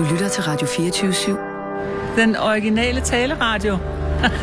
Du 0.00 0.04
lytter 0.04 0.28
til 0.28 0.42
Radio 0.42 0.66
24-7. 0.66 2.20
Den 2.20 2.36
originale 2.36 3.00
taleradio. 3.00 3.76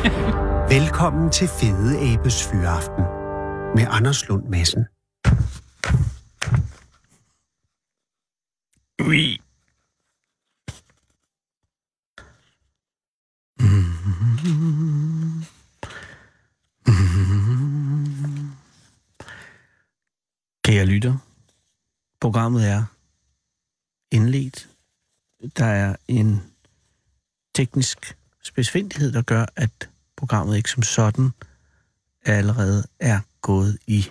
Velkommen 0.79 1.31
til 1.31 1.47
Fede 1.47 2.13
Abes 2.13 2.43
Fyraften 2.43 3.03
med 3.75 3.85
Anders 3.89 4.27
Lund 4.27 4.43
Madsen. 4.43 4.85
Oui. 9.01 9.41
Kære 20.63 20.85
lytter, 20.85 21.17
programmet 22.21 22.69
er 22.69 22.83
indledt. 24.11 24.76
Der 25.57 25.65
er 25.65 25.95
en 26.07 26.41
teknisk 27.55 28.17
specifindighed, 28.43 29.11
der 29.11 29.21
gør, 29.21 29.45
at 29.55 29.89
programmet 30.15 30.57
ikke 30.57 30.69
som 30.69 30.83
sådan 30.83 31.31
allerede 32.25 32.87
er 32.99 33.19
gået 33.41 33.77
i, 33.87 34.05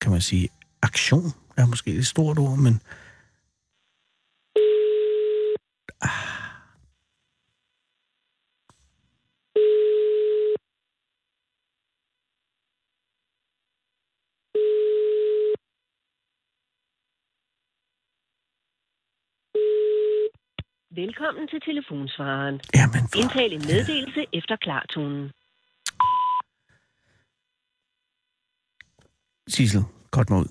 kan 0.00 0.10
man 0.10 0.20
sige, 0.20 0.48
aktion. 0.82 1.24
Det 1.24 1.32
er 1.56 1.66
måske 1.66 1.90
et 1.90 2.06
stort 2.06 2.38
ord, 2.38 2.58
men... 2.58 2.80
Velkommen 20.96 21.48
til 21.48 21.60
telefonsvareren. 21.60 22.60
Jamen, 22.74 23.08
for... 23.12 23.18
Indtal 23.18 23.52
en 23.52 23.60
meddelelse 23.60 24.26
efter 24.32 24.56
klartonen. 24.56 25.30
Sissel, 29.48 29.82
godt 30.10 30.30
ud. 30.30 30.48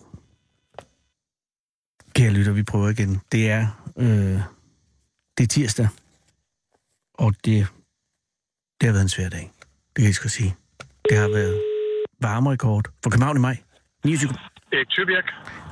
Kære 2.16 2.32
lytter, 2.34 2.54
vi 2.54 2.64
prøver 2.64 2.90
igen. 2.90 3.22
Det 3.32 3.52
er, 3.52 3.64
øh, 3.98 4.40
det 5.38 5.44
er 5.44 5.48
tirsdag, 5.48 5.88
og 7.14 7.34
det, 7.46 7.68
det 8.80 8.86
har 8.88 8.94
været 8.94 9.02
en 9.02 9.10
svær 9.10 9.30
dag. 9.30 9.52
Det 9.88 9.96
kan 9.96 10.06
jeg 10.06 10.16
skal 10.16 10.30
sige. 10.30 10.56
Det 11.10 11.18
har 11.18 11.30
været 11.30 11.62
varmerekord 12.22 12.86
for 13.04 13.10
København 13.10 13.38
i 13.38 13.40
maj. 13.40 13.58
29. 14.06 14.30
Erik 14.74 14.90
Tybjerg. 14.90 15.24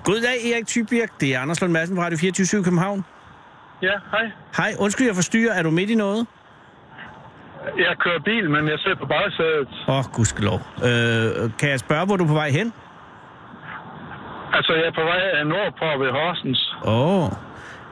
Goddag, 0.04 0.52
Erik 0.52 0.68
Tybjerg. 0.68 1.10
Det 1.22 1.36
er 1.36 1.40
Anders 1.40 1.62
Lund 1.62 1.74
Madsen 1.74 1.96
fra 1.96 2.04
Radio 2.04 2.18
24 2.18 2.64
København. 2.64 3.04
Ja, 3.82 3.96
hej. 4.12 4.32
Hej, 4.58 4.72
undskyld, 4.80 5.08
jeg 5.08 5.16
forstyrrer. 5.16 5.54
Er 5.54 5.64
du 5.64 5.72
midt 5.72 5.90
i 5.90 5.96
noget? 5.96 6.28
Jeg 7.78 7.96
kører 8.00 8.20
bil, 8.20 8.50
men 8.50 8.68
jeg 8.68 8.80
sidder 8.80 8.98
på 8.98 9.06
bagsædet. 9.06 9.68
Åh, 9.88 9.98
oh, 9.98 10.04
gudskelov. 10.14 10.60
Øh, 10.78 11.52
kan 11.60 11.70
jeg 11.70 11.80
spørge, 11.80 12.06
hvor 12.06 12.16
du 12.18 12.24
er 12.24 12.28
på 12.28 12.34
vej 12.34 12.50
hen? 12.50 12.74
Altså, 14.54 14.74
jeg 14.74 14.86
er 14.86 14.92
på 14.92 15.02
vej 15.02 15.44
nordpå 15.44 16.04
ved 16.04 16.12
Horsens. 16.12 16.76
Åh. 16.86 17.24
Oh. 17.24 17.30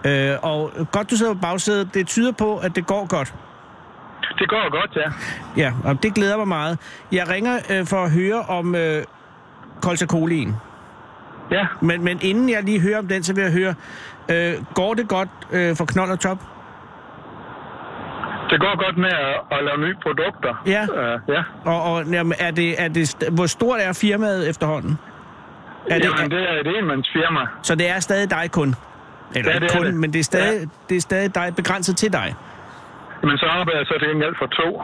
Øh, 0.05 0.35
og 0.41 0.71
godt, 0.91 1.11
du 1.11 1.15
sidder 1.15 1.33
på 1.33 1.39
bagsædet. 1.39 1.93
Det 1.93 2.07
tyder 2.07 2.31
på, 2.31 2.57
at 2.57 2.75
det 2.75 2.87
går 2.87 3.07
godt. 3.07 3.33
Det 4.39 4.49
går 4.49 4.71
godt, 4.71 4.95
ja. 4.95 5.09
Ja, 5.63 5.73
og 5.83 6.03
det 6.03 6.15
glæder 6.15 6.37
mig 6.37 6.47
meget. 6.47 6.79
Jeg 7.11 7.29
ringer 7.29 7.55
øh, 7.71 7.85
for 7.85 8.03
at 8.03 8.11
høre 8.11 8.41
om 8.41 8.75
øh, 8.75 9.03
koltakolien. 9.81 10.55
Ja, 11.51 11.67
Men, 11.81 12.03
men 12.03 12.19
inden 12.21 12.49
jeg 12.49 12.63
lige 12.63 12.79
hører 12.79 12.99
om 12.99 13.07
den, 13.07 13.23
så 13.23 13.33
vil 13.35 13.41
jeg 13.43 13.51
høre, 13.53 13.73
øh, 14.31 14.53
går 14.73 14.93
det 14.93 15.07
godt 15.07 15.29
øh, 15.51 15.75
for 15.75 15.85
Knold 15.85 16.11
og 16.11 16.19
Top? 16.19 16.37
det 18.49 18.59
går 18.59 18.85
godt 18.85 18.97
med 18.97 19.09
at, 19.09 19.57
at 19.57 19.63
lave 19.67 19.77
nye 19.85 19.95
produkter. 20.03 20.53
Ja. 20.65 20.83
Uh, 20.83 21.33
ja. 21.35 21.41
Og, 21.71 21.83
og 21.93 22.05
jamen, 22.05 22.33
er 22.39 22.51
det, 22.51 22.81
er 22.83 22.87
det, 22.87 23.29
hvor 23.31 23.45
stort 23.45 23.79
er 23.81 23.93
firmaet 23.93 24.49
efterhånden? 24.49 24.97
Er 25.89 25.99
det, 25.99 26.05
Jamen, 26.05 26.31
det 26.31 26.41
er 26.49 26.53
et 26.63 26.77
enmandsfirma. 26.77 27.39
Så 27.63 27.75
det 27.75 27.89
er 27.89 27.99
stadig 27.99 28.29
dig 28.29 28.51
kun? 28.51 28.75
Eller 29.35 29.51
Ja, 29.51 29.59
det 29.59 29.71
kun, 29.71 29.85
det. 29.85 29.93
men 29.93 30.13
det 30.13 30.19
er, 30.19 30.23
stadig, 30.23 30.69
det 30.89 30.97
er 30.97 31.01
stadig 31.01 31.35
dig, 31.35 31.53
begrænset 31.55 31.97
til 31.97 32.13
dig? 32.13 32.35
Men 33.23 33.37
så 33.37 33.45
arbejder 33.45 33.79
jeg 33.79 33.87
så 33.87 33.95
til 33.99 34.07
gengæld 34.07 34.35
for 34.39 34.45
to. 34.45 34.81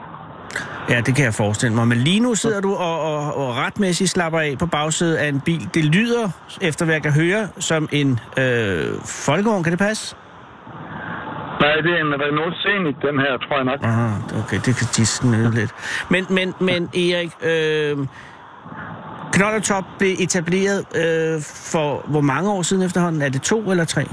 Ja, 0.89 1.01
det 1.01 1.16
kan 1.16 1.25
jeg 1.25 1.33
forestille 1.33 1.75
mig. 1.75 1.88
Men 1.88 1.97
lige 1.97 2.19
nu 2.19 2.35
sidder 2.35 2.61
du 2.61 2.75
og, 2.75 3.01
og, 3.01 3.38
og 3.38 3.55
retmæssigt 3.57 4.09
slapper 4.09 4.39
af 4.39 4.55
på 4.59 4.66
bagsædet 4.66 5.16
af 5.16 5.27
en 5.27 5.39
bil. 5.39 5.69
Det 5.73 5.85
lyder, 5.85 6.29
efter 6.61 6.85
hvad 6.85 6.95
jeg 6.95 7.03
kan 7.03 7.11
høre, 7.11 7.47
som 7.59 7.89
en 7.91 8.19
øh, 8.38 8.85
folkevogn. 9.05 9.63
Kan 9.63 9.71
det 9.71 9.79
passe? 9.79 10.15
Nej, 11.61 11.75
det 11.75 11.91
er 11.91 12.01
en 12.01 12.13
Renault 12.21 12.55
Scenic, 12.55 12.95
den 13.01 13.19
her, 13.19 13.38
tror 13.38 13.55
jeg 13.55 13.65
nok. 13.65 13.79
Ah, 13.83 14.39
okay, 14.44 14.59
det 14.65 14.75
kan 14.75 14.88
de 14.97 15.05
snyde 15.05 15.51
lidt. 15.51 15.71
Men, 16.09 16.25
men, 16.29 16.53
men 16.59 16.89
Erik, 16.94 17.31
øh, 17.41 18.07
Knold 19.33 19.55
og 19.55 19.63
Top 19.63 19.83
blev 19.99 20.15
etableret 20.19 20.85
øh, 20.95 21.41
for 21.41 22.05
hvor 22.07 22.21
mange 22.21 22.51
år 22.51 22.61
siden 22.61 22.83
efterhånden? 22.83 23.21
Er 23.21 23.29
det 23.29 23.41
to 23.41 23.71
eller 23.71 23.85
tre? 23.85 24.05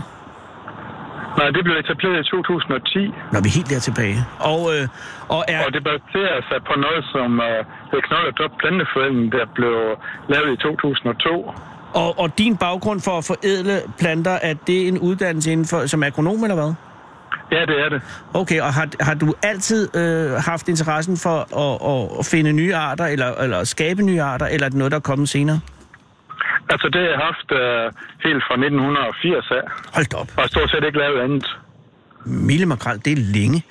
Nej, 1.38 1.48
det 1.56 1.62
blev 1.66 1.76
etableret 1.82 2.18
i 2.24 2.26
2010, 2.30 2.98
Når 3.32 3.40
vi 3.44 3.48
er 3.50 3.56
helt 3.58 3.70
der 3.70 3.80
tilbage. 3.88 4.18
Og, 4.52 4.60
øh, 4.74 4.84
og 5.36 5.44
er... 5.48 5.58
og 5.66 5.70
det 5.76 5.82
baserer 5.90 6.38
sig 6.50 6.58
på 6.68 6.74
noget, 6.86 7.02
som 7.12 7.28
det 7.90 7.98
Knold 8.08 8.26
og 8.30 8.34
Top 8.40 8.52
Planteforening, 8.60 9.32
der 9.32 9.44
blev 9.58 9.76
lavet 10.32 10.48
i 10.56 10.56
2002. 10.56 11.50
Og, 11.94 12.18
og 12.18 12.38
din 12.38 12.56
baggrund 12.56 13.00
for 13.00 13.14
at 13.18 13.24
forædle 13.24 13.76
planter, 13.98 14.38
er 14.42 14.54
det 14.66 14.88
en 14.88 14.98
uddannelse 14.98 15.52
inden 15.52 15.66
for, 15.66 15.86
som 15.86 16.02
agronom 16.02 16.42
eller 16.44 16.54
hvad? 16.54 16.74
Ja, 17.52 17.60
det 17.60 17.84
er 17.84 17.88
det. 17.88 18.02
Okay, 18.34 18.60
og 18.60 18.72
har, 18.74 18.88
har 19.00 19.14
du 19.14 19.34
altid 19.42 19.96
øh, 19.96 20.30
haft 20.30 20.68
interessen 20.68 21.16
for 21.16 21.36
at, 21.64 21.74
at, 21.92 22.18
at 22.18 22.26
finde 22.26 22.52
nye 22.52 22.74
arter, 22.74 23.04
eller, 23.04 23.34
eller 23.34 23.64
skabe 23.64 24.02
nye 24.02 24.22
arter, 24.22 24.46
eller 24.46 24.64
er 24.64 24.68
det 24.68 24.78
noget, 24.78 24.90
der 24.92 24.96
er 24.96 25.00
kommet 25.00 25.28
senere? 25.28 25.60
Altså, 26.70 26.88
det 26.88 27.00
har 27.00 27.08
jeg 27.08 27.18
haft 27.18 27.48
uh, 27.52 27.92
helt 28.26 28.42
fra 28.46 28.54
1980 28.54 29.50
af, 29.50 29.62
Hold 29.94 30.14
op. 30.14 30.28
og 30.38 30.48
stort 30.48 30.70
set 30.70 30.84
ikke 30.84 30.98
lavet 30.98 31.20
andet. 31.20 31.56
Mille 32.24 32.66
makrel, 32.66 32.98
det 33.04 33.12
er 33.12 33.16
længe. 33.36 33.62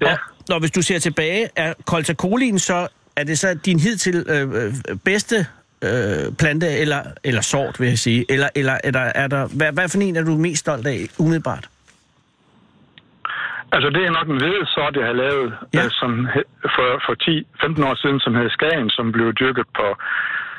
Ja. 0.00 0.12
Og 0.12 0.18
når 0.48 0.58
hvis 0.58 0.70
du 0.70 0.82
ser 0.82 0.98
tilbage, 0.98 1.48
er 1.56 1.74
koltakolin 1.86 2.58
så, 2.58 2.88
er 3.16 3.24
det 3.24 3.38
så 3.38 3.54
din 3.64 3.80
hidtil 3.80 4.24
øh, 4.28 4.42
øh, 4.64 4.72
bedste 5.04 5.36
øh, 5.84 6.34
plante, 6.38 6.68
eller, 6.68 7.02
eller 7.24 7.40
sort, 7.40 7.80
vil 7.80 7.88
jeg 7.88 7.98
sige? 7.98 8.24
Eller, 8.28 8.48
eller 8.54 8.78
er 8.84 8.90
der, 8.90 9.00
er 9.14 9.26
der, 9.28 9.48
hvad, 9.56 9.72
hvad 9.72 9.88
for 9.88 9.98
en 9.98 10.16
er 10.16 10.24
du 10.24 10.30
mest 10.36 10.60
stolt 10.60 10.86
af, 10.86 11.06
umiddelbart? 11.18 11.68
Altså, 13.72 13.90
det 13.90 14.02
er 14.06 14.10
nok 14.10 14.28
en 14.28 14.36
hvide 14.42 14.66
sort, 14.66 14.96
jeg 14.96 15.06
har 15.06 15.12
lavet 15.12 15.54
Ja. 15.74 15.84
øh, 15.84 15.90
som, 15.90 16.10
for, 16.74 16.88
for 17.06 17.14
10-15 17.82 17.86
år 17.88 17.94
siden, 18.02 18.20
som 18.20 18.34
hed 18.34 18.50
Skagen, 18.50 18.90
som 18.90 19.12
blev 19.12 19.32
dyrket 19.32 19.66
på 19.78 19.86
øh, 19.88 19.96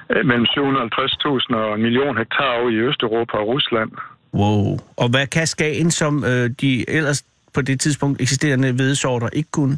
mellem 0.09 0.46
750.000 0.46 1.56
og 1.56 1.75
en 1.75 1.81
million 1.81 2.18
hektar 2.18 2.70
i 2.70 2.75
Østeuropa 2.75 3.38
og 3.38 3.47
Rusland. 3.47 3.92
Wow. 4.34 4.78
Og 4.97 5.09
hvad 5.09 5.28
kan 5.28 5.47
skagen, 5.47 5.92
som 5.92 6.24
øh, 6.24 6.50
de 6.62 6.90
ellers 6.90 7.24
på 7.53 7.62
det 7.62 7.80
tidspunkt 7.80 8.22
eksisterende 8.22 8.72
hvedesorter 8.72 9.30
ikke 9.34 9.52
kunne? 9.52 9.78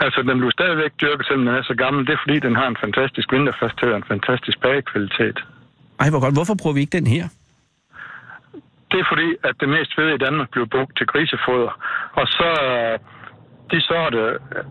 Altså, 0.00 0.22
den 0.22 0.38
blev 0.38 0.50
stadigvæk 0.50 0.92
dyrket, 1.00 1.26
selvom 1.26 1.44
den 1.46 1.54
er 1.54 1.62
så 1.62 1.74
gammel. 1.74 2.06
Det 2.06 2.12
er, 2.12 2.20
fordi 2.24 2.38
den 2.38 2.54
har 2.56 2.68
en 2.68 2.76
fantastisk 2.84 3.32
vinterfasthed 3.32 3.90
og 3.90 3.96
en 3.96 4.08
fantastisk 4.08 4.60
bagekvalitet. 4.60 5.38
Ej, 6.00 6.10
hvor 6.10 6.20
godt. 6.20 6.34
Hvorfor 6.34 6.56
prøver 6.62 6.74
vi 6.74 6.80
ikke 6.80 6.98
den 6.98 7.06
her? 7.06 7.24
Det 8.90 8.98
er 9.00 9.08
fordi, 9.12 9.28
at 9.48 9.54
det 9.60 9.68
mest 9.68 9.90
fede 9.96 10.14
i 10.14 10.18
Danmark 10.26 10.50
blev 10.50 10.66
brugt 10.74 10.96
til 10.98 11.06
grisefoder. 11.06 11.72
Og 12.20 12.26
så 12.26 12.50
øh, 12.70 12.98
de 13.72 13.80
sorte 13.80 14.18
øh, 14.56 14.64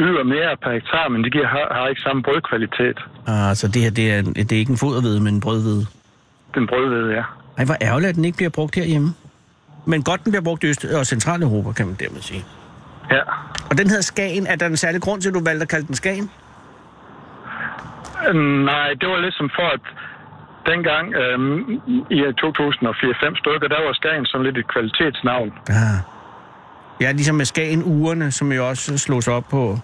yder 0.00 0.24
mere 0.24 0.56
per 0.62 0.72
hektar, 0.72 1.08
men 1.08 1.24
de 1.24 1.30
giver, 1.30 1.46
har, 1.46 1.74
har 1.74 1.88
ikke 1.88 2.00
samme 2.00 2.22
brødkvalitet. 2.22 2.98
Altså, 3.26 3.68
det 3.68 3.82
her, 3.82 3.90
det 3.90 4.12
er, 4.12 4.22
det 4.22 4.52
er 4.52 4.56
ikke 4.56 4.70
en 4.70 4.78
foderhvede, 4.78 5.20
men 5.20 5.34
en 5.34 5.40
brødhvede. 5.40 5.86
Den 6.54 6.66
brødhvede, 6.66 7.14
ja. 7.14 7.22
Ej, 7.58 7.64
hvor 7.64 7.76
ærgerligt, 7.82 8.08
at 8.08 8.14
den 8.14 8.24
ikke 8.24 8.36
bliver 8.36 8.50
brugt 8.50 8.74
herhjemme. 8.74 9.14
Men 9.86 10.02
godt, 10.02 10.24
den 10.24 10.32
bliver 10.32 10.42
brugt 10.42 10.64
i 10.64 10.66
Øst- 10.66 10.84
og 10.84 11.06
Centraleuropa, 11.06 11.72
kan 11.72 11.86
man 11.86 11.96
dermed 12.00 12.20
sige. 12.20 12.44
Ja. 13.10 13.20
Og 13.70 13.78
den 13.78 13.86
hedder 13.88 14.02
Skagen. 14.02 14.46
Er 14.46 14.56
der 14.56 14.66
en 14.66 14.76
særlig 14.76 15.00
grund 15.02 15.20
til, 15.22 15.28
at 15.28 15.34
du 15.34 15.42
valgte 15.44 15.62
at 15.62 15.68
kalde 15.68 15.86
den 15.86 15.94
Skagen? 15.94 16.30
Øh, 18.28 18.34
Nej, 18.70 18.88
det 19.00 19.08
var 19.08 19.18
lidt 19.20 19.34
som 19.34 19.50
for, 19.58 19.68
at 19.76 19.80
dengang 20.66 21.14
øhm, 21.14 21.58
i 22.10 22.18
2004-5 22.22 23.38
stykker, 23.42 23.68
der 23.68 23.80
var 23.86 23.92
Skagen 23.92 24.26
sådan 24.26 24.44
lidt 24.46 24.58
et 24.58 24.68
kvalitetsnavn. 24.72 25.52
Ah. 25.68 25.98
Ja, 27.00 27.12
ligesom 27.12 27.34
med 27.34 27.44
Skagen-urene, 27.44 28.30
som 28.30 28.52
jo 28.52 28.68
også 28.68 28.98
slås 28.98 29.28
op 29.28 29.44
på... 29.48 29.78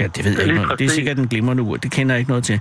Ja, 0.00 0.06
det 0.06 0.24
ved 0.24 0.32
jeg 0.32 0.42
ikke 0.42 0.54
noget. 0.54 0.78
Det 0.78 0.84
er 0.84 0.88
sikkert 0.88 1.18
en 1.18 1.28
glimrende 1.28 1.62
ur. 1.62 1.76
Det 1.76 1.90
kender 1.92 2.14
jeg 2.14 2.18
ikke 2.18 2.30
noget 2.30 2.44
til. 2.44 2.60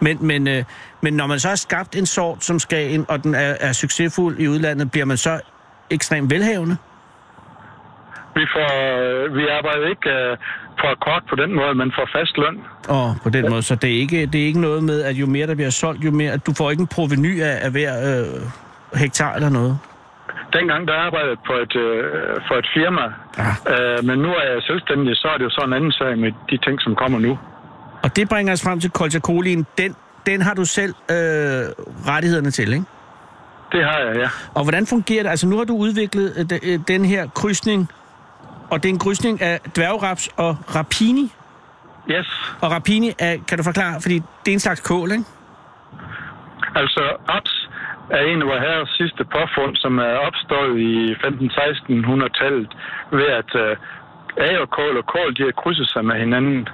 Men, 0.00 0.18
men, 0.20 0.48
øh, 0.48 0.64
men 1.00 1.14
når 1.14 1.26
man 1.26 1.40
så 1.40 1.48
har 1.48 1.56
skabt 1.56 1.96
en 1.96 2.06
sort 2.06 2.44
som 2.44 2.58
Skagen, 2.58 3.04
og 3.08 3.24
den 3.24 3.34
er, 3.34 3.56
er 3.60 3.72
succesfuld 3.72 4.38
i 4.38 4.48
udlandet, 4.48 4.90
bliver 4.90 5.04
man 5.04 5.16
så 5.16 5.40
ekstremt 5.90 6.30
velhavende? 6.30 6.76
Vi, 8.34 8.46
får, 8.54 8.70
øh, 9.00 9.36
vi 9.36 9.42
arbejder 9.48 9.88
ikke 9.88 10.10
øh, 10.10 10.36
for 10.80 10.88
akkord 10.88 11.22
på 11.30 11.36
den 11.36 11.54
måde, 11.54 11.74
men 11.74 11.92
for 11.94 12.08
fast 12.18 12.38
løn. 12.38 12.60
Og 12.88 13.16
på 13.22 13.30
den 13.30 13.50
måde, 13.50 13.62
så 13.62 13.74
det 13.74 13.90
er, 13.90 14.00
ikke, 14.00 14.26
det 14.26 14.42
er 14.42 14.46
ikke 14.46 14.60
noget 14.60 14.84
med, 14.84 15.02
at 15.02 15.14
jo 15.14 15.26
mere 15.26 15.46
der 15.46 15.54
bliver 15.54 15.70
solgt, 15.70 16.04
jo 16.04 16.10
mere... 16.10 16.32
At 16.32 16.46
du 16.46 16.54
får 16.54 16.70
ikke 16.70 16.80
en 16.80 16.86
proveny 16.86 17.42
af, 17.42 17.58
af 17.64 17.70
hver 17.70 18.20
øh, 18.20 18.26
hektar 19.00 19.34
eller 19.34 19.48
noget? 19.48 19.78
Dengang 20.58 20.88
der 20.88 20.94
arbejdede 21.06 21.36
på 21.48 21.52
et, 21.64 21.76
øh, 21.76 22.02
for 22.48 22.54
et 22.62 22.68
firma, 22.76 23.04
Ah. 23.38 23.54
øh, 23.72 24.04
men 24.08 24.18
nu 24.18 24.28
er 24.28 24.44
jeg 24.52 24.62
selvstændig, 24.62 25.16
så 25.16 25.28
er 25.28 25.36
det 25.38 25.44
jo 25.44 25.50
så 25.50 25.62
en 25.66 25.72
anden 25.72 25.92
sag 25.92 26.18
med 26.18 26.32
de 26.50 26.56
ting, 26.64 26.80
som 26.80 26.94
kommer 26.94 27.18
nu. 27.18 27.38
Og 28.04 28.16
det 28.16 28.28
bringer 28.28 28.52
os 28.52 28.62
frem 28.64 28.80
til 28.80 28.90
kolchakolien. 28.90 29.66
Den, 29.78 29.96
den 30.26 30.42
har 30.42 30.54
du 30.54 30.64
selv 30.64 30.94
øh, 31.10 31.16
rettighederne 32.08 32.50
til, 32.50 32.72
ikke? 32.72 32.84
Det 33.72 33.84
har 33.84 33.98
jeg, 33.98 34.16
ja. 34.16 34.28
Og 34.54 34.62
hvordan 34.62 34.86
fungerer 34.86 35.22
det? 35.22 35.30
Altså, 35.30 35.46
nu 35.46 35.56
har 35.56 35.64
du 35.64 35.76
udviklet 35.76 36.48
øh, 36.52 36.58
øh, 36.72 36.78
den 36.88 37.04
her 37.04 37.28
krydsning, 37.34 37.88
og 38.70 38.82
det 38.82 38.88
er 38.88 38.92
en 38.92 38.98
krydsning 38.98 39.42
af 39.42 39.60
dværgraps 39.76 40.28
og 40.36 40.56
rapini. 40.76 41.32
Yes. 42.10 42.54
Og 42.60 42.70
rapini 42.70 43.12
er, 43.18 43.36
kan 43.48 43.58
du 43.58 43.64
forklare, 43.64 44.00
fordi 44.02 44.14
det 44.14 44.48
er 44.48 44.52
en 44.52 44.60
slags 44.60 44.80
kål, 44.80 45.12
ikke? 45.12 45.24
Altså, 46.74 47.00
raps 47.28 47.63
er 48.10 48.22
en 48.32 48.42
af 48.42 48.48
vores 48.48 48.60
herres 48.60 48.90
sidste 49.00 49.24
påfund, 49.24 49.76
som 49.76 49.98
er 49.98 50.16
opstået 50.28 50.78
i 50.78 51.12
15-1600-tallet 51.12 52.68
ved 53.10 53.28
at 53.40 53.50
øh, 53.64 53.76
agerkål 54.36 54.96
og 54.96 55.06
kål, 55.06 55.36
de 55.36 55.42
har 55.42 55.52
krydset 55.62 55.88
sig 55.88 56.04
med 56.04 56.16
hinanden. 56.24 56.68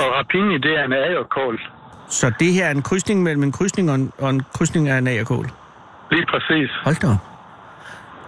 Og 0.00 0.06
rapini, 0.18 0.58
det 0.58 0.72
er 0.78 0.84
en 0.84 0.92
agerkål. 0.92 1.60
Så 2.08 2.32
det 2.40 2.52
her 2.52 2.66
er 2.66 2.70
en 2.70 2.82
krydsning 2.82 3.22
mellem 3.22 3.42
en 3.42 3.52
krydsning 3.52 3.90
og 3.90 3.94
en, 3.94 4.12
og 4.18 4.30
en 4.30 4.42
krydsning 4.54 4.88
af 4.88 4.98
en 4.98 5.06
agerkål. 5.06 5.46
Lige 6.10 6.26
præcis. 6.26 6.70
Hold 6.84 6.96
da 7.02 7.06
op. 7.06 7.22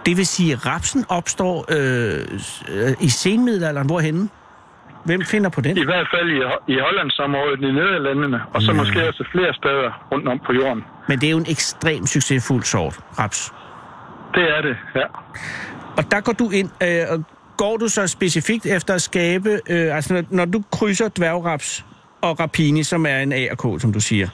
Det 0.05 0.17
vil 0.17 0.27
sige, 0.27 0.53
at 0.53 0.65
rapsen 0.65 1.05
opstår 1.09 1.65
øh, 1.69 2.19
øh, 2.69 2.91
i 2.99 3.09
senmiddelalderen. 3.09 3.87
Hvorhenne? 3.87 4.29
Hvem 5.05 5.21
finder 5.21 5.49
på 5.49 5.61
den? 5.61 5.77
I 5.77 5.85
hvert 5.85 6.07
fald 6.13 6.29
i, 6.29 6.39
i 6.73 6.77
Hollandsområdet, 6.79 7.59
i 7.61 7.71
Nederlandene, 7.71 8.41
og 8.53 8.61
så 8.61 8.73
måske 8.73 9.07
også 9.07 9.23
flere 9.31 9.53
steder 9.53 10.07
rundt 10.11 10.27
om 10.27 10.39
på 10.45 10.53
jorden. 10.53 10.83
Men 11.07 11.19
det 11.19 11.27
er 11.27 11.31
jo 11.31 11.37
en 11.37 11.49
ekstremt 11.49 12.09
succesfuld 12.09 12.63
sort, 12.63 12.99
raps. 13.19 13.53
Det 14.35 14.43
er 14.57 14.61
det, 14.61 14.77
ja. 14.95 15.05
Og 15.97 16.11
der 16.11 16.21
går 16.21 16.33
du 16.33 16.49
ind, 16.49 16.69
øh, 16.83 17.05
og 17.09 17.23
går 17.57 17.77
du 17.77 17.87
så 17.87 18.07
specifikt 18.07 18.65
efter 18.65 18.93
at 18.93 19.01
skabe, 19.01 19.59
øh, 19.69 19.95
altså 19.95 20.13
når, 20.13 20.23
når 20.29 20.45
du 20.45 20.63
krydser 20.71 21.09
dværgraps 21.17 21.85
og 22.21 22.39
rapini, 22.39 22.83
som 22.83 23.05
er 23.05 23.17
en 23.17 23.33
agerkål, 23.33 23.79
som 23.79 23.93
du 23.93 23.99
siger, 23.99 24.27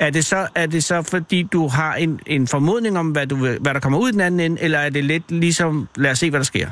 er 0.00 0.10
det 0.10 0.24
så, 0.24 0.48
er 0.54 0.66
det 0.66 0.84
så 0.84 1.02
fordi 1.02 1.42
du 1.42 1.68
har 1.68 1.94
en, 1.94 2.20
en 2.26 2.46
formodning 2.46 2.98
om, 2.98 3.10
hvad, 3.10 3.26
du 3.26 3.36
hvad 3.36 3.74
der 3.74 3.80
kommer 3.80 3.98
ud 3.98 4.08
i 4.08 4.12
den 4.12 4.20
anden 4.20 4.40
ende, 4.40 4.62
eller 4.62 4.78
er 4.78 4.90
det 4.90 5.04
lidt 5.04 5.30
ligesom, 5.30 5.88
lad 5.96 6.10
os 6.10 6.18
se, 6.18 6.30
hvad 6.30 6.40
der 6.40 6.44
sker? 6.44 6.68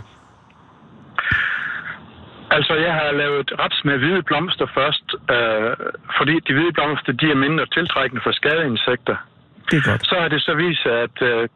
Altså, 2.56 2.74
jeg 2.86 2.94
har 3.00 3.10
lavet 3.22 3.48
raps 3.60 3.80
med 3.84 3.96
hvide 3.98 4.22
blomster 4.22 4.66
først, 4.78 5.06
øh, 5.34 5.72
fordi 6.18 6.34
de 6.46 6.52
hvide 6.54 6.72
blomster, 6.72 7.12
de 7.12 7.26
er 7.30 7.34
mindre 7.46 7.66
tiltrækkende 7.66 8.22
for 8.24 8.32
skadeinsekter. 8.32 9.16
Det 9.70 9.76
er 9.78 9.90
godt. 9.90 10.06
Så 10.10 10.14
har 10.20 10.28
det 10.28 10.40
så 10.42 10.54
vist 10.54 10.82
sig, 10.82 10.96
at 11.06 11.16
øh, 11.30 11.48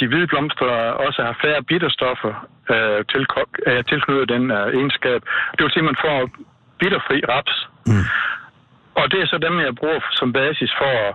de 0.00 0.06
hvide 0.08 0.26
blomster 0.26 0.66
også 1.06 1.22
har 1.22 1.36
færre 1.44 1.62
bitterstoffer 1.70 2.32
øh, 2.74 3.04
til, 3.12 3.22
øh, 3.66 3.84
tilknyttet 3.90 4.28
den 4.34 4.50
øh, 4.50 4.66
egenskab. 4.78 5.20
Det 5.54 5.60
vil 5.62 5.70
sige, 5.72 5.84
at 5.84 5.90
man 5.92 6.02
får 6.06 6.18
bitterfri 6.80 7.18
raps. 7.32 7.56
Mm. 7.86 8.04
Og 9.00 9.04
det 9.12 9.18
er 9.20 9.26
så 9.26 9.38
dem, 9.46 9.60
jeg 9.60 9.74
bruger 9.74 10.00
som 10.10 10.32
basis 10.32 10.72
for 10.80 10.92
at, 11.08 11.14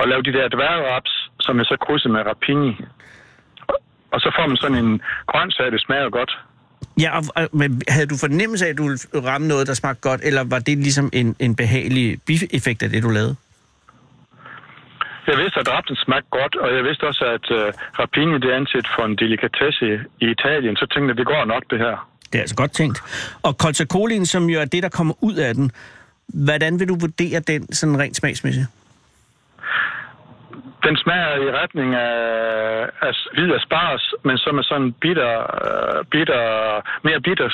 at 0.00 0.08
lave 0.08 0.22
de 0.22 0.32
der 0.32 0.48
dværgraps, 0.48 1.12
som 1.40 1.58
jeg 1.58 1.66
så 1.66 1.76
krydser 1.84 2.08
med 2.08 2.26
rapini. 2.26 2.72
Og- 3.70 3.80
Og 4.12 4.20
så 4.20 4.30
får 4.36 4.46
man 4.46 4.56
sådan 4.56 4.84
en 4.84 5.02
grøntsag, 5.26 5.72
det 5.72 5.80
smager 5.80 6.10
godt. 6.10 6.32
Ja, 7.00 7.18
og, 7.18 7.24
og, 7.36 7.48
men 7.52 7.82
havde 7.88 8.06
du 8.06 8.16
fornemmelse 8.16 8.66
af, 8.66 8.70
at 8.70 8.78
du 8.78 8.82
ville 8.82 8.98
ramme 9.14 9.48
noget, 9.48 9.66
der 9.66 9.74
smagte 9.74 10.00
godt, 10.00 10.20
eller 10.24 10.44
var 10.44 10.58
det 10.58 10.78
ligesom 10.78 11.10
en, 11.12 11.36
en 11.38 11.56
behagelig 11.56 12.18
bieffekt 12.26 12.82
af 12.82 12.90
det, 12.90 13.02
du 13.02 13.08
lavede? 13.08 13.36
Jeg 15.26 15.38
vidste, 15.38 15.60
at 15.60 15.68
rapsen 15.68 15.96
smagte 15.96 16.28
godt, 16.30 16.56
og 16.56 16.74
jeg 16.76 16.84
vidste 16.84 17.04
også, 17.06 17.24
at 17.36 17.46
uh, 17.50 17.72
rapini 17.98 18.34
det 18.38 18.50
er 18.52 18.56
anset 18.56 18.86
for 18.96 19.04
en 19.04 19.16
delikatesse 19.16 19.86
i 20.20 20.26
Italien. 20.30 20.76
Så 20.76 20.86
tænkte 20.92 21.08
jeg, 21.10 21.16
det 21.16 21.26
går 21.26 21.44
nok, 21.44 21.62
det 21.70 21.78
her. 21.78 22.08
Det 22.32 22.38
er 22.38 22.42
altså 22.42 22.56
godt 22.56 22.72
tænkt. 22.72 22.98
Og 23.42 23.52
colchacolien, 23.52 24.26
som 24.26 24.50
jo 24.50 24.60
er 24.60 24.64
det, 24.64 24.82
der 24.82 24.88
kommer 24.88 25.14
ud 25.20 25.34
af 25.34 25.54
den, 25.54 25.70
hvordan 26.28 26.80
vil 26.80 26.88
du 26.88 26.94
vurdere 26.94 27.40
den 27.40 27.72
sådan 27.72 27.98
rent 27.98 28.16
smagsmæssigt? 28.16 28.66
Den 30.84 30.96
smager 30.96 31.34
i 31.46 31.50
retning 31.60 31.94
af, 31.94 32.10
af 33.00 33.12
hvid 33.34 33.54
asparges, 33.54 34.14
men 34.24 34.38
som 34.38 34.58
er 34.58 34.62
sådan 34.62 34.92
bitter, 34.92 35.32
uh, 35.38 36.06
bitter, 36.10 36.42
mere 37.04 37.20
bitter 37.20 37.48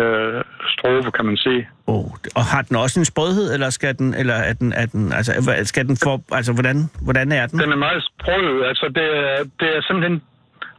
uh, 0.00 0.42
strofe, 0.74 1.10
kan 1.10 1.24
man 1.26 1.36
sige. 1.36 1.68
Oh, 1.86 2.10
og 2.38 2.44
har 2.52 2.62
den 2.62 2.76
også 2.76 3.00
en 3.00 3.04
sprødhed, 3.04 3.54
eller 3.54 3.70
skal 3.70 3.98
den, 3.98 4.14
eller 4.14 4.34
er 4.34 4.52
den, 4.52 4.72
er 4.72 4.86
den, 4.86 5.12
altså, 5.12 5.32
skal 5.64 5.88
den 5.88 5.96
for, 6.04 6.14
altså, 6.32 6.52
hvordan, 6.52 6.76
hvordan 7.02 7.32
er 7.32 7.46
den? 7.46 7.58
Den 7.58 7.72
er 7.72 7.76
meget 7.76 8.02
sprød. 8.10 8.64
Altså, 8.70 8.86
det 8.98 9.06
er, 9.24 9.36
det 9.60 9.76
er 9.76 9.80
simpelthen 9.82 10.22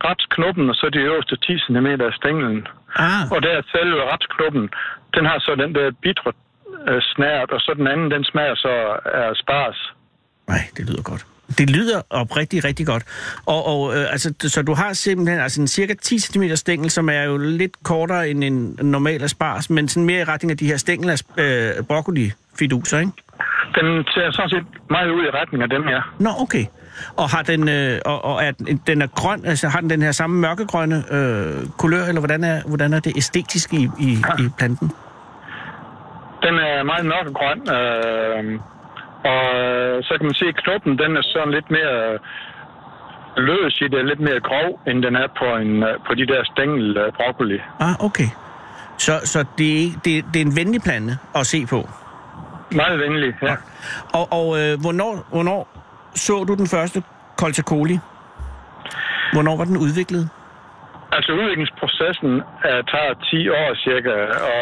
rapsknoppen, 0.03 0.69
og 0.69 0.75
så 0.75 0.89
de 0.93 0.99
øverste 0.99 1.35
10 1.35 1.59
cm 1.65 1.87
af 1.87 2.13
stænglen. 2.13 2.67
Ah, 2.95 3.31
Og 3.31 3.43
der 3.43 3.51
er 3.57 3.61
selve 3.71 4.11
rapsknoppen, 4.11 4.69
den 5.15 5.25
har 5.25 5.39
så 5.39 5.55
den 5.55 5.75
der 5.75 5.91
bitre 6.03 6.31
uh, 6.89 6.99
snært, 7.01 7.51
og 7.51 7.59
så 7.61 7.73
den 7.77 7.87
anden, 7.87 8.11
den 8.11 8.23
smager 8.23 8.55
så 8.55 8.73
af 9.05 9.31
asparges. 9.31 9.93
Nej, 10.49 10.61
det 10.77 10.89
lyder 10.89 11.01
godt. 11.01 11.25
Det 11.57 11.69
lyder 11.69 12.01
oprigtigt 12.09 12.65
rigtig 12.65 12.85
godt. 12.85 13.03
Og, 13.45 13.65
og 13.65 13.97
øh, 13.97 14.11
altså, 14.11 14.33
så 14.39 14.61
du 14.61 14.73
har 14.73 14.93
simpelthen 14.93 15.39
altså 15.39 15.61
en 15.61 15.67
cirka 15.67 15.93
10 15.93 16.19
cm 16.19 16.43
stængel, 16.55 16.89
som 16.89 17.09
er 17.09 17.23
jo 17.23 17.37
lidt 17.37 17.83
kortere 17.83 18.29
end 18.29 18.43
en 18.43 18.79
normal 18.81 19.23
asparges, 19.23 19.69
men 19.69 19.87
sådan 19.87 20.05
mere 20.05 20.21
i 20.21 20.23
retning 20.23 20.51
af 20.51 20.57
de 20.57 20.67
her 20.67 20.77
stængel 20.77 21.09
af 21.09 21.21
øh, 21.37 21.83
broccoli-fiduser, 21.83 22.99
ikke? 22.99 23.11
Den 23.75 24.03
ser 24.03 24.31
sådan 24.31 24.49
set 24.49 24.65
meget 24.89 25.09
ud 25.09 25.23
i 25.23 25.29
retning 25.29 25.63
af 25.63 25.69
dem, 25.69 25.87
ja. 25.87 26.01
Nå, 26.19 26.29
okay. 26.39 26.65
Og 27.17 27.29
har 27.29 27.41
den, 27.41 27.69
øh, 27.69 27.99
og, 28.05 28.25
og 28.25 28.43
er 28.43 28.51
den, 28.51 28.81
den 28.87 29.01
er 29.01 29.07
grøn, 29.07 29.45
altså 29.45 29.67
har 29.67 29.79
den 29.79 29.89
den 29.89 30.01
her 30.01 30.11
samme 30.11 30.41
mørkegrønne 30.41 31.03
øh, 31.11 31.67
kulør, 31.77 32.03
eller 32.05 32.21
hvordan 32.21 32.43
er, 32.43 32.61
hvordan 32.67 32.93
er 32.93 32.99
det 32.99 33.17
æstetisk 33.17 33.73
i, 33.73 33.89
i, 33.99 34.11
i 34.39 34.43
planten? 34.57 34.91
Den 36.43 36.55
er 36.55 36.83
meget 36.83 37.05
mørkegrøn, 37.05 37.59
øh, 37.77 38.59
og 39.23 39.45
øh, 39.59 40.03
så 40.03 40.13
kan 40.17 40.25
man 40.25 40.33
se, 40.33 40.45
at 40.45 40.55
knoppen 40.55 40.97
den 40.97 41.17
er 41.17 41.21
sådan 41.21 41.53
lidt 41.53 41.71
mere 41.71 42.19
løs 43.37 43.81
i 43.81 43.87
det, 43.87 44.05
lidt 44.05 44.19
mere 44.19 44.39
grov, 44.39 44.79
end 44.87 45.03
den 45.03 45.15
er 45.15 45.27
på, 45.39 45.45
en, 45.55 45.83
øh, 45.83 45.99
på 46.07 46.13
de 46.15 46.25
der 46.27 46.43
stængel 46.43 46.97
øh, 46.97 47.13
broccoli. 47.13 47.59
Ah, 47.79 48.05
okay. 48.05 48.29
Så, 48.97 49.11
så 49.23 49.45
det, 49.57 49.83
er, 49.83 49.87
det, 50.05 50.25
det 50.33 50.41
er 50.41 50.45
en 50.45 50.55
venlig 50.55 50.81
plante 50.81 51.13
at 51.35 51.45
se 51.45 51.65
på. 51.65 51.89
Meget 52.71 52.99
venlig, 52.99 53.33
ja. 53.41 53.55
Og, 54.13 54.25
og 54.31 54.47
øh, 54.59 54.81
hvornår, 54.81 55.27
hvornår 55.29 55.61
så 56.15 56.43
du 56.43 56.55
den 56.55 56.67
første 56.67 57.03
colchacoli? 57.39 57.99
Hvornår 59.33 59.57
var 59.57 59.63
den 59.63 59.77
udviklet? 59.77 60.29
Altså 61.11 61.31
udviklingsprocessen 61.31 62.41
er, 62.63 62.81
tager 62.93 63.13
10 63.31 63.49
år 63.49 63.75
cirka, 63.85 64.13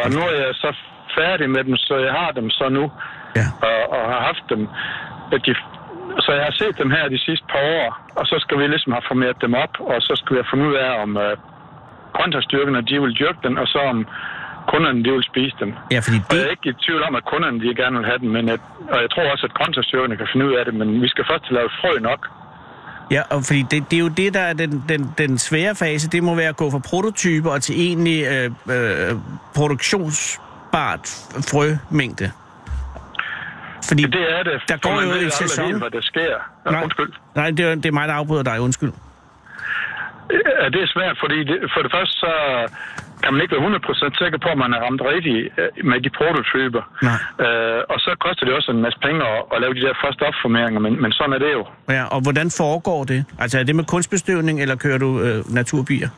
og 0.03 0.11
nu 0.11 0.19
er 0.19 0.35
jeg 0.45 0.53
så 0.53 0.75
færdig 1.19 1.49
med 1.55 1.63
dem, 1.67 1.75
så 1.87 1.93
jeg 2.07 2.13
har 2.21 2.31
dem 2.39 2.49
så 2.49 2.69
nu, 2.69 2.85
Ja. 3.39 3.45
og, 3.69 3.79
og 3.95 4.01
har 4.13 4.21
haft 4.29 4.43
dem. 4.49 4.61
De, 5.45 5.51
så 6.25 6.29
jeg 6.37 6.43
har 6.49 6.55
set 6.61 6.75
dem 6.83 6.91
her 6.95 7.03
de 7.15 7.19
sidste 7.27 7.45
par 7.53 7.63
år, 7.79 7.87
og 8.19 8.25
så 8.31 8.35
skal 8.43 8.55
vi 8.59 8.67
ligesom 8.67 8.91
have 8.97 9.05
formeret 9.11 9.37
dem 9.45 9.53
op, 9.53 9.73
og 9.79 9.97
så 10.07 10.13
skal 10.19 10.31
vi 10.35 10.39
have 10.41 10.49
fundet 10.51 10.67
ud 10.71 10.75
af, 10.85 10.91
om 11.03 11.17
øh, 11.17 11.33
grøntsagsstyrkerne 12.15 12.81
de 12.89 13.01
vil 13.01 13.13
dyrke 13.21 13.39
dem, 13.43 13.57
og 13.61 13.67
så 13.73 13.79
om 13.93 13.97
kunderne 14.71 15.03
de 15.05 15.11
vil 15.11 15.23
spise 15.31 15.55
dem. 15.59 15.69
Ja, 15.93 15.99
fordi 16.05 16.17
Og 16.29 16.35
jeg 16.35 16.39
er 16.39 16.43
det, 16.43 16.51
ikke 16.55 16.69
i 16.69 16.73
tvivl 16.85 17.01
om, 17.07 17.15
at 17.19 17.25
kunderne 17.31 17.57
de 17.63 17.75
gerne 17.81 17.97
vil 17.99 18.05
have 18.11 18.19
dem, 18.23 18.29
men 18.37 18.49
at, 18.55 18.61
og 18.93 18.97
jeg 19.03 19.09
tror 19.13 19.31
også, 19.33 19.45
at 19.49 19.53
grøntsagsstyrkerne 19.53 20.15
kan 20.21 20.27
finde 20.33 20.45
ud 20.49 20.53
af 20.59 20.65
det, 20.65 20.73
men 20.73 21.01
vi 21.01 21.07
skal 21.13 21.23
først 21.31 21.45
lavet 21.51 21.71
frø 21.81 21.91
nok. 22.09 22.21
ja, 23.15 23.21
og 23.35 23.39
fordi 23.47 23.61
det, 23.71 23.91
det 23.91 23.97
er 23.99 24.03
jo 24.07 24.11
det, 24.21 24.33
der 24.33 24.39
er 24.51 24.53
den, 24.53 24.83
den, 24.89 25.01
den 25.17 25.37
svære 25.37 25.75
fase. 25.75 26.09
Det 26.09 26.23
må 26.23 26.35
være 26.35 26.49
at 26.55 26.57
gå 26.57 26.71
fra 26.71 26.81
prototyper 26.89 27.49
og 27.51 27.61
til 27.61 27.75
egentlig 27.87 28.19
øh, 28.33 28.45
øh, 28.75 29.11
produktionsbart 30.71 31.07
frømængde. 31.51 32.31
Fordi, 33.87 34.03
Det 34.03 34.25
er 34.39 34.43
det. 34.43 34.61
Der 34.69 34.77
går 34.77 35.01
jo 35.01 35.07
ved 35.09 35.21
en 35.23 35.31
sæson. 35.31 35.65
Helt, 35.65 35.77
hvad 35.77 35.91
der 35.91 36.01
sker. 36.01 36.35
Ja, 36.65 36.71
Nej. 36.71 36.83
Undskyld. 36.83 37.11
nej, 37.35 37.49
det 37.51 37.59
er, 37.65 37.75
det 37.75 37.85
er 37.85 37.91
mig, 37.91 38.07
der 38.07 38.13
afbryder 38.13 38.43
dig. 38.43 38.61
Undskyld. 38.61 38.91
Ja, 40.31 40.65
det 40.73 40.81
er 40.85 40.87
svært, 40.95 41.15
fordi 41.23 41.37
det, 41.49 41.57
for 41.73 41.81
det 41.81 41.91
første 41.95 42.13
så 42.25 42.31
kan 43.23 43.33
man 43.33 43.41
ikke 43.41 43.55
være 43.55 43.65
100% 44.11 44.17
sikker 44.21 44.37
på, 44.43 44.49
at 44.49 44.57
man 44.57 44.71
har 44.73 44.79
ramt 44.85 45.01
rigtigt 45.11 45.39
øh, 45.59 45.85
med 45.91 46.01
de 46.05 46.09
prototyper. 46.19 46.81
Nej. 47.09 47.19
Øh, 47.45 47.81
og 47.89 47.97
så 47.99 48.15
koster 48.25 48.45
det 48.45 48.53
også 48.55 48.71
en 48.71 48.81
masse 48.81 48.99
penge 49.05 49.19
at, 49.33 49.39
at 49.53 49.61
lave 49.61 49.73
de 49.73 49.81
der 49.87 49.93
første 50.05 50.21
opformeringer, 50.29 50.79
men, 50.79 51.01
men 51.01 51.11
sådan 51.11 51.33
er 51.33 51.37
det 51.45 51.51
jo. 51.57 51.63
Ja, 51.89 52.03
og 52.15 52.19
hvordan 52.21 52.47
foregår 52.57 53.03
det? 53.03 53.25
Altså 53.39 53.59
er 53.59 53.63
det 53.63 53.75
med 53.75 53.83
kunstbestøvning, 53.85 54.61
eller 54.61 54.75
kører 54.75 54.97
du 54.97 55.09
øh, 55.21 55.37
naturbier? 55.59 56.09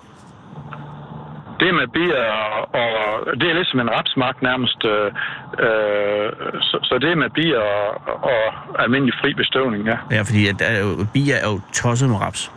Det 1.60 1.70
med 1.80 1.88
bier, 1.98 2.24
og, 2.48 2.62
og 2.82 2.94
det 3.40 3.50
er 3.50 3.54
ligesom 3.54 3.80
en 3.80 3.90
rapsmark 3.98 4.42
nærmest. 4.42 4.80
Øh, 4.86 5.08
øh, 5.66 6.28
så, 6.62 6.78
så 6.84 6.98
det 7.02 7.18
med 7.18 7.30
bier 7.30 7.60
og, 7.60 7.88
og 8.32 8.44
almindelig 8.84 9.14
fri 9.22 9.34
bestøvning, 9.34 9.86
ja. 9.92 9.98
Ja, 10.12 10.22
fordi 10.22 10.48
at, 10.48 10.60
øh, 10.62 11.06
bier 11.14 11.36
er 11.36 11.50
jo 11.54 11.60
tosset 11.74 12.10
med 12.10 12.18
raps. 12.22 12.52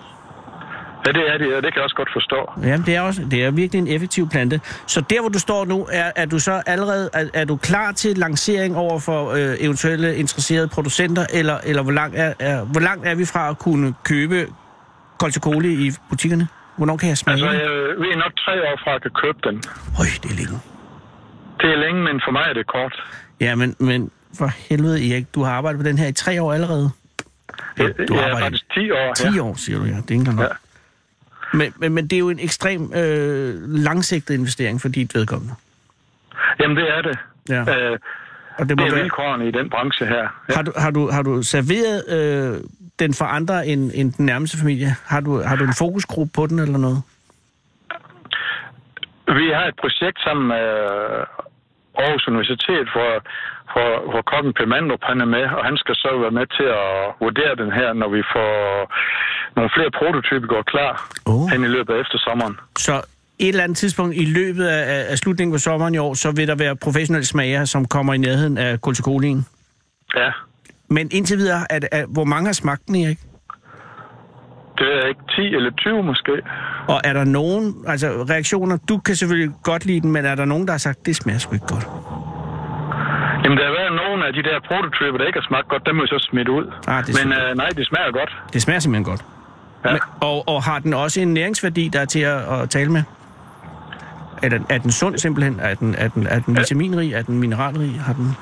Ja, 1.06 1.12
det 1.12 1.34
er 1.34 1.38
det, 1.38 1.56
og 1.56 1.62
det 1.62 1.72
kan 1.72 1.76
jeg 1.76 1.84
også 1.84 1.96
godt 1.96 2.12
forstå. 2.12 2.52
Jamen, 2.62 2.86
det 2.86 2.96
er, 2.96 3.00
også, 3.00 3.22
det 3.30 3.44
er 3.44 3.50
virkelig 3.50 3.78
en 3.78 3.88
effektiv 3.88 4.28
plante. 4.28 4.60
Så 4.86 5.00
der, 5.00 5.20
hvor 5.20 5.28
du 5.28 5.38
står 5.38 5.64
nu, 5.64 5.86
er, 5.92 6.10
er 6.16 6.26
du 6.26 6.38
så 6.38 6.62
allerede 6.66 7.10
er, 7.12 7.24
er 7.34 7.44
du 7.44 7.56
klar 7.56 7.92
til 7.92 8.18
lancering 8.18 8.76
over 8.76 8.98
for 8.98 9.30
øh, 9.30 9.54
eventuelle 9.60 10.16
interesserede 10.16 10.68
producenter, 10.68 11.26
eller, 11.32 11.58
eller 11.64 11.82
hvor, 11.82 11.92
langt 11.92 12.18
er, 12.18 12.32
er, 12.38 12.64
hvor 12.64 12.80
langt 12.80 13.06
er 13.06 13.14
vi 13.14 13.24
fra 13.24 13.50
at 13.50 13.58
kunne 13.58 13.94
købe 14.04 14.46
Colchicoli 15.18 15.86
i 15.86 15.90
butikkerne? 16.10 16.48
Hvornår 16.76 16.96
kan 16.96 17.08
jeg 17.08 17.18
smage 17.18 17.32
Altså, 17.34 17.50
jeg, 17.50 17.70
vi 18.00 18.06
er 18.12 18.16
nok 18.16 18.32
tre 18.44 18.52
år 18.62 18.78
fra 18.84 18.94
at 18.94 19.02
kan 19.02 19.10
købe 19.22 19.38
den. 19.44 19.62
Høj, 19.96 20.06
det 20.22 20.30
er 20.30 20.34
længe. 20.36 20.58
Det 21.60 21.70
er 21.70 21.76
længe, 21.76 22.02
men 22.02 22.20
for 22.24 22.30
mig 22.32 22.44
er 22.48 22.52
det 22.52 22.66
kort. 22.66 23.02
Ja, 23.40 23.54
men, 23.54 23.76
men 23.78 24.10
for 24.38 24.46
helvede, 24.46 25.12
Erik, 25.12 25.34
du 25.34 25.42
har 25.42 25.52
arbejdet 25.52 25.80
på 25.80 25.86
den 25.88 25.98
her 25.98 26.06
i 26.08 26.12
tre 26.12 26.42
år 26.42 26.52
allerede. 26.52 26.90
Ja, 27.78 27.82
Jeg, 27.84 27.94
du 28.08 28.14
jeg 28.14 28.20
er 28.22 28.24
arbejder 28.24 28.46
faktisk 28.46 28.64
10 28.74 28.90
år 28.90 29.14
10 29.14 29.28
her. 29.28 29.42
år, 29.42 29.54
siger 29.54 29.78
du, 29.78 29.84
ja. 29.84 29.96
Det 29.96 30.10
er 30.10 30.14
ikke. 30.20 30.42
Ja. 30.42 30.48
Men, 31.54 31.72
men, 31.76 31.92
men 31.92 32.04
det 32.04 32.16
er 32.16 32.18
jo 32.20 32.28
en 32.30 32.38
ekstrem 32.40 32.92
øh, 32.94 33.54
langsigtet 33.68 34.34
investering 34.34 34.80
for 34.80 34.88
dit 34.88 35.14
vedkommende. 35.14 35.54
Jamen, 36.60 36.76
det 36.76 36.84
er 36.96 37.02
det. 37.02 37.18
Ja. 37.48 37.78
Øh, 37.92 37.98
Og 38.58 38.68
det 38.68 38.76
må 38.76 38.84
det 38.84 38.90
er 38.90 38.94
være, 38.94 39.02
vilkårene 39.02 39.48
i 39.48 39.50
den 39.50 39.70
branche 39.70 40.06
her. 40.06 40.24
Ja. 40.48 40.54
har, 40.54 40.62
du, 40.62 40.72
har, 40.76 40.90
du, 40.90 41.10
har 41.10 41.22
du 41.22 41.42
serveret 41.42 41.98
øh, 42.16 42.60
den 42.98 43.14
for 43.14 43.24
andre 43.24 43.66
end, 43.66 43.90
end 43.94 44.12
den 44.12 44.26
nærmeste 44.26 44.58
familie? 44.58 44.90
Har 45.06 45.20
du, 45.20 45.42
har 45.42 45.56
du 45.56 45.64
en 45.64 45.74
fokusgruppe 45.78 46.32
på 46.34 46.46
den 46.46 46.58
eller 46.58 46.78
noget? 46.78 47.02
Vi 49.40 49.46
har 49.56 49.64
et 49.72 49.76
projekt 49.82 50.18
sammen 50.26 50.48
med 50.48 50.66
Aarhus 51.98 52.28
Universitet, 52.28 52.86
hvor, 52.94 53.12
hvor, 53.72 53.90
hvor 54.10 54.22
kokken 54.32 54.52
Per 54.58 54.66
Mandrup 54.66 55.04
han 55.10 55.20
er 55.20 55.30
med, 55.36 55.44
og 55.58 55.64
han 55.64 55.76
skal 55.76 55.94
så 55.94 56.10
være 56.24 56.34
med 56.40 56.46
til 56.58 56.68
at 56.82 56.92
vurdere 57.24 57.54
den 57.62 57.72
her, 57.78 57.92
når 57.92 58.08
vi 58.16 58.22
får 58.34 58.52
nogle 59.56 59.70
flere 59.76 59.90
prototyper 60.00 60.46
går 60.54 60.62
klar 60.62 60.94
Åh. 61.26 61.46
hen 61.52 61.64
i 61.64 61.70
løbet 61.76 61.94
af 61.94 62.00
eftersommeren. 62.00 62.54
Så 62.78 62.94
et 63.38 63.48
eller 63.48 63.64
andet 63.64 63.78
tidspunkt 63.78 64.16
i 64.16 64.24
løbet 64.24 64.64
af, 64.66 65.04
af 65.10 65.18
slutningen 65.18 65.54
af 65.54 65.60
sommeren 65.60 65.94
i 65.94 65.98
år, 65.98 66.14
så 66.14 66.30
vil 66.30 66.48
der 66.48 66.54
være 66.54 66.76
professionelle 66.76 67.26
smager, 67.26 67.64
som 67.64 67.84
kommer 67.84 68.14
i 68.14 68.18
nærheden 68.18 68.58
af 68.58 68.80
koltikolien. 68.80 69.46
Ja, 70.16 70.30
Men 70.88 71.08
indtil 71.12 71.36
videre, 71.38 71.66
er, 71.70 71.78
det- 71.78 71.88
er, 71.92 72.06
hvor 72.06 72.24
mange 72.24 72.46
har 72.46 72.52
smagt 72.52 72.86
den, 72.86 72.96
Erik? 72.96 73.18
det 74.78 74.88
er 75.02 75.06
ikke 75.08 75.20
10 75.36 75.42
eller 75.56 75.70
20 75.70 76.02
måske. 76.02 76.32
Og 76.88 77.00
er 77.04 77.12
der 77.12 77.24
nogen, 77.24 77.74
altså 77.86 78.06
reaktioner, 78.30 78.76
du 78.88 78.98
kan 78.98 79.16
selvfølgelig 79.16 79.54
godt 79.62 79.84
lide 79.86 80.00
den, 80.00 80.12
men 80.12 80.24
er 80.24 80.34
der 80.34 80.44
nogen, 80.44 80.66
der 80.66 80.72
har 80.72 80.78
sagt, 80.78 81.06
det 81.06 81.16
smager 81.16 81.38
sgu 81.38 81.54
ikke 81.54 81.66
godt? 81.66 81.86
Jamen, 83.44 83.58
der 83.58 83.64
har 83.64 83.72
været 83.80 83.92
nogle 84.06 84.26
af 84.26 84.32
de 84.32 84.42
der 84.42 84.60
prototyper, 84.68 85.18
der 85.18 85.26
ikke 85.26 85.38
har 85.40 85.46
smagt 85.48 85.68
godt, 85.68 85.86
dem 85.86 85.94
må 85.94 86.02
vi 86.02 86.06
så 86.08 86.18
smidt 86.30 86.48
ud. 86.48 86.72
Ah, 86.88 87.06
det 87.06 87.24
Men 87.24 87.32
øh, 87.32 87.56
nej, 87.56 87.68
det 87.68 87.86
smager 87.86 88.12
godt. 88.12 88.30
Det 88.52 88.62
smager 88.62 88.80
simpelthen 88.80 89.04
godt. 89.04 89.24
Ja. 89.84 89.92
Men, 89.92 90.00
og, 90.20 90.48
og 90.48 90.62
har 90.62 90.78
den 90.78 90.94
også 90.94 91.20
en 91.20 91.34
næringsværdi, 91.34 91.88
der 91.92 92.00
er 92.00 92.04
til 92.04 92.20
at, 92.20 92.38
at 92.60 92.70
tale 92.70 92.92
med? 92.92 93.02
Er 94.42 94.48
den, 94.48 94.66
er 94.68 94.78
den 94.78 94.90
sund 94.90 95.18
simpelthen? 95.18 95.60
Er 95.60 95.74
den, 95.74 95.94
er 95.98 96.08
den, 96.08 96.26
er 96.26 96.38
den 96.38 96.56
vitaminrig? 96.56 97.12
Er 97.12 97.22
den 97.22 97.38
mineralrig? 97.38 98.00
Har 98.06 98.12
den... 98.12 98.36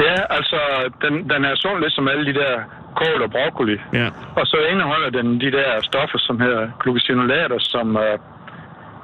Ja, 0.00 0.16
altså, 0.38 0.58
den, 1.02 1.14
den 1.30 1.44
er 1.44 1.54
sund 1.54 1.78
lidt 1.82 1.92
som 1.92 2.08
alle 2.08 2.24
de 2.30 2.34
der 2.40 2.54
kål 3.00 3.22
og 3.22 3.30
broccoli. 3.30 3.76
Ja. 3.92 4.08
Og 4.38 4.46
så 4.46 4.56
indeholder 4.72 5.10
den 5.10 5.40
de 5.40 5.50
der 5.58 5.70
stoffer, 5.82 6.18
som 6.18 6.40
hedder 6.40 6.68
glucosinolater, 6.80 7.58
som 7.58 7.96
øh, 7.96 8.18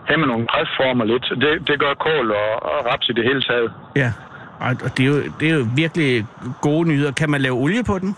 hæmmer 0.08 0.26
nogle 0.26 0.46
kræftformer 0.46 1.04
lidt. 1.04 1.26
Det, 1.44 1.68
det 1.68 1.76
gør 1.80 1.94
kål 1.94 2.30
og, 2.30 2.50
og 2.72 2.78
raps 2.92 3.08
i 3.08 3.12
det 3.12 3.24
hele 3.24 3.42
taget. 3.42 3.72
Ja. 3.96 4.12
Og 4.60 4.70
og 4.84 4.90
det 4.96 5.02
er, 5.06 5.08
jo, 5.08 5.18
det 5.40 5.50
er 5.50 5.54
jo 5.54 5.66
virkelig 5.76 6.26
gode 6.60 6.88
nyheder. 6.88 7.12
Kan 7.12 7.30
man 7.30 7.40
lave 7.40 7.54
olie 7.54 7.84
på 7.84 7.98
den? 7.98 8.16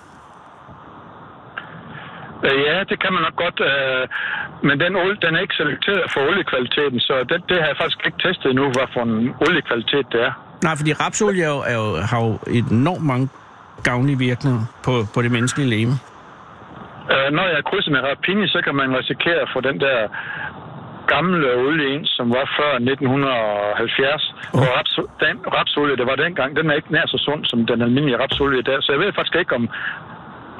Øh, 2.46 2.56
ja, 2.68 2.76
det 2.90 2.96
kan 3.02 3.10
man 3.14 3.22
nok 3.26 3.36
godt, 3.44 3.58
øh, 3.70 4.02
men 4.68 4.74
den 4.84 4.96
olie, 4.96 5.18
den 5.24 5.34
er 5.36 5.40
ikke 5.40 5.56
selekteret 5.60 6.04
for 6.14 6.20
oliekvaliteten, 6.28 7.00
så 7.00 7.14
det, 7.30 7.38
det 7.48 7.56
har 7.60 7.68
jeg 7.72 7.78
faktisk 7.82 8.00
ikke 8.06 8.18
testet 8.26 8.48
endnu, 8.50 8.64
hvad 8.76 8.88
for 8.94 9.02
en 9.02 9.34
oliekvalitet 9.46 10.06
det 10.12 10.20
er. 10.28 10.32
Nej, 10.66 10.74
fordi 10.78 10.92
rapsolie 10.92 11.44
er 11.44 11.52
jo, 11.56 11.60
er 11.72 11.76
jo, 11.82 11.88
har 12.10 12.18
jo 12.26 12.30
enormt 12.60 13.04
mange 13.12 13.28
gavnlige 13.88 14.18
virkninger 14.18 14.62
på, 14.86 14.92
på 15.14 15.18
det 15.22 15.30
menneskelige 15.36 15.70
leme. 15.74 15.94
Øh, 17.12 17.28
når 17.36 17.46
jeg 17.54 17.64
krydser 17.68 17.90
med 17.90 18.00
rapini, 18.08 18.48
så 18.54 18.60
kan 18.66 18.74
man 18.80 18.98
risikere 18.98 19.40
at 19.44 19.50
få 19.54 19.60
den 19.60 19.80
der 19.80 19.98
gamle 21.14 21.48
olie 21.66 21.88
ind, 21.94 22.06
som 22.16 22.26
var 22.36 22.46
før 22.58 22.72
1970. 22.74 24.34
Oh. 24.52 24.60
Og 24.60 24.66
raps, 24.74 24.94
den 25.24 25.36
rapsolie, 25.58 25.96
der 26.00 26.06
var 26.10 26.16
dengang, 26.24 26.50
den 26.56 26.70
er 26.70 26.74
ikke 26.74 26.92
nær 26.92 27.06
så 27.06 27.18
sund 27.26 27.44
som 27.44 27.66
den 27.66 27.82
almindelige 27.82 28.22
rapsolie 28.24 28.62
der. 28.62 28.78
Så 28.80 28.92
jeg 28.92 29.00
ved 29.00 29.12
faktisk 29.12 29.36
ikke, 29.36 29.54
om, 29.54 29.64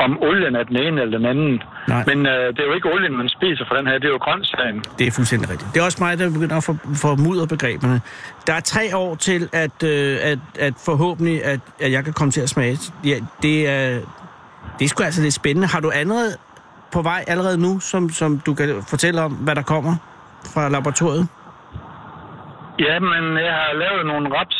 om 0.05 0.13
olien 0.29 0.55
er 0.57 0.63
den 0.71 0.77
ene 0.77 1.01
eller 1.03 1.19
den 1.19 1.27
anden. 1.27 1.63
Nej. 1.89 2.05
Men 2.07 2.19
øh, 2.27 2.47
det 2.55 2.61
er 2.61 2.65
jo 2.71 2.75
ikke 2.79 2.93
olien, 2.95 3.17
man 3.17 3.29
spiser 3.29 3.65
for 3.69 3.75
den 3.79 3.87
her, 3.87 3.95
det 3.95 4.05
er 4.05 4.15
jo 4.17 4.17
grøntsagen. 4.27 4.79
Det 4.99 5.07
er 5.07 5.11
fuldstændig 5.11 5.51
rigtigt. 5.51 5.75
Det 5.75 5.81
er 5.81 5.85
også 5.85 5.99
mig, 6.05 6.19
der 6.19 6.31
begynder 6.31 6.57
at 6.57 6.65
for- 6.65 6.79
formudre 6.95 7.47
begreberne. 7.47 8.01
Der 8.47 8.53
er 8.55 8.61
tre 8.61 8.97
år 8.97 9.15
til, 9.15 9.49
at, 9.53 9.83
øh, 9.83 10.17
at, 10.23 10.39
at 10.59 10.75
forhåbentlig, 10.85 11.45
at, 11.45 11.61
at 11.81 11.93
jeg 11.93 12.05
kan 12.05 12.13
komme 12.13 12.31
til 12.33 12.41
at 12.41 12.49
smage. 12.49 12.79
Ja, 13.05 13.17
det 13.43 13.69
er, 13.69 14.01
det 14.79 14.85
er 14.85 14.89
sgu 14.89 15.03
altså 15.05 15.23
lidt 15.23 15.35
spændende. 15.35 15.69
Har 15.69 15.81
du 15.81 15.91
andet 15.95 16.37
på 16.93 17.03
vej 17.03 17.25
allerede 17.27 17.59
nu, 17.63 17.81
som, 17.81 18.11
som 18.11 18.39
du 18.47 18.55
kan 18.55 18.69
fortælle 18.89 19.21
om, 19.23 19.33
hvad 19.33 19.55
der 19.55 19.63
kommer 19.63 19.95
fra 20.55 20.69
laboratoriet? 20.69 21.29
Ja, 22.79 22.95
men 23.01 23.25
jeg 23.49 23.53
har 23.61 23.71
lavet 23.85 24.07
nogle 24.07 24.39
raps, 24.39 24.59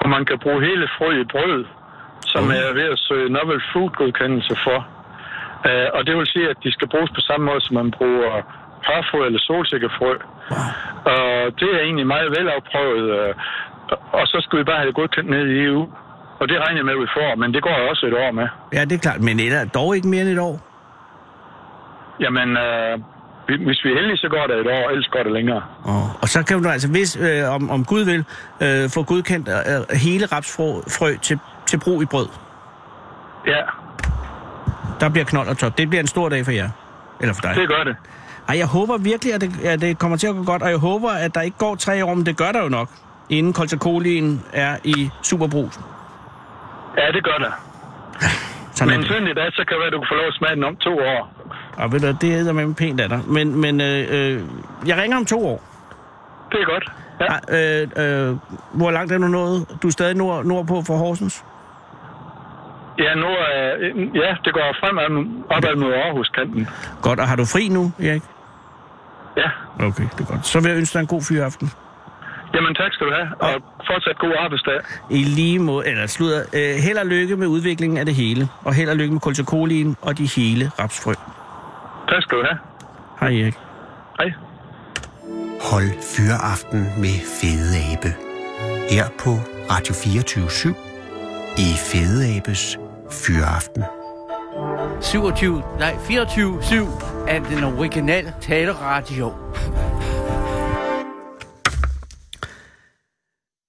hvor 0.00 0.08
man 0.08 0.24
kan 0.24 0.38
bruge 0.42 0.60
hele 0.68 0.88
frø 0.98 1.08
i 1.20 1.24
brød, 1.32 1.64
som 2.32 2.42
jeg 2.54 2.62
er 2.70 2.74
ved 2.80 2.88
at 2.94 2.98
søge 3.08 3.28
novel 3.38 3.60
food 3.72 3.90
godkendelse 4.00 4.54
for. 4.64 4.78
Uh, 5.68 5.88
og 5.96 6.00
det 6.06 6.14
vil 6.16 6.26
sige, 6.34 6.46
at 6.52 6.58
de 6.64 6.70
skal 6.76 6.88
bruges 6.92 7.10
på 7.18 7.22
samme 7.28 7.44
måde, 7.48 7.60
som 7.66 7.74
man 7.80 7.90
bruger 7.98 8.32
pørfrø 8.86 9.20
eller 9.26 9.42
solsikkefrø. 9.50 10.12
Og 11.14 11.26
det 11.60 11.68
er 11.76 11.80
egentlig 11.86 12.06
meget 12.14 12.28
velafprøvet. 12.36 13.06
Uh, 13.20 13.32
og 14.18 14.24
så 14.32 14.36
skal 14.44 14.58
vi 14.58 14.64
bare 14.64 14.78
have 14.80 14.88
det 14.90 14.94
godkendt 15.00 15.30
ned 15.30 15.44
i 15.54 15.56
EU. 15.66 15.82
Og 16.40 16.48
det 16.48 16.56
regner 16.62 16.78
jeg 16.78 16.84
med, 16.84 16.96
at 16.98 17.04
vi 17.06 17.10
får, 17.18 17.30
men 17.42 17.54
det 17.54 17.62
går 17.62 17.74
jeg 17.78 17.88
også 17.90 18.06
et 18.06 18.14
år 18.24 18.30
med. 18.40 18.48
Ja, 18.72 18.80
det 18.84 18.92
er 18.92 19.02
klart, 19.06 19.20
men 19.20 19.38
det 19.38 19.46
er 19.52 19.64
dog 19.64 19.96
ikke 19.96 20.08
mere 20.08 20.22
end 20.22 20.30
et 20.30 20.38
år. 20.38 20.56
Jamen, 22.20 22.48
uh, 22.66 22.94
hvis 23.46 23.84
vi 23.84 23.88
er 23.92 23.96
heldige, 23.98 24.16
så 24.16 24.28
går 24.28 24.46
det 24.46 24.56
et 24.60 24.66
år, 24.66 24.90
ellers 24.90 25.08
går 25.08 25.22
det 25.22 25.32
længere. 25.32 25.62
Og, 25.84 26.04
og 26.22 26.28
så 26.28 26.42
kan 26.46 26.62
du 26.62 26.68
altså, 26.68 26.88
hvis 26.90 27.16
øh, 27.16 27.54
om, 27.54 27.70
om 27.70 27.84
Gud 27.84 28.04
vil, 28.04 28.24
øh, 28.64 28.90
få 28.94 29.02
godkendt 29.02 29.48
øh, 29.48 29.96
hele 30.06 30.26
rapsfrø 30.26 30.70
frø 30.98 31.16
til, 31.22 31.38
til 31.66 31.78
brug 31.80 32.02
i 32.02 32.06
brød. 32.06 32.26
Ja, 33.46 33.60
Der 35.00 35.08
bliver 35.08 35.24
knold 35.24 35.48
og 35.48 35.58
top. 35.58 35.78
Det 35.78 35.88
bliver 35.88 36.00
en 36.00 36.06
stor 36.06 36.28
dag 36.28 36.44
for 36.44 36.52
jer. 36.52 36.68
Eller 37.20 37.34
for 37.34 37.42
dig. 37.42 37.54
det 37.56 37.68
gør 37.68 37.84
det. 37.84 37.96
Ej, 38.48 38.58
jeg 38.58 38.66
håber 38.66 38.96
virkelig, 38.98 39.34
at 39.34 39.40
det, 39.40 39.60
at 39.64 39.80
det 39.80 39.98
kommer 39.98 40.16
til 40.16 40.26
at 40.26 40.34
gå 40.34 40.44
godt, 40.44 40.62
og 40.62 40.70
jeg 40.70 40.78
håber, 40.78 41.10
at 41.10 41.34
der 41.34 41.40
ikke 41.40 41.58
går 41.58 41.74
tre 41.74 42.04
år, 42.04 42.14
men 42.14 42.26
det 42.26 42.36
gør 42.36 42.52
der 42.52 42.62
jo 42.62 42.68
nok, 42.68 42.88
inden 43.28 43.54
Colchacolien 43.54 44.42
er 44.52 44.76
i 44.84 45.10
superbrus. 45.22 45.80
Ja, 46.98 47.12
det 47.12 47.24
gør 47.24 47.36
det. 47.38 47.52
Sådan 48.74 49.00
Men 49.00 49.28
i 49.28 49.34
dag, 49.34 49.52
så 49.52 49.64
kan 49.68 49.76
være, 49.78 49.86
at 49.86 49.92
du 49.92 49.98
kan 49.98 50.06
få 50.10 50.14
lov 50.14 50.26
at 50.26 50.34
smage 50.34 50.54
den 50.54 50.64
om 50.64 50.76
to 50.76 50.98
år. 50.98 51.32
Og 51.76 51.92
ved 51.92 52.00
du, 52.00 52.16
det 52.20 52.48
er 52.48 52.52
med 52.52 52.74
pænt 52.74 53.00
af 53.00 53.08
dig. 53.08 53.20
Men, 53.26 53.60
men 53.60 53.80
øh, 53.80 54.06
øh, 54.10 54.42
jeg 54.86 54.96
ringer 55.02 55.16
om 55.16 55.24
to 55.26 55.46
år. 55.46 55.62
Det 56.52 56.60
er 56.60 56.64
godt. 56.64 56.92
Ja. 57.20 57.26
Ej, 57.26 57.40
øh, 57.96 58.28
øh, 58.30 58.36
hvor 58.72 58.90
langt 58.90 59.12
er 59.12 59.18
du 59.18 59.28
nået? 59.28 59.66
Du 59.82 59.86
er 59.86 59.92
stadig 59.92 60.16
nord, 60.16 60.44
nordpå 60.44 60.82
for 60.86 60.96
Horsens? 60.96 61.44
Ja, 62.98 63.14
nu 63.14 63.26
er, 63.26 63.76
ja, 64.14 64.30
det 64.44 64.52
går 64.54 64.76
fremad 64.80 65.08
opad 65.50 65.76
mod 65.76 65.92
Aarhus-kanten. 65.92 66.68
Godt, 67.02 67.20
og 67.20 67.28
har 67.28 67.36
du 67.36 67.44
fri 67.44 67.68
nu, 67.68 67.92
Erik? 67.98 68.22
Ja. 69.36 69.50
Okay, 69.86 70.04
det 70.16 70.20
er 70.20 70.24
godt. 70.24 70.46
Så 70.46 70.60
vil 70.60 70.68
jeg 70.68 70.78
ønske 70.78 70.94
dig 70.94 71.00
en 71.00 71.06
god 71.06 71.22
fyraften. 71.28 71.70
Jamen, 72.54 72.74
tak 72.74 72.92
skal 72.92 73.06
du 73.06 73.12
have, 73.12 73.28
og 73.40 73.62
fortsat 73.86 74.18
god 74.18 74.32
arbejdsdag. 74.38 74.80
I 75.10 75.22
lige 75.22 75.58
måde, 75.58 75.88
eller 75.88 76.06
slutter, 76.06 76.42
øh, 76.54 76.74
held 76.86 76.98
og 76.98 77.06
lykke 77.06 77.36
med 77.36 77.46
udviklingen 77.46 77.98
af 77.98 78.06
det 78.06 78.14
hele, 78.14 78.48
og 78.64 78.74
held 78.74 78.90
og 78.90 78.96
lykke 78.96 79.12
med 79.12 79.20
kolchakolien 79.20 79.96
og 80.02 80.18
de 80.18 80.26
hele 80.36 80.70
rapsfrø. 80.78 81.12
Tak 82.08 82.22
skal 82.22 82.38
du 82.38 82.44
have. 82.44 82.58
Hej 83.20 83.42
Erik. 83.42 83.54
Hej. 84.18 84.32
Hold 85.70 85.90
Fyraften 86.16 86.80
med 86.98 87.16
Fede 87.40 87.74
Abe. 87.92 88.14
Her 88.90 89.04
på 89.24 89.30
Radio 89.70 89.94
24 89.94 90.74
i 91.58 91.68
Fede 91.90 92.36
Abes 92.36 92.78
Fyraften. 93.12 93.84
27, 95.02 95.62
nej 95.78 95.92
24-7 95.92 97.28
af 97.28 97.40
den 97.40 97.64
originale 97.64 98.34
taleradio. 98.40 99.30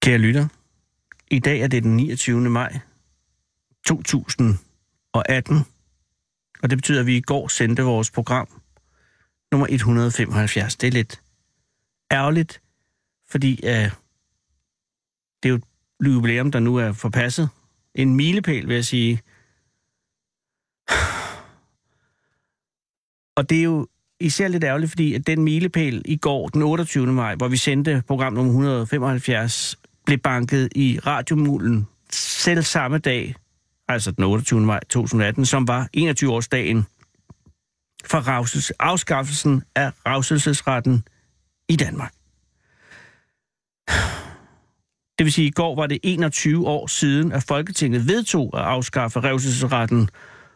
Kære 0.01 0.17
lytter, 0.17 0.47
i 1.31 1.39
dag 1.39 1.59
er 1.59 1.67
det 1.67 1.83
den 1.83 1.95
29. 1.97 2.49
maj 2.49 2.79
2018, 3.85 5.57
og 6.63 6.69
det 6.69 6.77
betyder, 6.77 6.99
at 6.99 7.05
vi 7.05 7.17
i 7.17 7.21
går 7.21 7.47
sendte 7.47 7.83
vores 7.83 8.11
program 8.11 8.47
nummer 9.51 9.67
175. 9.69 10.75
Det 10.75 10.87
er 10.87 10.91
lidt 10.91 11.21
ærgerligt, 12.11 12.61
fordi 13.29 13.59
uh, 13.63 13.69
det 13.69 13.91
er 15.43 15.49
jo 15.49 15.55
et 15.55 15.63
jubilæum, 16.05 16.51
der 16.51 16.59
nu 16.59 16.75
er 16.75 16.91
forpasset. 16.91 17.49
En 17.95 18.15
milepæl, 18.15 18.67
vil 18.67 18.75
jeg 18.75 18.85
sige. 18.85 19.21
Og 23.37 23.49
det 23.49 23.59
er 23.59 23.63
jo 23.63 23.87
især 24.19 24.47
lidt 24.47 24.63
ærgerligt, 24.63 24.91
fordi 24.91 25.13
at 25.13 25.27
den 25.27 25.43
milepæl 25.43 26.01
i 26.05 26.17
går, 26.17 26.47
den 26.47 26.61
28. 26.61 27.07
maj, 27.07 27.35
hvor 27.35 27.47
vi 27.47 27.57
sendte 27.57 28.03
program 28.07 28.33
nummer 28.33 28.51
175, 28.51 29.75
blev 30.05 30.17
banket 30.17 30.69
i 30.75 30.99
radiomulen 31.05 31.87
selv 32.11 32.63
samme 32.63 32.97
dag, 32.97 33.35
altså 33.87 34.11
den 34.11 34.23
28. 34.23 34.59
maj 34.61 34.79
2018, 34.89 35.45
som 35.45 35.67
var 35.67 35.89
21-årsdagen 35.97 36.85
for 38.05 38.19
rausels- 38.19 38.71
afskaffelsen 38.79 39.63
af 39.75 39.91
ravselsesretten 40.05 41.03
i 41.69 41.75
Danmark. 41.75 42.13
Det 45.17 45.25
vil 45.25 45.33
sige, 45.33 45.45
at 45.45 45.51
i 45.51 45.53
går 45.53 45.75
var 45.75 45.87
det 45.87 45.99
21 46.03 46.67
år 46.67 46.87
siden, 46.87 47.31
at 47.31 47.43
Folketinget 47.43 48.07
vedtog 48.07 48.51
at 48.53 48.61
afskaffe 48.61 49.19
revselsesretten, 49.19 50.09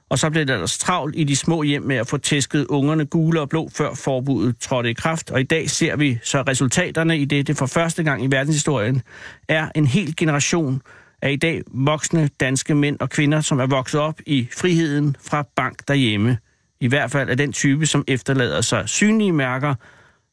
og 0.10 0.20
så 0.20 0.30
blev 0.30 0.46
det 0.46 0.54
ellers 0.54 0.78
travlt 0.78 1.16
i 1.18 1.24
de 1.24 1.36
små 1.36 1.64
hjem 1.64 1.84
med 1.84 1.96
at 1.96 2.08
få 2.08 2.18
tæsket 2.18 2.66
ungerne 2.66 3.06
gule 3.06 3.42
og 3.42 3.50
blå, 3.50 3.70
før 3.76 3.94
forbuddet 3.94 4.56
trådte 4.60 4.90
i 4.90 4.94
kraft. 4.94 5.32
Og 5.32 5.40
i 5.40 5.44
dag 5.44 5.70
ser 5.70 5.96
vi 5.96 6.20
så 6.24 6.42
resultaterne 6.42 7.18
i 7.18 7.26
det, 7.26 7.48
det 7.48 7.58
for 7.58 7.66
første 7.66 8.04
gang 8.04 8.24
i 8.24 8.28
verdenshistorien 8.32 9.02
er 9.48 9.70
en 9.76 9.88
hel 9.88 10.16
generation 10.16 10.82
af 11.22 11.32
i 11.32 11.36
dag 11.36 11.62
voksne 11.68 12.30
danske 12.40 12.76
mænd 12.76 13.00
og 13.00 13.10
kvinder, 13.10 13.42
som 13.42 13.60
er 13.60 13.66
vokset 13.66 14.02
op 14.02 14.20
i 14.26 14.48
friheden 14.58 15.16
fra 15.30 15.46
bank 15.56 15.88
derhjemme. 15.88 16.38
I 16.80 16.88
hvert 16.88 17.12
fald 17.12 17.30
er 17.30 17.36
den 17.36 17.54
type, 17.54 17.86
som 17.86 18.04
efterlader 18.08 18.62
sig 18.62 18.90
synlige 18.90 19.32
mærker, 19.32 19.76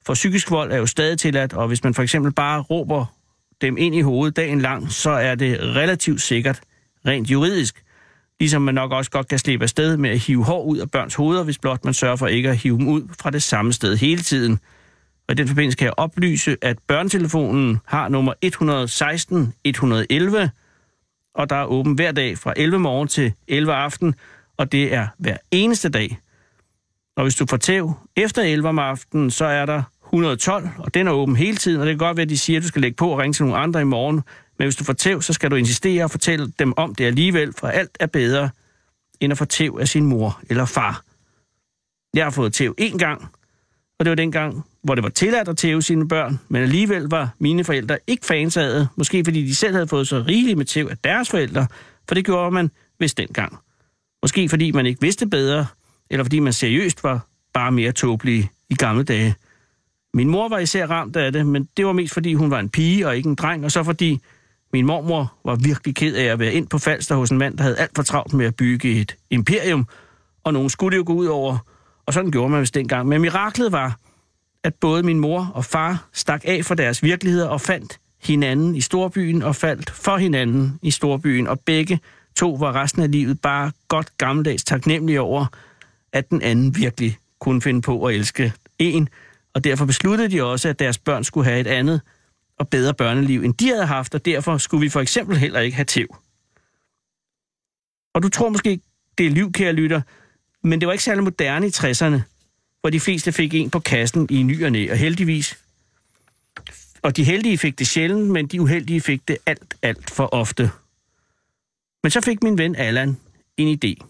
for 0.06 0.14
psykisk 0.14 0.50
vold 0.50 0.72
er 0.72 0.76
jo 0.76 0.86
stadig 0.86 1.18
tilladt, 1.18 1.52
og 1.52 1.68
hvis 1.68 1.84
man 1.84 1.94
for 1.94 2.02
eksempel 2.02 2.32
bare 2.32 2.60
råber 2.60 3.06
dem 3.60 3.76
ind 3.76 3.94
i 3.94 4.00
hovedet 4.00 4.36
dagen 4.36 4.60
lang, 4.60 4.92
så 4.92 5.10
er 5.10 5.34
det 5.34 5.58
relativt 5.60 6.20
sikkert 6.20 6.60
rent 7.06 7.30
juridisk. 7.30 7.83
Ligesom 8.40 8.62
man 8.62 8.74
nok 8.74 8.92
også 8.92 9.10
godt 9.10 9.28
kan 9.28 9.38
slippe 9.38 9.62
afsted 9.62 9.96
med 9.96 10.10
at 10.10 10.18
hive 10.18 10.44
hår 10.44 10.62
ud 10.64 10.78
af 10.78 10.90
børns 10.90 11.14
hoveder, 11.14 11.44
hvis 11.44 11.58
blot 11.58 11.84
man 11.84 11.94
sørger 11.94 12.16
for 12.16 12.26
ikke 12.26 12.50
at 12.50 12.56
hive 12.56 12.78
dem 12.78 12.88
ud 12.88 13.02
fra 13.20 13.30
det 13.30 13.42
samme 13.42 13.72
sted 13.72 13.96
hele 13.96 14.22
tiden. 14.22 14.58
Og 15.28 15.32
i 15.32 15.34
den 15.34 15.48
forbindelse 15.48 15.78
kan 15.78 15.84
jeg 15.84 15.94
oplyse, 15.96 16.56
at 16.62 16.78
børnetelefonen 16.86 17.80
har 17.86 18.08
nummer 18.08 18.32
116 18.42 19.54
111, 19.64 20.50
og 21.34 21.50
der 21.50 21.56
er 21.56 21.64
åben 21.64 21.94
hver 21.94 22.12
dag 22.12 22.38
fra 22.38 22.52
11 22.56 22.78
morgen 22.78 23.08
til 23.08 23.32
11 23.48 23.74
aften, 23.74 24.14
og 24.56 24.72
det 24.72 24.94
er 24.94 25.06
hver 25.18 25.36
eneste 25.50 25.88
dag. 25.88 26.18
Og 27.16 27.22
hvis 27.22 27.34
du 27.34 27.46
får 27.50 27.56
tæv 27.56 27.92
efter 28.16 28.42
11 28.42 28.68
om 28.68 28.78
aftenen, 28.78 29.30
så 29.30 29.44
er 29.44 29.66
der 29.66 29.82
112, 30.06 30.68
og 30.78 30.94
den 30.94 31.08
er 31.08 31.12
åben 31.12 31.36
hele 31.36 31.56
tiden, 31.56 31.80
og 31.80 31.86
det 31.86 31.92
kan 31.92 32.06
godt 32.06 32.16
være, 32.16 32.22
at 32.22 32.28
de 32.28 32.38
siger, 32.38 32.58
at 32.58 32.62
du 32.62 32.68
skal 32.68 32.82
lægge 32.82 32.96
på 32.96 33.08
og 33.08 33.18
ringe 33.18 33.32
til 33.32 33.44
nogle 33.44 33.58
andre 33.58 33.80
i 33.80 33.84
morgen. 33.84 34.22
Men 34.58 34.66
hvis 34.66 34.76
du 34.76 34.84
får 34.84 34.92
tæv, 34.92 35.22
så 35.22 35.32
skal 35.32 35.50
du 35.50 35.56
insistere 35.56 36.04
og 36.04 36.10
fortælle 36.10 36.52
dem 36.58 36.72
om 36.76 36.94
det 36.94 37.04
alligevel, 37.04 37.52
for 37.52 37.68
alt 37.68 37.96
er 38.00 38.06
bedre, 38.06 38.50
end 39.20 39.32
at 39.32 39.38
få 39.38 39.44
tæv 39.44 39.78
af 39.80 39.88
sin 39.88 40.04
mor 40.04 40.40
eller 40.50 40.64
far. 40.64 41.02
Jeg 42.14 42.24
har 42.24 42.30
fået 42.30 42.54
tæv 42.54 42.74
én 42.80 42.98
gang, 42.98 43.28
og 43.98 44.04
det 44.04 44.10
var 44.10 44.14
den 44.14 44.32
gang, 44.32 44.64
hvor 44.82 44.94
det 44.94 45.04
var 45.04 45.10
tilladt 45.10 45.48
at 45.48 45.56
tæve 45.56 45.82
sine 45.82 46.08
børn, 46.08 46.40
men 46.48 46.62
alligevel 46.62 47.02
var 47.02 47.34
mine 47.38 47.64
forældre 47.64 47.98
ikke 48.06 48.26
fans 48.26 48.56
af 48.56 48.70
det, 48.70 48.88
måske 48.96 49.24
fordi 49.24 49.42
de 49.46 49.54
selv 49.54 49.74
havde 49.74 49.88
fået 49.88 50.08
så 50.08 50.24
rigeligt 50.28 50.58
med 50.58 50.66
tæv 50.66 50.88
af 50.90 50.98
deres 50.98 51.30
forældre, 51.30 51.66
for 52.08 52.14
det 52.14 52.24
gjorde 52.24 52.50
man 52.50 52.70
vist 52.98 53.18
dengang. 53.18 53.58
Måske 54.22 54.48
fordi 54.48 54.70
man 54.70 54.86
ikke 54.86 55.00
vidste 55.00 55.26
bedre, 55.26 55.66
eller 56.10 56.24
fordi 56.24 56.38
man 56.38 56.52
seriøst 56.52 57.04
var 57.04 57.26
bare 57.54 57.72
mere 57.72 57.92
tåbelig 57.92 58.50
i 58.70 58.74
gamle 58.74 59.04
dage. 59.04 59.34
Min 60.14 60.28
mor 60.28 60.48
var 60.48 60.58
især 60.58 60.86
ramt 60.86 61.16
af 61.16 61.32
det, 61.32 61.46
men 61.46 61.68
det 61.76 61.86
var 61.86 61.92
mest 61.92 62.14
fordi 62.14 62.34
hun 62.34 62.50
var 62.50 62.60
en 62.60 62.68
pige 62.68 63.06
og 63.06 63.16
ikke 63.16 63.28
en 63.28 63.34
dreng, 63.34 63.64
og 63.64 63.72
så 63.72 63.84
fordi 63.84 64.20
min 64.74 64.86
mormor 64.86 65.32
var 65.44 65.54
virkelig 65.54 65.94
ked 65.94 66.14
af 66.14 66.24
at 66.24 66.38
være 66.38 66.52
ind 66.52 66.66
på 66.66 66.78
Falster 66.78 67.14
hos 67.14 67.30
en 67.30 67.38
mand, 67.38 67.56
der 67.56 67.62
havde 67.62 67.78
alt 67.78 67.90
for 67.96 68.02
travlt 68.02 68.32
med 68.32 68.46
at 68.46 68.56
bygge 68.56 69.00
et 69.00 69.16
imperium, 69.30 69.86
og 70.44 70.52
nogen 70.52 70.70
skulle 70.70 70.92
det 70.92 70.98
jo 70.98 71.04
gå 71.06 71.12
ud 71.12 71.26
over, 71.26 71.58
og 72.06 72.14
sådan 72.14 72.30
gjorde 72.30 72.50
man 72.50 72.60
vist 72.60 72.74
dengang. 72.74 73.08
Men 73.08 73.20
miraklet 73.20 73.72
var, 73.72 73.98
at 74.64 74.74
både 74.74 75.02
min 75.02 75.18
mor 75.18 75.52
og 75.54 75.64
far 75.64 76.08
stak 76.12 76.42
af 76.44 76.64
for 76.64 76.74
deres 76.74 77.02
virkeligheder 77.02 77.48
og 77.48 77.60
fandt 77.60 77.98
hinanden 78.22 78.76
i 78.76 78.80
storbyen 78.80 79.42
og 79.42 79.56
faldt 79.56 79.90
for 79.90 80.16
hinanden 80.16 80.78
i 80.82 80.90
storbyen, 80.90 81.46
og 81.46 81.60
begge 81.60 82.00
to 82.36 82.50
var 82.50 82.74
resten 82.74 83.02
af 83.02 83.10
livet 83.10 83.40
bare 83.40 83.72
godt 83.88 84.18
gammeldags 84.18 84.64
taknemmelige 84.64 85.20
over, 85.20 85.46
at 86.12 86.30
den 86.30 86.42
anden 86.42 86.76
virkelig 86.76 87.18
kunne 87.40 87.62
finde 87.62 87.82
på 87.82 88.04
at 88.04 88.14
elske 88.14 88.52
en, 88.78 89.08
og 89.54 89.64
derfor 89.64 89.84
besluttede 89.84 90.30
de 90.30 90.42
også, 90.42 90.68
at 90.68 90.78
deres 90.78 90.98
børn 90.98 91.24
skulle 91.24 91.44
have 91.44 91.60
et 91.60 91.66
andet 91.66 92.00
og 92.58 92.68
bedre 92.68 92.94
børneliv, 92.94 93.42
end 93.42 93.54
de 93.54 93.68
havde 93.68 93.86
haft, 93.86 94.14
og 94.14 94.24
derfor 94.24 94.58
skulle 94.58 94.80
vi 94.80 94.88
for 94.88 95.00
eksempel 95.00 95.36
heller 95.36 95.60
ikke 95.60 95.74
have 95.74 95.84
tæv. 95.84 96.06
Og 98.14 98.22
du 98.22 98.28
tror 98.28 98.48
måske, 98.48 98.80
det 99.18 99.26
er 99.26 99.30
liv, 99.30 99.52
kære 99.52 99.72
lytter, 99.72 100.00
men 100.62 100.80
det 100.80 100.86
var 100.86 100.92
ikke 100.92 101.04
særlig 101.04 101.24
moderne 101.24 101.66
i 101.66 101.70
60'erne, 101.70 102.20
hvor 102.80 102.90
de 102.90 103.00
fleste 103.00 103.32
fik 103.32 103.54
en 103.54 103.70
på 103.70 103.78
kassen 103.78 104.26
i 104.30 104.42
ny 104.42 104.64
og 104.64 104.72
næ, 104.72 104.90
og 104.90 104.96
heldigvis. 104.96 105.58
Og 107.02 107.16
de 107.16 107.24
heldige 107.24 107.58
fik 107.58 107.78
det 107.78 107.86
sjældent, 107.86 108.30
men 108.30 108.46
de 108.46 108.60
uheldige 108.60 109.00
fik 109.00 109.28
det 109.28 109.38
alt, 109.46 109.74
alt 109.82 110.10
for 110.10 110.26
ofte. 110.34 110.70
Men 112.02 112.10
så 112.10 112.20
fik 112.20 112.42
min 112.42 112.58
ven 112.58 112.76
Allan 112.76 113.16
en 113.56 113.68
idé. 113.68 114.06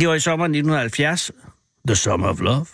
Det 0.00 0.08
var 0.08 0.14
i 0.14 0.20
sommeren 0.20 0.50
1970, 0.54 1.30
The 1.86 1.96
Summer 1.96 2.28
of 2.28 2.40
Love, 2.40 2.66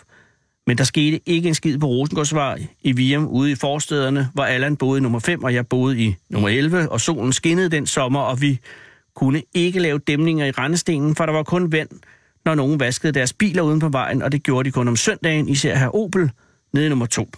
men 0.69 0.79
der 0.79 0.85
skete 0.85 1.21
ikke 1.27 1.49
en 1.49 1.55
skid 1.55 1.79
på 1.79 1.87
Rosengårdsvej 1.87 2.67
i 2.83 2.93
Virum 2.93 3.27
ude 3.27 3.51
i 3.51 3.55
forstederne, 3.55 4.29
hvor 4.35 4.45
Allan 4.45 4.77
boede 4.77 4.99
i 4.99 5.03
nummer 5.03 5.19
5, 5.19 5.45
og 5.45 5.55
jeg 5.55 5.67
boede 5.67 6.01
i 6.01 6.17
nummer 6.31 6.49
11, 6.49 6.89
og 6.89 7.01
solen 7.01 7.33
skinnede 7.33 7.69
den 7.69 7.87
sommer, 7.87 8.21
og 8.21 8.41
vi 8.41 8.59
kunne 9.15 9.43
ikke 9.55 9.81
lave 9.81 9.99
dæmninger 9.99 10.47
i 10.47 10.51
rendestenen, 10.51 11.17
for 11.17 11.27
der 11.27 11.33
var 11.33 11.43
kun 11.43 11.73
vand, 11.73 11.89
når 12.45 12.55
nogen 12.55 12.81
vaskede 12.81 13.13
deres 13.13 13.33
biler 13.33 13.63
uden 13.63 13.81
på 13.81 13.89
vejen, 13.89 14.23
og 14.23 14.33
det 14.33 14.43
gjorde 14.43 14.67
de 14.67 14.73
kun 14.73 14.89
om 14.89 14.97
søndagen, 14.97 15.49
især 15.49 15.77
her 15.77 15.97
Opel, 15.97 16.31
nede 16.73 16.87
i 16.87 16.89
nummer 16.89 17.07
2 17.07 17.31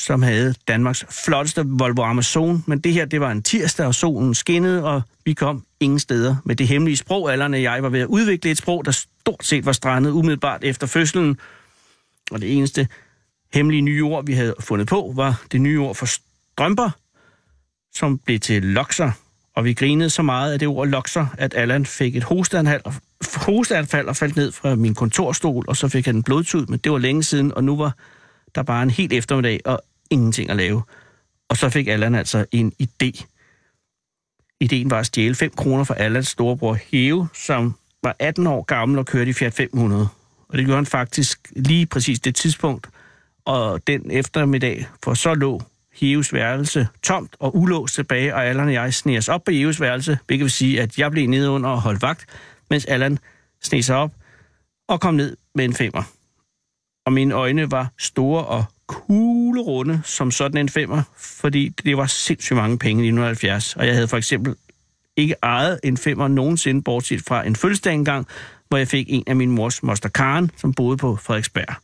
som 0.00 0.22
havde 0.22 0.54
Danmarks 0.68 1.04
flotteste 1.24 1.64
Volvo 1.66 2.02
Amazon, 2.02 2.64
men 2.66 2.78
det 2.80 2.92
her, 2.92 3.04
det 3.04 3.20
var 3.20 3.30
en 3.30 3.42
tirsdag, 3.42 3.86
og 3.86 3.94
solen 3.94 4.34
skinnede, 4.34 4.84
og 4.84 5.02
vi 5.24 5.32
kom 5.32 5.64
ingen 5.80 5.98
steder 5.98 6.36
med 6.44 6.56
det 6.56 6.68
hemmelige 6.68 6.96
sprog. 6.96 7.32
Alderne 7.32 7.62
jeg 7.62 7.82
var 7.82 7.88
ved 7.88 8.00
at 8.00 8.06
udvikle 8.06 8.50
et 8.50 8.58
sprog, 8.58 8.84
der 8.84 8.90
stort 8.90 9.44
set 9.44 9.66
var 9.66 9.72
strandet 9.72 10.10
umiddelbart 10.10 10.64
efter 10.64 10.86
fødslen, 10.86 11.38
og 12.30 12.40
det 12.40 12.56
eneste 12.56 12.88
hemmelige 13.54 13.82
nye 13.82 14.04
ord, 14.04 14.26
vi 14.26 14.32
havde 14.32 14.54
fundet 14.60 14.88
på, 14.88 15.12
var 15.16 15.42
det 15.52 15.60
nye 15.60 15.80
ord 15.80 15.94
for 15.94 16.06
strømper, 16.06 16.90
som 17.94 18.18
blev 18.18 18.40
til 18.40 18.62
lokser. 18.62 19.10
Og 19.56 19.64
vi 19.64 19.74
grinede 19.74 20.10
så 20.10 20.22
meget 20.22 20.52
af 20.52 20.58
det 20.58 20.68
ord 20.68 20.88
lokser, 20.88 21.26
at 21.38 21.54
Allan 21.54 21.86
fik 21.86 22.16
et 22.16 22.24
hosteanfald, 22.24 22.82
hosteanfald 23.36 24.08
og 24.08 24.16
faldt 24.16 24.36
ned 24.36 24.52
fra 24.52 24.74
min 24.74 24.94
kontorstol, 24.94 25.64
og 25.68 25.76
så 25.76 25.88
fik 25.88 26.06
han 26.06 26.16
en 26.16 26.22
blodtud, 26.22 26.66
men 26.66 26.78
det 26.78 26.92
var 26.92 26.98
længe 26.98 27.22
siden, 27.22 27.54
og 27.54 27.64
nu 27.64 27.76
var 27.76 27.96
der 28.54 28.62
bare 28.62 28.82
en 28.82 28.90
helt 28.90 29.12
eftermiddag 29.12 29.60
og 29.64 29.80
ingenting 30.10 30.50
at 30.50 30.56
lave. 30.56 30.82
Og 31.48 31.56
så 31.56 31.68
fik 31.68 31.88
Allan 31.88 32.14
altså 32.14 32.44
en 32.52 32.72
idé. 32.82 33.24
Ideen 34.60 34.90
var 34.90 34.98
at 34.98 35.06
stjæle 35.06 35.34
5 35.34 35.50
kroner 35.50 35.84
fra 35.84 35.94
Allans 35.94 36.28
storebror 36.28 36.74
Heve, 36.74 37.28
som 37.34 37.74
var 38.02 38.16
18 38.18 38.46
år 38.46 38.62
gammel 38.62 38.98
og 38.98 39.06
kørte 39.06 39.30
i 39.30 39.32
Fiat 39.32 39.54
500. 39.54 40.08
Og 40.54 40.58
det 40.58 40.66
gjorde 40.66 40.76
han 40.76 40.86
faktisk 40.86 41.52
lige 41.56 41.86
præcis 41.86 42.20
det 42.20 42.34
tidspunkt. 42.34 42.88
Og 43.44 43.86
den 43.86 44.10
eftermiddag, 44.10 44.86
for 45.04 45.14
så 45.14 45.34
lå 45.34 45.62
Heves 45.92 46.32
værelse 46.32 46.88
tomt 47.02 47.36
og 47.38 47.56
ulåst 47.56 47.94
tilbage, 47.94 48.34
og 48.34 48.46
Allan 48.46 48.66
og 48.66 48.72
jeg 48.72 48.94
sneg 48.94 49.28
op 49.28 49.44
på 49.44 49.50
Heves 49.50 49.80
værelse, 49.80 50.18
hvilket 50.26 50.44
vil 50.44 50.50
sige, 50.50 50.80
at 50.80 50.98
jeg 50.98 51.10
blev 51.10 51.28
nede 51.28 51.50
under 51.50 51.70
og 51.70 51.80
holdt 51.80 52.02
vagt, 52.02 52.26
mens 52.70 52.84
Allan 52.84 53.18
sneg 53.62 53.84
sig 53.84 53.96
op 53.96 54.12
og 54.88 55.00
kom 55.00 55.14
ned 55.14 55.36
med 55.54 55.64
en 55.64 55.74
femmer. 55.74 56.02
Og 57.06 57.12
mine 57.12 57.34
øjne 57.34 57.70
var 57.70 57.92
store 57.98 58.44
og 58.44 58.64
kuglerunde 58.86 60.00
som 60.04 60.30
sådan 60.30 60.58
en 60.58 60.68
femmer, 60.68 61.02
fordi 61.16 61.68
det 61.68 61.96
var 61.96 62.06
sindssygt 62.06 62.56
mange 62.56 62.78
penge 62.78 63.04
i 63.04 63.08
1970, 63.08 63.76
og 63.76 63.86
jeg 63.86 63.94
havde 63.94 64.08
for 64.08 64.16
eksempel 64.16 64.54
ikke 65.16 65.34
ejet 65.42 65.80
en 65.84 65.96
femmer 65.96 66.28
nogensinde, 66.28 66.82
bortset 66.82 67.22
fra 67.22 67.46
en 67.46 67.56
fødselsdag 67.56 67.94
engang, 67.94 68.26
hvor 68.74 68.78
jeg 68.78 68.88
fik 68.88 69.06
en 69.08 69.24
af 69.26 69.36
min 69.36 69.50
mors 69.50 69.82
moster 69.82 70.08
Karen, 70.08 70.50
som 70.56 70.74
boede 70.74 70.96
på 70.96 71.16
Frederiksberg. 71.16 71.74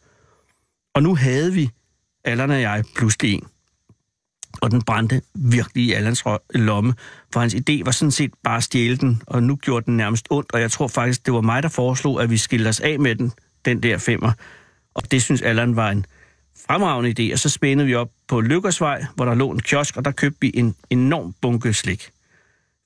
Og 0.95 1.03
nu 1.03 1.15
havde 1.15 1.53
vi, 1.53 1.71
Allan 2.25 2.51
og 2.51 2.61
jeg, 2.61 2.85
pludselig 2.97 3.35
en. 3.35 3.47
Og 4.61 4.71
den 4.71 4.83
brændte 4.83 5.23
virkelig 5.35 5.85
i 5.85 5.93
Allans 5.93 6.25
lomme, 6.55 6.95
for 7.33 7.41
hans 7.41 7.55
idé 7.55 7.85
var 7.85 7.91
sådan 7.91 8.11
set 8.11 8.31
bare 8.45 8.57
at 8.57 8.63
stjæle 8.63 8.97
den, 8.97 9.23
og 9.27 9.43
nu 9.43 9.57
gjorde 9.57 9.87
den 9.87 9.97
nærmest 9.97 10.27
ondt, 10.31 10.53
og 10.53 10.61
jeg 10.61 10.71
tror 10.71 10.89
faktisk, 10.89 11.27
det 11.27 11.35
var 11.35 11.41
mig, 11.41 11.63
der 11.63 11.69
foreslog, 11.69 12.23
at 12.23 12.31
vi 12.31 12.37
skilte 12.37 12.69
os 12.69 12.81
af 12.81 12.99
med 12.99 13.15
den, 13.15 13.33
den 13.65 13.83
der 13.83 13.99
femmer. 13.99 14.33
Og 14.95 15.11
det 15.11 15.23
synes 15.23 15.43
Allan 15.43 15.77
var 15.77 15.91
en 15.91 16.07
fremragende 16.67 17.15
idé, 17.19 17.33
og 17.33 17.39
så 17.39 17.49
spændede 17.49 17.87
vi 17.87 17.95
op 17.95 18.11
på 18.29 18.41
Lykkersvej, 18.41 19.05
hvor 19.15 19.25
der 19.25 19.35
lå 19.35 19.51
en 19.51 19.61
kiosk, 19.61 19.97
og 19.97 20.05
der 20.05 20.11
købte 20.11 20.39
vi 20.41 20.51
en 20.55 20.75
enorm 20.91 21.35
bunke 21.43 21.75
slik. 21.75 22.11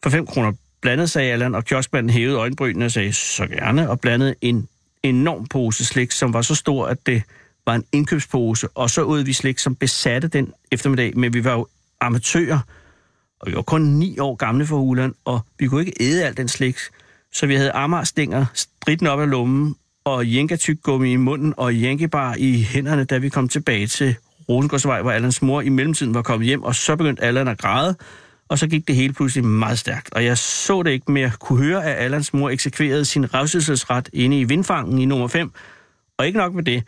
For 0.03 0.11
5 0.11 0.27
kroner 0.27 0.53
blandet, 0.85 1.11
sagde 1.11 1.33
Allan, 1.33 1.55
og 1.55 1.64
kioskmanden 1.64 2.11
hævede 2.11 2.37
øjenbrynene 2.37 2.85
og 2.85 2.90
sagde, 2.90 3.12
så 3.12 3.47
gerne, 3.47 3.90
og 3.90 4.01
blandede 4.01 4.35
en 4.40 4.68
enorm 5.03 5.47
pose 5.47 5.85
slik, 5.85 6.12
som 6.12 6.33
var 6.33 6.42
så 6.42 6.55
stor, 6.55 6.87
at 6.87 7.07
det 7.07 7.23
var 7.66 7.75
en 7.75 7.85
indkøbspose, 7.92 8.68
og 8.68 8.90
så 8.90 9.03
ud 9.03 9.23
vi 9.23 9.33
slik, 9.33 9.59
som 9.59 9.75
besatte 9.75 10.29
den 10.29 10.53
eftermiddag, 10.73 11.18
men 11.18 11.35
vi 11.35 11.44
var 11.44 11.53
jo 11.53 11.66
amatører, 12.01 12.59
og 13.40 13.51
vi 13.51 13.55
var 13.55 13.62
kun 13.62 13.83
ni 13.83 14.18
år 14.18 14.35
gamle 14.35 14.66
for 14.66 14.77
Ulan, 14.77 15.14
og 15.25 15.40
vi 15.59 15.66
kunne 15.66 15.81
ikke 15.81 15.97
æde 16.01 16.25
alt 16.25 16.37
den 16.37 16.49
slik, 16.49 16.77
så 17.33 17.47
vi 17.47 17.55
havde 17.55 17.73
amarstænger, 17.73 18.47
stritten 18.55 19.07
op 19.07 19.20
af 19.20 19.31
lommen, 19.31 19.77
og 20.05 20.27
jænkatyggummi 20.27 21.12
i 21.12 21.16
munden 21.16 21.55
og 21.57 21.83
jenkebar 21.83 22.35
i 22.38 22.62
hænderne, 22.62 23.05
da 23.05 23.18
vi 23.18 23.29
kom 23.29 23.49
tilbage 23.49 23.87
til 23.87 24.16
Rosengårdsvej, 24.49 25.03
hvor 25.03 25.11
Allans 25.11 25.42
mor 25.42 25.61
i 25.61 25.68
mellemtiden 25.68 26.14
var 26.14 26.23
kommet 26.23 26.47
hjem, 26.47 26.62
og 26.62 26.75
så 26.75 26.97
begyndte 26.97 27.23
Allan 27.23 27.49
at 27.49 27.59
græde, 27.59 27.97
og 28.48 28.59
så 28.59 28.66
gik 28.66 28.88
det 28.88 28.96
hele 28.96 29.12
pludselig 29.12 29.44
meget 29.44 29.78
stærkt. 29.78 30.12
Og 30.12 30.24
jeg 30.24 30.38
så 30.38 30.83
det 30.83 30.90
ikke 30.90 31.12
mere, 31.12 31.33
kunne 31.40 31.64
høre, 31.64 31.85
at 31.85 32.04
Allans 32.04 32.35
mor 32.35 32.50
eksekverede 32.50 33.04
sin 33.04 33.35
revselsesret 33.35 34.09
inde 34.12 34.40
i 34.40 34.44
vindfangen 34.44 34.98
i 34.98 35.04
nummer 35.04 35.28
5, 35.28 35.52
Og 36.18 36.26
ikke 36.26 36.38
nok 36.38 36.54
med 36.54 36.62
det, 36.62 36.83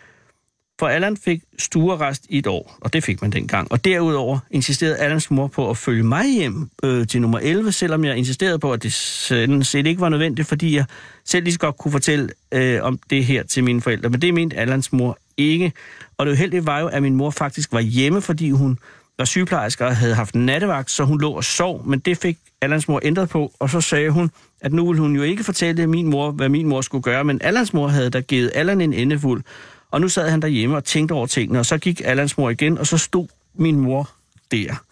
for 0.78 0.86
Allan 0.86 1.16
fik 1.16 1.42
stuerrest 1.58 2.26
i 2.28 2.38
et 2.38 2.46
år, 2.46 2.78
og 2.80 2.92
det 2.92 3.04
fik 3.04 3.22
man 3.22 3.32
dengang. 3.32 3.72
Og 3.72 3.84
derudover 3.84 4.38
insisterede 4.50 4.96
Allans 4.96 5.30
mor 5.30 5.46
på 5.46 5.70
at 5.70 5.76
følge 5.76 6.02
mig 6.02 6.34
hjem 6.34 6.70
øh, 6.82 7.06
til 7.06 7.20
nummer 7.20 7.38
11, 7.38 7.72
selvom 7.72 8.04
jeg 8.04 8.16
insisterede 8.16 8.58
på, 8.58 8.72
at 8.72 8.82
det 8.82 8.92
sådan 8.92 9.64
set 9.64 9.86
ikke 9.86 10.00
var 10.00 10.08
nødvendigt, 10.08 10.48
fordi 10.48 10.76
jeg 10.76 10.84
selv 11.24 11.44
lige 11.44 11.52
så 11.52 11.58
godt 11.58 11.76
kunne 11.76 11.92
fortælle 11.92 12.28
øh, 12.52 12.82
om 12.82 12.98
det 13.10 13.24
her 13.24 13.42
til 13.42 13.64
mine 13.64 13.80
forældre. 13.80 14.10
Men 14.10 14.22
det 14.22 14.34
mente 14.34 14.56
Allans 14.56 14.92
mor 14.92 15.18
ikke. 15.36 15.72
Og 16.18 16.26
det 16.26 16.32
uheldige 16.32 16.66
var 16.66 16.80
jo, 16.80 16.86
at 16.86 17.02
min 17.02 17.14
mor 17.14 17.30
faktisk 17.30 17.72
var 17.72 17.80
hjemme, 17.80 18.22
fordi 18.22 18.50
hun 18.50 18.78
var 19.18 19.24
sygeplejerske 19.24 19.86
og 19.86 19.96
havde 19.96 20.14
haft 20.14 20.34
nattevagt, 20.34 20.90
så 20.90 21.04
hun 21.04 21.20
lå 21.20 21.30
og 21.30 21.44
sov. 21.44 21.86
Men 21.86 21.98
det 21.98 22.18
fik 22.18 22.38
Allans 22.60 22.88
mor 22.88 23.00
ændret 23.02 23.28
på, 23.28 23.52
og 23.58 23.70
så 23.70 23.80
sagde 23.80 24.10
hun, 24.10 24.30
at 24.60 24.72
nu 24.72 24.86
ville 24.86 25.02
hun 25.02 25.16
jo 25.16 25.22
ikke 25.22 25.44
fortælle 25.44 25.86
min 25.86 26.06
mor, 26.06 26.30
hvad 26.30 26.48
min 26.48 26.68
mor 26.68 26.80
skulle 26.80 27.02
gøre, 27.02 27.24
men 27.24 27.42
Allans 27.42 27.72
mor 27.72 27.88
havde 27.88 28.10
da 28.10 28.20
givet 28.20 28.52
Allan 28.54 28.80
en 28.80 28.92
endefuld. 28.92 29.42
Og 29.90 30.00
nu 30.00 30.08
sad 30.08 30.30
han 30.30 30.42
derhjemme 30.42 30.76
og 30.76 30.84
tænkte 30.84 31.12
over 31.12 31.26
tingene, 31.26 31.58
og 31.58 31.66
så 31.66 31.78
gik 31.78 32.00
Allans 32.04 32.38
mor 32.38 32.50
igen, 32.50 32.78
og 32.78 32.86
så 32.86 32.98
stod 32.98 33.28
min 33.54 33.80
mor 33.80 34.10
der 34.50 34.82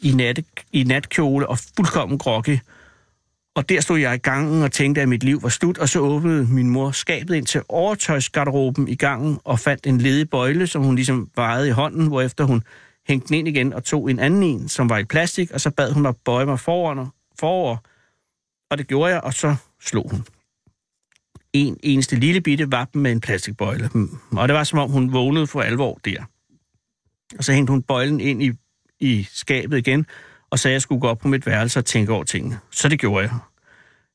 i, 0.00 0.12
natte, 0.12 0.44
i 0.72 0.84
natkjole 0.84 1.48
og 1.48 1.58
fuldkommen 1.76 2.18
groggy. 2.18 2.58
Og 3.54 3.68
der 3.68 3.80
stod 3.80 3.98
jeg 3.98 4.14
i 4.14 4.18
gangen 4.18 4.62
og 4.62 4.72
tænkte, 4.72 5.00
at 5.00 5.08
mit 5.08 5.22
liv 5.22 5.42
var 5.42 5.48
slut, 5.48 5.78
og 5.78 5.88
så 5.88 5.98
åbnede 5.98 6.46
min 6.50 6.70
mor 6.70 6.90
skabet 6.90 7.34
ind 7.34 7.46
til 7.46 7.62
overtøjsgarderoben 7.68 8.88
i 8.88 8.94
gangen 8.94 9.38
og 9.44 9.58
fandt 9.58 9.86
en 9.86 9.98
ledig 9.98 10.30
bøjle, 10.30 10.66
som 10.66 10.82
hun 10.82 10.94
ligesom 10.94 11.28
vejede 11.36 11.68
i 11.68 11.70
hånden, 11.70 12.06
hvorefter 12.06 12.44
hun 12.44 12.62
hængte 13.08 13.28
den 13.28 13.36
ind 13.36 13.48
igen 13.48 13.72
og 13.72 13.84
tog 13.84 14.10
en 14.10 14.18
anden 14.18 14.42
en, 14.42 14.68
som 14.68 14.88
var 14.88 14.98
i 14.98 15.04
plastik, 15.04 15.50
og 15.50 15.60
så 15.60 15.70
bad 15.70 15.92
hun 15.92 16.02
mig 16.02 16.14
bøje 16.24 16.46
mig 16.46 16.60
forover, 16.60 17.06
forover 17.40 17.76
og 18.70 18.78
det 18.78 18.86
gjorde 18.86 19.12
jeg, 19.12 19.20
og 19.20 19.34
så 19.34 19.56
slog 19.80 20.10
hun. 20.10 20.26
En 21.52 21.76
eneste 21.82 22.16
lille 22.16 22.40
bitte 22.40 22.72
vappen 22.72 23.02
med 23.02 23.12
en 23.12 23.20
plastikbøjle. 23.20 23.90
Mm, 23.94 24.18
og 24.32 24.48
det 24.48 24.54
var 24.54 24.64
som 24.64 24.78
om, 24.78 24.90
hun 24.90 25.12
vågnede 25.12 25.46
for 25.46 25.60
alvor 25.60 26.00
der. 26.04 26.24
Og 27.38 27.44
så 27.44 27.52
hængte 27.52 27.70
hun 27.70 27.82
bøjlen 27.82 28.20
ind 28.20 28.42
i, 28.42 28.52
i 29.00 29.26
skabet 29.32 29.78
igen, 29.78 30.06
og 30.50 30.58
sagde, 30.58 30.72
at 30.72 30.74
jeg 30.74 30.82
skulle 30.82 31.00
gå 31.00 31.08
op 31.08 31.18
på 31.18 31.28
mit 31.28 31.46
værelse 31.46 31.78
og 31.78 31.84
tænke 31.84 32.12
over 32.12 32.24
tingene. 32.24 32.58
Så 32.70 32.88
det 32.88 33.00
gjorde 33.00 33.22
jeg. 33.22 33.38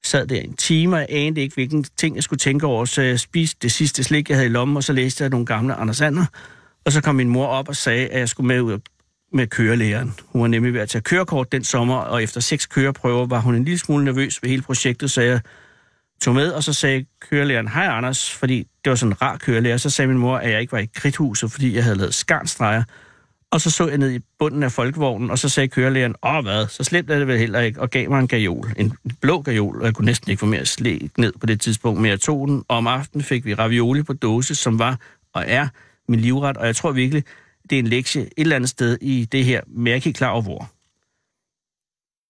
Sad 0.04 0.28
der 0.28 0.42
en 0.42 0.56
time, 0.56 0.96
og 0.96 1.00
jeg 1.00 1.08
anede 1.10 1.42
ikke, 1.42 1.54
hvilken 1.54 1.84
ting 1.84 2.16
jeg 2.16 2.24
skulle 2.24 2.40
tænke 2.40 2.66
over, 2.66 2.86
så 2.86 3.02
jeg 3.02 3.20
spiste 3.20 3.58
det 3.62 3.72
sidste 3.72 4.04
slik, 4.04 4.30
jeg 4.30 4.38
havde 4.38 4.50
i 4.50 4.52
lommen, 4.52 4.78
og 4.78 4.84
så 4.84 4.94
læste 4.94 5.24
jeg 5.24 5.30
nogle 5.30 5.46
gamle 5.46 5.74
Anders 5.74 6.02
Ander, 6.02 6.26
og 6.86 6.92
så 6.92 7.02
kom 7.02 7.16
min 7.16 7.30
mor 7.30 7.48
op 7.48 7.70
og 7.70 7.76
sagde, 7.76 8.08
at 8.08 8.20
jeg 8.20 8.30
skulle 8.30 8.48
med 8.48 8.62
ud 8.62 8.80
med 9.34 9.48
kørelæreren. 9.48 10.14
Hun 10.26 10.42
var 10.42 10.48
nemlig 10.48 10.74
ved 10.74 10.82
at 10.82 10.90
tage 10.90 11.02
kørekort 11.02 11.52
den 11.52 11.64
sommer, 11.64 11.96
og 11.96 12.24
efter 12.24 12.42
seks 12.42 12.66
køreprøver 12.66 13.26
var 13.26 13.40
hun 13.40 13.56
en 13.56 13.64
lille 13.64 13.80
smule 13.80 14.06
nervøs 14.06 14.44
ved 14.44 14.50
hele 14.50 14.62
projektet, 14.62 15.12
så 15.12 15.22
jeg 15.22 15.40
tog 16.22 16.36
med, 16.36 16.52
og 16.52 16.64
så 16.64 16.74
sagde 16.74 17.06
kørelæreren, 17.30 17.68
hej 17.68 17.86
Anders, 17.86 18.32
fordi 18.32 18.58
det 18.58 18.90
var 18.90 18.96
sådan 18.96 19.12
en 19.12 19.22
rar 19.22 19.38
kørelærer. 19.38 19.78
Så 19.78 19.90
sagde 19.90 20.08
min 20.08 20.18
mor, 20.18 20.38
at 20.38 20.52
jeg 20.52 20.62
ikke 20.62 20.72
var 20.72 20.80
i 20.80 20.90
kridthuset, 20.96 21.52
fordi 21.52 21.76
jeg 21.76 21.84
havde 21.84 21.98
lavet 21.98 22.14
skarnstreger. 22.14 22.84
Og 23.52 23.62
så 23.62 23.72
så 23.72 23.88
jeg 23.88 23.98
ned 23.98 24.12
i 24.12 24.20
bunden 24.40 24.64
af 24.64 24.72
folkevognen, 24.72 25.32
og 25.32 25.40
så 25.40 25.50
sagde 25.50 25.68
kørelæreren, 25.68 26.16
åh 26.24 26.44
hvad, 26.44 26.68
så 26.68 26.84
slemt 26.84 27.12
er 27.12 27.20
det 27.20 27.28
vel 27.28 27.38
heller 27.38 27.60
ikke, 27.60 27.82
og 27.82 27.90
gav 27.90 28.10
mig 28.10 28.20
en 28.20 28.28
gajol, 28.28 28.74
en 28.78 28.94
blå 29.22 29.42
gajol, 29.42 29.80
og 29.80 29.86
jeg 29.86 29.94
kunne 29.94 30.06
næsten 30.06 30.32
ikke 30.32 30.40
få 30.40 30.46
mere 30.46 30.66
slæg 30.66 31.10
ned 31.18 31.34
på 31.40 31.46
det 31.46 31.62
tidspunkt, 31.62 32.02
men 32.02 32.12
jeg 32.12 32.20
tog 32.20 32.48
den, 32.48 32.64
og 32.68 32.78
om 32.78 32.88
aftenen 32.88 33.24
fik 33.24 33.46
vi 33.46 33.54
ravioli 33.54 34.04
på 34.04 34.14
dåse, 34.14 34.56
som 34.56 34.80
var 34.80 35.00
og 35.34 35.44
er 35.48 35.68
min 36.08 36.20
livret, 36.20 36.58
og 36.58 36.66
jeg 36.66 36.76
tror 36.76 36.92
virkelig, 36.92 37.24
det 37.70 37.76
er 37.76 37.80
en 37.80 37.88
lektie 37.88 38.22
et 38.22 38.32
eller 38.38 38.56
andet 38.56 38.70
sted 38.70 38.98
i 39.02 39.26
det 39.26 39.46
her, 39.46 39.62
men 39.68 39.88
jeg 39.88 39.92
er 39.92 39.96
ikke 39.96 40.06
helt 40.06 40.18
klar 40.18 40.30
over 40.30 40.42
hvor. 40.42 40.70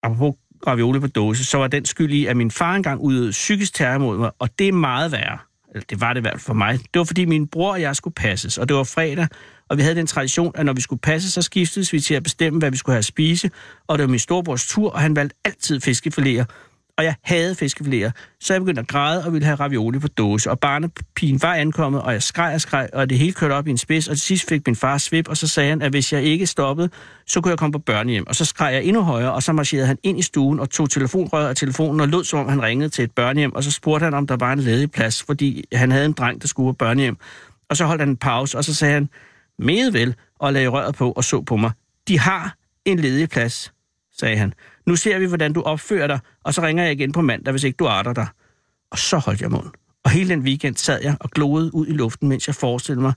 Apropos 0.04 0.36
ravioli 0.68 1.00
på 1.00 1.08
dåse, 1.08 1.46
så 1.46 1.58
var 1.58 1.68
den 1.68 1.86
skyld 1.86 2.14
i, 2.14 2.26
at 2.26 2.38
min 2.38 2.52
far 2.52 2.76
engang 2.76 3.02
udøvede 3.02 3.32
psykisk 3.32 3.74
terror 3.74 3.98
mod 3.98 4.18
mig, 4.18 4.32
og 4.40 4.60
det 4.60 4.68
er 4.68 4.72
meget 4.72 5.12
værre. 5.12 5.38
Eller 5.74 5.86
det 5.90 6.02
var 6.02 6.14
det 6.14 6.20
i 6.20 6.22
hvert 6.22 6.34
fald 6.34 6.42
for 6.42 6.54
mig. 6.54 6.80
Det 6.80 7.00
var 7.00 7.04
fordi 7.04 7.26
min 7.26 7.48
bror 7.48 7.72
og 7.72 7.82
jeg 7.82 7.96
skulle 7.96 8.14
passes, 8.14 8.58
og 8.58 8.70
det 8.70 8.78
var 8.78 8.84
fredag, 8.84 9.28
og 9.70 9.78
vi 9.78 9.82
havde 9.82 9.96
den 9.96 10.08
tradition, 10.08 10.52
at 10.56 10.66
når 10.66 10.74
vi 10.74 10.82
skulle 10.82 11.00
passe, 11.00 11.32
så 11.32 11.42
skiftedes 11.42 11.94
vi 11.94 12.00
til 12.00 12.14
at 12.14 12.24
bestemme, 12.24 12.60
hvad 12.60 12.72
vi 12.72 12.78
skulle 12.78 12.94
have 12.94 13.00
at 13.00 13.06
spise, 13.06 13.52
og 13.88 13.98
det 13.98 14.04
var 14.04 14.10
min 14.10 14.20
storebrors 14.20 14.68
tur, 14.68 14.92
og 14.92 15.00
han 15.00 15.16
valgte 15.16 15.36
altid 15.46 15.82
fiskefiléer, 15.88 16.46
og 16.98 17.04
jeg 17.04 17.16
havde 17.24 17.56
fiskefiléer, 17.62 18.12
så 18.40 18.54
jeg 18.54 18.62
begyndte 18.62 18.82
at 18.82 18.88
græde 18.88 19.26
og 19.26 19.34
ville 19.34 19.46
have 19.46 19.56
ravioli 19.56 20.00
på 20.00 20.08
dåse. 20.08 20.52
Og 20.52 20.60
barnepigen 20.60 21.42
var 21.42 21.54
ankommet, 21.54 22.02
og 22.02 22.14
jeg 22.14 22.24
skreg 22.24 22.54
og 22.54 22.62
skreg, 22.62 22.90
og 22.94 23.10
det 23.10 23.18
hele 23.18 23.34
kørte 23.34 23.54
op 23.54 23.68
i 23.68 23.70
en 23.70 23.78
spids, 23.78 24.08
og 24.08 24.16
til 24.16 24.22
sidst 24.22 24.50
fik 24.50 24.68
min 24.68 24.76
far 24.76 24.98
svip, 24.98 25.28
og 25.28 25.38
så 25.38 25.48
sagde 25.48 25.70
han, 25.70 25.82
at 25.82 25.92
hvis 25.92 26.14
jeg 26.14 26.24
ikke 26.24 26.46
stoppede, 26.46 26.90
så 27.26 27.42
kunne 27.42 27.50
jeg 27.50 27.58
komme 27.58 27.72
på 27.72 27.80
børnehjem. 27.80 28.28
Og 28.28 28.36
så 28.36 28.46
skreg 28.46 28.74
jeg 28.74 28.84
endnu 28.84 29.02
højere, 29.02 29.34
og 29.34 29.44
så 29.44 29.54
marcherede 29.54 29.88
han 29.88 29.98
ind 30.04 30.20
i 30.20 30.22
stuen 30.22 30.60
og 30.60 30.70
tog 30.70 30.90
telefonrøret 30.90 31.50
af 31.50 31.56
telefonen 31.56 32.00
og 32.00 32.08
lød, 32.08 32.24
som 32.24 32.40
om 32.40 32.50
han 32.50 32.62
ringede 32.62 32.90
til 32.90 33.04
et 33.04 33.12
børnehjem, 33.12 33.56
og 33.56 33.64
så 33.64 33.72
spurgte 33.72 34.04
han, 34.04 34.14
om 34.14 34.28
der 34.28 34.38
var 34.38 34.54
en 34.54 34.60
ledig 34.60 34.92
plads, 34.92 35.24
fordi 35.24 35.64
han 35.74 35.92
havde 35.92 36.06
en 36.06 36.14
dreng, 36.14 36.42
der 36.42 36.48
skulle 36.48 36.74
på 36.74 36.78
børnehjem. 36.78 37.18
Og 37.70 37.78
så 37.78 37.86
holdt 37.86 38.02
han 38.02 38.10
en 38.10 38.18
pause, 38.18 38.58
og 38.58 38.64
så 38.64 38.76
sagde 38.76 38.94
han, 38.94 39.10
med 39.60 39.92
vel, 39.92 40.16
og 40.40 40.54
lagde 40.54 40.68
røret 40.68 40.96
på 40.96 41.12
og 41.12 41.24
så 41.24 41.42
på 41.42 41.56
mig. 41.56 41.72
De 42.08 42.20
har 42.20 42.56
en 42.86 43.00
ledig 43.00 43.30
plads, 43.30 43.74
sagde 44.20 44.38
han. 44.38 44.54
Nu 44.86 44.96
ser 44.96 45.20
vi, 45.20 45.26
hvordan 45.26 45.54
du 45.54 45.62
opfører 45.62 46.08
dig, 46.08 46.20
og 46.44 46.54
så 46.54 46.62
ringer 46.62 46.84
jeg 46.84 46.92
igen 46.92 47.12
på 47.12 47.22
mandag, 47.22 47.52
hvis 47.52 47.64
ikke 47.64 47.78
du 47.78 47.88
arter 47.88 48.14
dig. 48.14 48.28
Og 48.92 48.98
så 48.98 49.18
holdt 49.18 49.42
jeg 49.42 49.52
mund. 49.52 49.72
Og 50.04 50.12
hele 50.12 50.30
den 50.30 50.40
weekend 50.40 50.76
sad 50.76 51.02
jeg 51.04 51.18
og 51.20 51.30
gloede 51.30 51.76
ud 51.76 51.88
i 51.88 51.92
luften, 51.92 52.30
mens 52.30 52.48
jeg 52.48 52.56
forestillede 52.56 53.02
mig, 53.02 53.14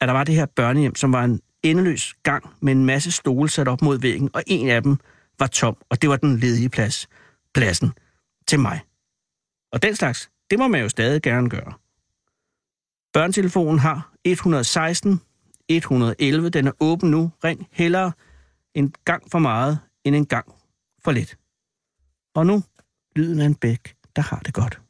at 0.00 0.08
der 0.08 0.12
var 0.12 0.24
det 0.24 0.34
her 0.34 0.46
børnehjem, 0.46 0.94
som 0.94 1.12
var 1.12 1.24
en 1.24 1.40
endeløs 1.62 2.14
gang 2.22 2.50
med 2.60 2.72
en 2.72 2.84
masse 2.84 3.12
stole 3.12 3.48
sat 3.48 3.68
op 3.68 3.82
mod 3.82 3.98
væggen, 3.98 4.30
og 4.32 4.42
en 4.46 4.68
af 4.68 4.82
dem 4.82 4.96
var 5.38 5.46
tom, 5.46 5.76
og 5.90 6.02
det 6.02 6.10
var 6.10 6.16
den 6.16 6.38
ledige 6.38 6.68
plads. 6.68 7.08
Pladsen 7.54 7.92
til 8.48 8.60
mig. 8.60 8.80
Og 9.72 9.82
den 9.82 9.96
slags, 9.96 10.30
det 10.50 10.58
må 10.58 10.68
man 10.68 10.80
jo 10.80 10.88
stadig 10.88 11.22
gerne 11.22 11.50
gøre. 11.50 11.72
Børnetelefonen 13.12 13.78
har 13.78 14.12
116 14.24 15.20
111. 15.68 16.48
Den 16.48 16.66
er 16.66 16.72
åben 16.80 17.10
nu. 17.10 17.32
Ring 17.44 17.68
hellere 17.72 18.12
en 18.74 18.94
gang 19.04 19.22
for 19.30 19.38
meget, 19.38 19.78
end 20.04 20.16
en 20.16 20.26
gang 20.26 20.59
for 21.04 21.12
lidt. 21.12 21.38
Og 22.34 22.46
nu 22.46 22.62
lyden 23.16 23.40
af 23.40 23.46
en 23.46 23.54
bæk, 23.54 23.96
der 24.16 24.22
har 24.22 24.40
det 24.40 24.54
godt. 24.54 24.80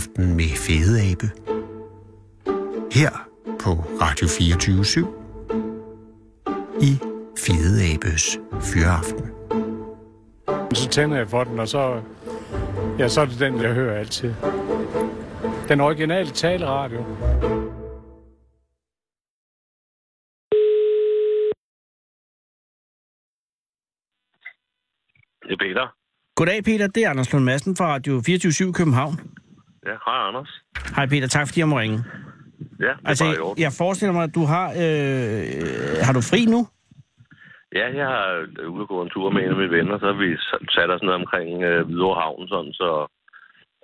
Fyraften 0.00 0.36
med 0.36 0.50
Fede 0.66 1.10
Abe. 1.10 1.26
Her 2.92 3.28
på 3.60 3.70
Radio 4.00 4.28
24 4.28 4.84
i 6.82 6.92
Fede 7.44 7.94
Abes 7.94 8.38
Fyraften. 8.60 9.26
Så 10.74 10.88
tænder 10.88 11.16
jeg 11.16 11.28
for 11.28 11.44
den, 11.44 11.58
og 11.58 11.68
så, 11.68 12.02
ja, 12.98 13.08
så 13.08 13.20
er 13.20 13.24
det 13.24 13.40
den, 13.40 13.62
jeg 13.62 13.74
hører 13.74 13.98
altid. 13.98 14.34
Den 15.68 15.80
originale 15.80 16.30
taleradio. 16.30 16.98
Det 25.42 25.52
er 25.52 25.60
Peter. 25.60 25.94
Goddag 26.36 26.64
Peter, 26.64 26.86
det 26.86 27.04
er 27.04 27.10
Anders 27.10 27.32
Lund 27.32 27.44
Madsen 27.44 27.76
fra 27.76 27.86
Radio 27.86 28.22
24 28.26 28.72
København. 28.72 29.40
Ja, 29.86 29.94
hej 30.06 30.18
Anders. 30.28 30.50
Hej 30.96 31.06
Peter, 31.06 31.28
tak 31.28 31.46
fordi 31.48 31.60
jeg 31.60 31.68
må 31.68 31.78
ringe. 31.78 31.98
Ja, 32.80 32.86
det 32.86 32.96
Altså, 33.04 33.24
bare 33.24 33.34
i 33.34 33.38
orden. 33.38 33.62
jeg 33.62 33.72
forestiller 33.78 34.12
mig, 34.12 34.24
at 34.24 34.34
du 34.34 34.44
har... 34.44 34.66
Øh, 34.82 35.44
har 36.06 36.12
du 36.12 36.20
fri 36.30 36.44
nu? 36.44 36.60
Ja, 37.78 37.86
jeg 38.00 38.06
har 38.06 38.26
øh, 38.60 38.70
ude 38.74 38.86
gå 38.86 39.02
en 39.02 39.10
tur 39.10 39.30
med 39.30 39.42
en 39.42 39.50
af 39.50 39.56
mine 39.56 39.70
venner, 39.76 39.98
så 39.98 40.06
har 40.06 40.18
vi 40.24 40.28
sat 40.76 40.90
os 40.94 41.02
ned 41.02 41.12
omkring 41.22 41.62
øh, 41.62 41.86
Hvidovre 41.86 42.20
Havn, 42.20 42.48
sådan, 42.48 42.72
så, 42.72 42.90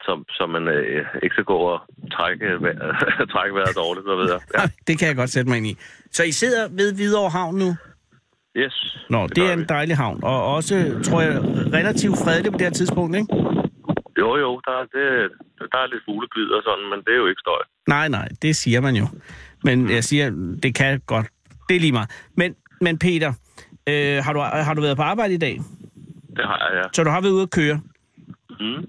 så, 0.04 0.12
så 0.36 0.46
man 0.46 0.68
øh, 0.68 1.06
ikke 1.22 1.34
skal 1.34 1.44
gå 1.44 1.58
og 1.72 1.78
trække, 2.16 2.46
trække 3.34 3.54
vejret 3.58 3.76
dårligt, 3.82 4.06
så 4.06 4.14
ved 4.20 4.28
jeg. 4.34 4.40
Ja. 4.56 4.62
Det 4.88 4.98
kan 4.98 5.08
jeg 5.08 5.16
godt 5.16 5.30
sætte 5.30 5.48
mig 5.50 5.56
ind 5.58 5.66
i. 5.66 5.74
Så 6.10 6.22
I 6.24 6.32
sidder 6.32 6.62
ved 6.78 6.94
Hvidovre 6.94 7.30
Havn 7.30 7.54
nu? 7.64 7.70
Yes. 8.56 8.96
Nå, 9.10 9.26
det, 9.26 9.36
det 9.36 9.44
er 9.48 9.52
en 9.52 9.64
dejlig 9.68 9.96
havn. 9.96 10.20
Og 10.24 10.54
også, 10.54 10.74
tror 11.04 11.20
jeg, 11.22 11.40
relativt 11.78 12.18
fredeligt 12.24 12.52
på 12.52 12.58
det 12.58 12.66
her 12.66 12.72
tidspunkt, 12.72 13.16
ikke? 13.16 13.28
Jo, 14.20 14.36
jo, 14.36 14.60
der, 14.66 14.72
er- 14.80 14.90
det, 14.96 15.30
der 15.72 15.78
er 15.78 15.86
lidt 15.92 16.02
fugleglid 16.04 16.48
og 16.56 16.62
sådan, 16.62 16.90
men 16.90 16.98
det 17.04 17.12
er 17.12 17.16
jo 17.16 17.26
ikke 17.26 17.40
støj. 17.40 17.62
Nej, 17.88 18.08
nej, 18.08 18.28
det 18.42 18.56
siger 18.56 18.80
man 18.80 18.96
jo. 18.96 19.06
Men 19.64 19.90
jeg 19.90 20.04
siger, 20.04 20.30
det 20.62 20.74
kan 20.74 21.00
godt. 21.06 21.26
Det 21.68 21.76
er 21.76 21.80
lige 21.80 21.92
meget. 21.92 22.10
Men, 22.36 22.54
men 22.80 22.98
Peter, 22.98 23.32
øh, 23.88 24.24
har, 24.24 24.32
du, 24.32 24.40
har 24.40 24.74
du 24.74 24.80
været 24.82 24.96
på 24.96 25.02
arbejde 25.02 25.34
i 25.34 25.38
dag? 25.38 25.60
Det 26.36 26.44
har 26.44 26.68
jeg, 26.70 26.76
ja. 26.76 26.82
Så 26.92 27.04
du 27.04 27.10
har 27.10 27.20
været 27.20 27.32
ude 27.32 27.42
at 27.42 27.50
køre? 27.50 27.80
Mm. 28.60 28.84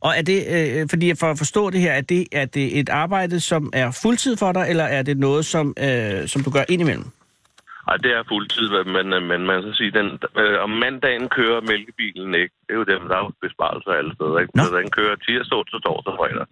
Og 0.00 0.12
er 0.16 0.22
det, 0.22 0.44
øh, 0.50 0.86
fordi 0.90 1.14
for 1.14 1.26
at 1.30 1.38
forstå 1.38 1.70
det 1.70 1.80
her, 1.80 1.92
er 1.92 2.00
det, 2.00 2.26
er 2.32 2.44
det 2.44 2.78
et 2.78 2.88
arbejde, 2.88 3.40
som 3.40 3.70
er 3.72 3.98
fuldtid 4.02 4.36
for 4.36 4.52
dig, 4.52 4.66
eller 4.68 4.84
er 4.84 5.02
det 5.02 5.18
noget, 5.18 5.44
som, 5.44 5.74
øh, 5.78 6.28
som 6.28 6.42
du 6.42 6.50
gør 6.50 6.64
indimellem? 6.68 7.04
Ej, 7.88 7.96
det 8.04 8.10
er 8.18 8.22
fuldtid, 8.32 8.68
men, 8.96 9.06
øh, 9.16 9.22
men 9.30 9.40
man 9.50 9.58
skal 9.62 9.74
sige, 9.80 9.92
den, 9.98 10.08
øh, 10.42 10.56
om 10.66 10.70
mandagen 10.84 11.26
kører 11.38 11.60
mælkebilen 11.72 12.32
ikke. 12.42 12.54
Det 12.66 12.72
er 12.74 12.80
jo 12.82 12.88
dem, 12.94 13.02
der 13.08 13.16
er 13.18 13.24
jo 13.26 13.30
besparelser 13.46 13.90
alle 14.00 14.12
steder. 14.18 14.38
Ikke? 14.42 14.56
Nå. 14.56 14.62
Så 14.64 14.70
den 14.80 14.90
kører 14.98 15.16
tirsdag, 15.26 15.58
onsdag, 15.58 15.80
torsdag, 15.86 16.14
fredag. 16.20 16.46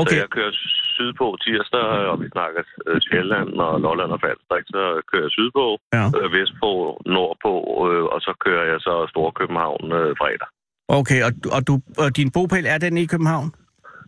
Okay, 0.00 0.16
Så 0.16 0.20
jeg 0.24 0.30
kører 0.36 0.52
sydpå 0.96 1.26
tirsdag, 1.44 1.86
og 2.12 2.16
vi 2.22 2.26
snakker 2.36 2.60
øh, 2.88 3.00
Sjælland 3.06 3.48
og 3.66 3.80
Lolland 3.84 4.10
og 4.16 4.20
Falster, 4.24 4.54
ikke? 4.60 4.70
så 4.76 4.82
kører 5.10 5.24
jeg 5.28 5.34
sydpå, 5.38 5.64
Ja. 5.98 6.04
øh, 6.18 6.28
vestpå, 6.36 6.70
nordpå, 7.16 7.52
øh, 7.90 8.04
og 8.14 8.18
så 8.26 8.32
kører 8.44 8.64
jeg 8.72 8.78
så 8.86 8.94
Storkøbenhavn 9.12 9.84
øh, 10.00 10.10
fredag. 10.20 10.48
okay 10.98 11.20
og, 11.28 11.32
og, 11.56 11.60
du, 11.68 11.74
og 12.02 12.16
din 12.18 12.30
bopæl 12.36 12.66
er 12.74 12.78
den 12.78 12.94
i 12.98 13.06
København? 13.12 13.48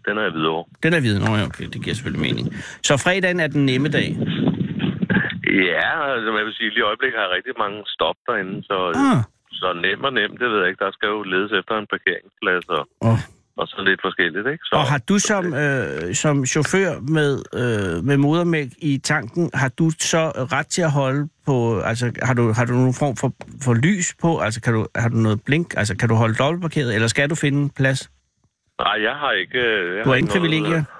Den 0.06 0.18
er 0.18 0.22
jeg 0.22 0.32
videre. 0.32 0.64
Den 0.82 0.92
er. 0.94 1.00
Nå, 1.28 1.36
ja, 1.36 1.44
okay, 1.50 1.64
det 1.72 1.82
giver 1.84 1.94
selvfølgelig 1.94 2.24
mening. 2.28 2.46
Så 2.82 2.96
fredagen 3.04 3.40
er 3.40 3.46
den 3.46 3.66
nemme 3.66 3.88
dag? 3.88 4.08
Ja, 5.68 5.88
altså 6.14 6.36
jeg 6.38 6.44
vil 6.46 6.54
sige, 6.58 6.70
lige 6.70 6.78
i 6.84 6.88
øjeblikket 6.90 7.20
har 7.20 7.34
rigtig 7.36 7.54
mange 7.64 7.78
stop 7.94 8.16
derinde, 8.26 8.54
så, 8.70 8.76
Ah, 9.08 9.22
så 9.60 9.68
nem 9.84 10.04
og 10.04 10.12
nem, 10.12 10.30
det 10.40 10.48
ved 10.50 10.58
jeg 10.60 10.68
ikke. 10.68 10.84
Der 10.84 10.92
skal 10.96 11.08
jo 11.14 11.22
ledes 11.22 11.52
efter 11.60 11.74
en 11.78 11.86
parkeringsplads 11.94 12.64
og, 12.76 12.82
oh. 13.08 13.18
og 13.60 13.66
så 13.68 13.76
lidt 13.88 14.00
forskelligt, 14.06 14.46
ikke? 14.52 14.64
Så, 14.64 14.74
Og 14.76 14.84
har 14.92 15.00
du 15.10 15.18
som, 15.18 15.44
øh, 15.54 16.14
som 16.22 16.46
chauffør 16.46 16.90
med, 17.18 17.32
øh, 17.60 18.04
med 18.08 18.16
modermælk 18.16 18.72
i 18.78 18.92
tanken, 19.12 19.50
har 19.54 19.70
du 19.78 19.90
så 19.90 20.22
ret 20.54 20.66
til 20.66 20.82
at 20.82 20.92
holde 21.00 21.28
på, 21.46 21.80
altså 21.90 22.04
har 22.22 22.34
du, 22.34 22.52
har 22.58 22.64
du 22.64 22.72
nogen 22.72 22.94
form 23.02 23.16
for, 23.16 23.30
for 23.64 23.74
lys 23.74 24.06
på, 24.22 24.38
altså 24.38 24.60
kan 24.64 24.72
du, 24.74 24.86
har 24.96 25.08
du 25.08 25.16
noget 25.16 25.38
blink, 25.46 25.68
altså 25.76 25.96
kan 25.96 26.08
du 26.08 26.14
holde 26.14 26.34
dobbeltparkeret, 26.34 26.94
eller 26.94 27.08
skal 27.08 27.30
du 27.30 27.34
finde 27.34 27.58
en 27.62 27.70
plads? 27.70 28.10
Nej, 28.80 28.96
jeg 29.08 29.14
har 29.22 29.32
ikke... 29.32 29.58
øh, 29.58 29.96
Jeg 29.96 30.04
Du 30.04 30.08
har 30.10 30.16
ikke 30.16 30.24
ingen 30.24 30.40
noget, 30.40 30.50
privilegier? 30.50 30.78
øh, 30.78 30.99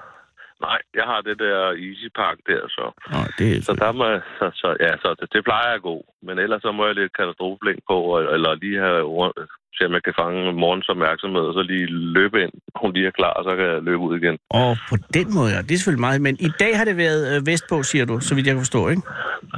Nej, 0.67 0.79
jeg 0.99 1.05
har 1.11 1.19
det 1.27 1.35
der 1.45 1.57
Easy 1.87 2.09
Park 2.19 2.37
der, 2.49 2.61
så... 2.75 2.83
Nå, 3.13 3.19
det 3.37 3.47
er 3.57 3.61
Så 3.67 3.73
der 3.83 3.91
må 3.99 4.05
jeg, 4.13 4.21
så, 4.39 4.45
så, 4.61 4.69
ja, 4.85 4.91
så 5.03 5.09
det, 5.19 5.27
det 5.33 5.41
plejer 5.49 5.71
at 5.77 5.81
gå. 5.89 5.95
Men 6.27 6.35
ellers 6.43 6.61
så 6.61 6.71
må 6.77 6.81
jeg 6.85 6.95
lidt 6.95 7.13
katastrofeblink 7.17 7.79
på, 7.91 7.97
eller 8.35 8.51
lige 8.63 8.79
have 8.87 9.01
rundt, 9.17 9.37
se 9.75 9.81
om 9.87 9.93
jeg 9.97 10.03
kan 10.07 10.15
fange 10.21 10.53
morgens 10.63 10.89
opmærksomhed, 10.93 11.43
og 11.49 11.53
så 11.57 11.61
lige 11.71 11.85
løbe 12.17 12.37
ind. 12.43 12.53
Hun 12.81 12.93
lige 12.93 13.07
er 13.07 13.15
klar, 13.19 13.33
og 13.39 13.43
så 13.47 13.51
kan 13.57 13.65
jeg 13.73 13.81
løbe 13.89 14.01
ud 14.07 14.13
igen. 14.21 14.35
Og 14.49 14.77
på 14.89 14.95
den 15.17 15.27
måde, 15.37 15.49
ja. 15.55 15.59
Det 15.67 15.71
er 15.73 15.77
selvfølgelig 15.79 16.05
meget. 16.07 16.21
Men 16.27 16.35
i 16.47 16.51
dag 16.63 16.77
har 16.77 16.85
det 16.89 16.97
været 17.05 17.21
øh, 17.31 17.37
vestpå, 17.51 17.83
siger 17.91 18.05
du, 18.05 18.15
så 18.27 18.31
vidt 18.35 18.45
jeg 18.47 18.53
kan 18.55 18.61
forstå, 18.67 18.81
ikke? 18.93 19.01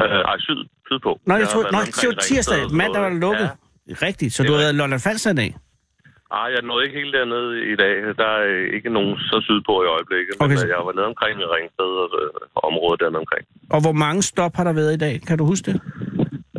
Øh, 0.04 0.22
ej, 0.32 0.38
syd, 0.48 0.62
sydpå. 0.90 1.12
Nå, 1.28 1.34
jeg 1.34 1.46
har 1.46 1.52
tror, 1.54 1.64
nå, 1.76 1.80
det 2.02 2.08
var 2.12 2.20
tirsdag. 2.30 2.60
Mandag 2.82 3.02
var 3.02 3.10
der 3.10 3.20
lukket. 3.28 3.50
Ja. 3.90 3.94
Rigtigt, 4.08 4.34
så 4.34 4.44
Det 4.44 4.48
du 4.50 4.54
er 4.54 4.58
har 4.58 4.64
været 4.64 4.76
Lolland 4.76 5.02
Falster 5.08 5.32
i 5.32 5.36
dag? 5.36 5.52
Ej, 6.42 6.48
jeg 6.56 6.62
nåede 6.70 6.84
ikke 6.86 6.98
helt 7.02 7.14
dernede 7.20 7.50
i 7.74 7.76
dag. 7.84 7.96
Der 8.22 8.30
er 8.40 8.46
ikke 8.78 8.90
nogen 8.98 9.14
så 9.32 9.38
sydpå 9.48 9.74
i 9.86 9.88
øjeblikket. 9.96 10.34
Men 10.36 10.44
Okay, 10.46 10.56
okay. 10.56 10.62
så- 10.64 10.72
jeg 10.76 10.80
var 10.88 10.94
nede 10.98 11.08
omkring 11.14 11.36
i 11.44 11.48
Ringsted 11.56 11.92
og 12.04 12.08
øh, 12.22 12.30
området 12.68 13.00
dernede 13.04 13.22
omkring. 13.26 13.44
Og 13.76 13.80
hvor 13.86 13.96
mange 14.06 14.22
stop 14.32 14.54
har 14.58 14.66
der 14.68 14.74
været 14.80 14.94
i 14.98 15.02
dag? 15.06 15.16
Kan 15.28 15.38
du 15.42 15.46
huske 15.52 15.66
det? 15.72 15.78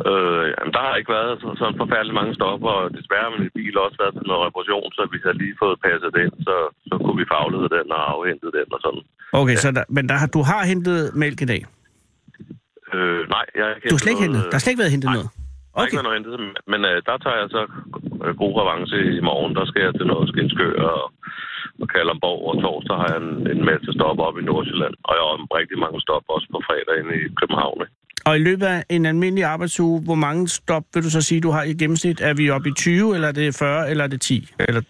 Øh, 0.09 0.45
jamen, 0.57 0.73
der 0.75 0.81
har 0.87 0.93
ikke 0.99 1.11
været 1.17 1.31
så, 1.41 1.47
sådan 1.59 1.77
forfærdeligt 1.83 2.17
mange 2.19 2.33
stopper, 2.39 2.71
og 2.79 2.85
desværre 2.97 3.25
har 3.27 3.33
min 3.43 3.51
bil 3.59 3.75
også 3.85 3.97
været 4.01 4.13
til 4.17 4.25
noget 4.29 4.41
reparation, 4.47 4.87
så 4.97 5.01
vi 5.13 5.17
har 5.27 5.33
lige 5.41 5.55
fået 5.63 5.77
passet 5.87 6.11
den, 6.19 6.29
så, 6.47 6.55
så 6.89 6.93
kunne 7.03 7.17
vi 7.21 7.25
faglede 7.35 7.67
den 7.75 7.85
og 7.97 8.01
afhentet 8.13 8.49
den 8.57 8.67
og 8.75 8.79
sådan. 8.85 9.03
Okay, 9.41 9.55
så 9.63 9.67
der, 9.77 9.83
men 9.97 10.03
der, 10.09 10.15
har- 10.21 10.31
du 10.37 10.41
har 10.51 10.61
hentet 10.71 10.97
mælk 11.23 11.39
i 11.45 11.49
dag? 11.53 11.61
Øh, 12.95 13.21
nej, 13.35 13.45
jeg 13.57 13.63
har 13.67 13.73
ikke 13.77 13.89
Du 13.91 13.95
har 13.97 14.03
slet 14.03 14.13
ikke 14.13 14.25
hentet? 14.27 14.41
Der 14.49 14.55
har 14.57 14.63
slet 14.63 14.73
ikke 14.73 14.83
været 14.85 14.95
hentet 14.95 15.09
nej. 15.09 15.17
noget? 15.17 15.29
Der 15.73 15.77
har 15.79 15.85
ikke 15.87 15.97
Okay. 15.97 16.05
noget 16.07 16.17
hentet, 16.19 16.33
men 16.71 16.79
øh, 16.89 16.97
der 17.07 17.15
tager 17.23 17.37
jeg 17.41 17.47
så 17.55 17.61
øh, 18.23 18.33
god 18.41 18.53
revanche 18.61 18.97
i 19.17 19.21
morgen. 19.29 19.51
Der 19.59 19.65
skal 19.69 19.81
jeg 19.85 19.93
til 19.95 20.07
noget 20.11 20.29
Skinskør 20.31 20.75
og, 20.95 21.03
og 21.81 21.87
Kalundborg, 21.93 22.41
og 22.49 22.55
torsdag 22.63 22.95
har 23.01 23.09
jeg 23.13 23.19
en, 23.25 23.31
en 23.53 23.61
masse 23.71 23.89
stop 23.97 24.17
op 24.27 24.35
i 24.41 24.47
Nordsjælland, 24.49 24.95
og 25.07 25.11
jeg 25.17 25.23
har 25.29 25.37
rigtig 25.59 25.77
mange 25.85 25.99
stop 26.05 26.23
også 26.35 26.47
på 26.53 26.59
fredag 26.67 26.95
inde 27.01 27.13
i 27.21 27.23
København. 27.39 27.79
Ikke? 27.85 27.95
Og 28.27 28.33
i 28.39 28.43
løbet 28.49 28.65
af 28.65 28.83
en 28.89 29.05
almindelig 29.05 29.43
arbejdsuge, 29.43 30.01
hvor 30.07 30.15
mange 30.15 30.47
stop 30.47 30.83
vil 30.93 31.03
du 31.03 31.09
så 31.09 31.21
sige, 31.21 31.41
du 31.41 31.51
har 31.51 31.63
i 31.63 31.73
gennemsnit? 31.73 32.21
Er 32.21 32.33
vi 32.33 32.49
oppe 32.49 32.69
i 32.69 32.73
20, 32.73 33.15
eller 33.15 33.27
er 33.27 33.31
det 33.31 33.55
40, 33.59 33.89
eller 33.89 34.03
er 34.03 34.07
det 34.07 34.21
10? 34.21 34.47
Eller 34.59 34.81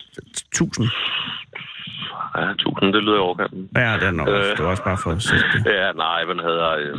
1000? 0.54 0.88
Ja, 2.38 2.52
1000, 2.52 2.94
det 2.94 3.04
lyder 3.04 3.16
i 3.16 3.20
overkanten. 3.28 3.70
Ja, 3.76 3.94
det 4.00 4.08
er 4.08 4.12
nok. 4.12 4.28
Øh. 4.28 4.58
Det 4.58 4.64
var 4.64 4.70
også 4.70 4.84
bare 4.84 4.98
for 5.04 5.12
at 5.12 5.22
sætte 5.22 5.46
det. 5.54 5.60
Ja, 5.66 5.92
nej, 5.92 6.26
men 6.26 6.40
havde 6.40 6.60
jeg... 6.66 6.80
Øh, 6.82 6.98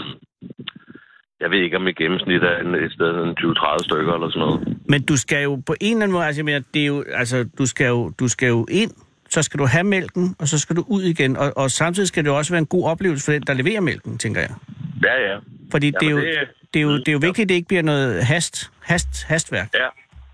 jeg 1.40 1.51
ved 1.51 1.59
ikke, 1.59 1.77
om 1.77 1.87
i 1.88 1.92
gennemsnit 1.92 2.42
er 2.42 2.57
en- 2.59 2.75
et 2.75 2.92
sted 2.92 3.11
en 3.25 3.35
20-30 3.40 3.85
stykker 3.85 4.12
eller 4.14 4.31
sådan 4.31 4.40
noget. 4.46 4.79
Men 4.88 5.03
du 5.03 5.16
skal 5.16 5.42
jo 5.42 5.62
på 5.66 5.75
en 5.81 5.92
eller 5.92 6.03
anden 6.03 6.12
måde, 6.12 6.25
altså, 6.27 6.38
jeg 6.40 6.44
mener, 6.44 6.62
det 6.75 6.83
er 6.83 6.87
jo, 6.87 7.05
altså 7.12 7.49
du, 7.59 7.66
skal 7.66 7.87
jo, 7.87 8.12
du 8.20 8.29
skal 8.29 8.49
jo 8.49 8.66
ind, 8.70 8.90
så 9.31 9.42
skal 9.42 9.59
du 9.61 9.64
have 9.66 9.85
mælken, 9.85 10.37
og 10.38 10.49
så 10.49 10.59
skal 10.59 10.77
du 10.77 10.85
ud 10.88 11.03
igen. 11.03 11.37
Og, 11.37 11.53
og 11.57 11.70
samtidig 11.70 12.09
skal 12.09 12.25
det 12.25 12.31
jo 12.31 12.37
også 12.37 12.53
være 12.53 12.59
en 12.59 12.66
god 12.66 12.85
oplevelse 12.92 13.25
for 13.25 13.33
den, 13.33 13.42
der 13.42 13.55
leverer 13.55 13.81
mælken, 13.81 14.18
tænker 14.18 14.40
jeg. 14.40 14.51
Ja, 15.05 15.14
ja. 15.33 15.37
Fordi 15.70 15.87
det 16.01 16.07
er, 16.07 16.11
jo, 16.11 16.18
det- 16.18 16.49
det, 16.75 16.81
er 16.81 16.85
jo, 16.88 16.92
det 16.99 17.09
er 17.09 17.12
jo 17.12 17.18
Ja. 17.22 17.27
vigtigt, 17.27 17.44
at 17.44 17.49
det 17.49 17.55
ikke 17.55 17.68
bliver 17.68 17.83
noget 17.83 18.25
hast, 18.25 18.70
hast, 18.81 19.25
hastværk. 19.29 19.68
Ja, 19.75 19.88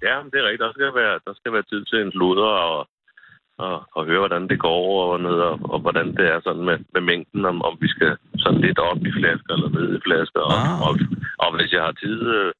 ja 0.08 0.16
det 0.32 0.36
er 0.40 0.44
rigtigt. 0.48 0.60
Der 0.66 0.72
skal 0.72 0.90
være, 1.00 1.14
der 1.26 1.34
skal 1.40 1.52
være 1.52 1.62
tid 1.72 1.84
til 1.84 1.98
en 2.04 2.12
sludder 2.12 2.50
og, 2.70 2.88
og, 3.58 3.76
og 3.96 4.06
høre, 4.06 4.18
hvordan 4.18 4.48
det 4.48 4.58
går 4.58 5.12
og, 5.12 5.20
ned, 5.20 5.36
og, 5.48 5.54
og 5.72 5.78
hvordan 5.80 6.06
det 6.18 6.26
er 6.34 6.40
sådan 6.44 6.64
med, 6.64 6.78
med 6.94 7.02
mængden, 7.10 7.44
om, 7.44 7.62
om 7.62 7.74
vi 7.80 7.88
skal 7.88 8.16
sådan 8.38 8.60
lidt 8.60 8.78
op 8.78 9.00
i 9.08 9.12
flasker 9.18 9.52
eller 9.54 9.70
ned 9.78 9.96
i 9.96 10.00
flasker. 10.06 10.40
Og, 10.40 10.58
Ah. 10.62 10.82
og, 10.86 10.92
og 11.44 11.48
hvis 11.56 11.72
jeg 11.72 11.82
har 11.88 11.92
tid, 12.04 12.18
øh, 12.36 12.52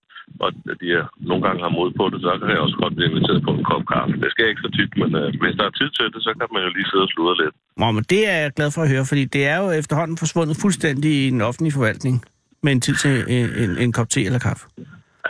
og 0.45 0.49
de 0.81 0.87
er, 0.99 1.05
nogle 1.31 1.43
gange 1.47 1.63
har 1.63 1.73
mod 1.79 1.91
på 2.01 2.05
det, 2.13 2.21
så 2.27 2.31
kan 2.41 2.51
jeg 2.55 2.65
også 2.67 2.77
godt 2.83 2.95
blive 2.97 3.11
inviteret 3.11 3.43
på 3.47 3.53
en 3.57 3.65
kop 3.71 3.85
kaffe. 3.95 4.15
Det 4.25 4.31
sker 4.33 4.47
ikke 4.49 4.65
så 4.67 4.71
tit, 4.79 4.93
men 5.03 5.11
øh, 5.21 5.29
hvis 5.43 5.57
der 5.59 5.65
er 5.67 5.75
tid 5.81 5.91
til 5.99 6.07
det, 6.15 6.21
så 6.27 6.31
kan 6.39 6.49
man 6.55 6.63
jo 6.67 6.71
lige 6.77 6.89
sidde 6.91 7.07
og 7.07 7.13
sludre 7.15 7.37
lidt. 7.43 7.55
Nå, 7.81 7.87
men 7.97 8.05
det 8.13 8.21
er 8.33 8.37
jeg 8.43 8.53
glad 8.59 8.71
for 8.75 8.83
at 8.83 8.91
høre, 8.95 9.05
fordi 9.11 9.25
det 9.37 9.43
er 9.53 9.59
jo 9.63 9.69
efterhånden 9.81 10.17
forsvundet 10.23 10.57
fuldstændig 10.65 11.11
i 11.27 11.31
den 11.35 11.41
offentlige 11.49 11.77
forvaltning 11.79 12.17
med 12.65 12.73
en 12.73 12.81
tid 12.81 12.95
til 13.05 13.15
en, 13.37 13.49
en, 13.63 13.71
en 13.85 13.93
kop 13.93 14.09
te 14.09 14.21
eller 14.29 14.39
kaffe. 14.49 14.65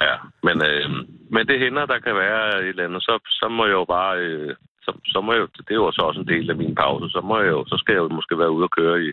Ja, 0.07 0.15
men, 0.47 0.57
øh, 0.69 0.87
men 1.35 1.43
det 1.49 1.57
hænder, 1.63 1.87
der 1.93 1.99
kan 2.07 2.15
være 2.15 2.63
et 2.63 2.69
eller 2.69 2.85
andet, 2.85 3.03
så, 3.03 3.15
så 3.41 3.47
må 3.57 3.63
jeg 3.67 3.73
jo 3.81 3.85
bare... 3.85 4.19
Øh, 4.19 4.55
så, 4.85 4.91
så 5.13 5.19
må 5.25 5.33
jeg, 5.33 5.41
jo- 5.41 5.55
det 5.67 5.73
er 5.75 5.81
jo 5.85 5.93
så 5.93 6.03
også 6.09 6.21
en 6.21 6.29
del 6.35 6.51
af 6.51 6.57
min 6.63 6.75
pause. 6.75 7.07
Så, 7.15 7.21
må 7.31 7.35
jeg 7.45 7.51
jo, 7.57 7.61
så 7.71 7.77
skal 7.81 7.93
jeg 7.95 8.03
jo 8.05 8.09
måske 8.19 8.39
være 8.43 8.51
ude 8.57 8.65
og 8.69 8.73
køre 8.79 8.97
i, 9.07 9.09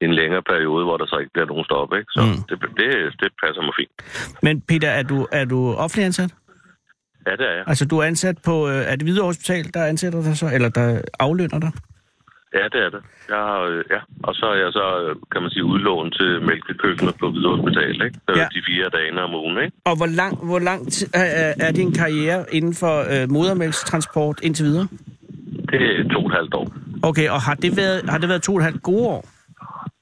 i 0.00 0.04
en 0.08 0.14
længere 0.20 0.42
periode, 0.52 0.84
hvor 0.84 0.96
der 0.96 1.06
så 1.06 1.16
ikke 1.18 1.32
bliver 1.34 1.46
nogen 1.52 1.64
stop. 1.64 1.90
Ikke? 1.98 2.10
Så 2.16 2.20
Mm. 2.26 2.42
det, 2.48 2.56
det, 2.80 2.90
det 3.22 3.30
passer 3.42 3.62
mig 3.66 3.74
fint. 3.80 3.94
Men 4.42 4.54
Peter, 4.68 4.90
er 5.00 5.02
du, 5.02 5.26
er 5.32 5.44
du 5.44 5.58
offentlig 5.84 6.04
ansat? 6.06 6.34
Ja, 7.26 7.32
det 7.32 7.46
er 7.50 7.54
jeg. 7.58 7.64
Altså, 7.66 7.84
du 7.90 7.98
er 7.98 8.04
ansat 8.04 8.36
på... 8.44 8.68
øh, 8.68 8.74
Er 8.90 8.96
det 8.96 9.02
Hvidovre 9.02 9.26
Hospital, 9.26 9.64
der 9.74 9.84
ansætter 9.86 10.22
dig 10.22 10.36
så? 10.36 10.46
Eller 10.54 10.68
der 10.68 11.02
aflønner 11.20 11.58
dig? 11.60 11.72
Ja, 12.54 12.64
det 12.72 12.80
er 12.86 12.90
det. 12.94 13.02
Jeg 13.28 13.36
har, 13.36 13.60
øh, 13.60 13.84
ja. 13.90 14.00
Og 14.22 14.34
så 14.34 14.46
er 14.46 14.58
jeg 14.64 14.72
så, 14.72 14.86
øh, 15.02 15.16
kan 15.32 15.42
man 15.42 15.50
sige, 15.50 15.64
udlån 15.64 16.10
til 16.10 16.30
mælkekøkkenet 16.48 17.14
på 17.20 17.30
Hvidovre 17.30 17.56
Hospital. 17.56 17.94
Ikke? 18.06 18.18
Så 18.28 18.32
Ja. 18.36 18.46
De 18.56 18.62
fire 18.68 18.88
dage 18.96 19.22
om 19.22 19.34
ugen. 19.34 19.58
Ikke? 19.64 19.76
Og 19.84 19.96
hvor 19.96 20.06
lang, 20.06 20.32
hvor 20.48 20.58
lang 20.58 20.92
tid 20.92 21.08
er, 21.14 21.54
er 21.60 21.72
din 21.72 21.92
karriere 21.92 22.44
inden 22.52 22.74
for 22.74 22.94
øh, 23.12 23.30
modermælkstransport 23.30 24.40
indtil 24.42 24.64
videre? 24.64 24.88
Det 25.70 25.80
er 25.82 26.08
to 26.12 26.18
og 26.18 26.26
et 26.26 26.34
halvt 26.34 26.54
år. 26.54 26.66
Okay, 27.02 27.28
og 27.28 27.40
har 27.40 27.54
det 27.54 27.76
været, 27.76 28.10
har 28.10 28.18
det 28.18 28.28
været 28.28 28.42
to 28.42 28.52
og 28.52 28.58
et 28.58 28.64
halvt 28.64 28.82
gode 28.82 29.06
år? 29.06 29.24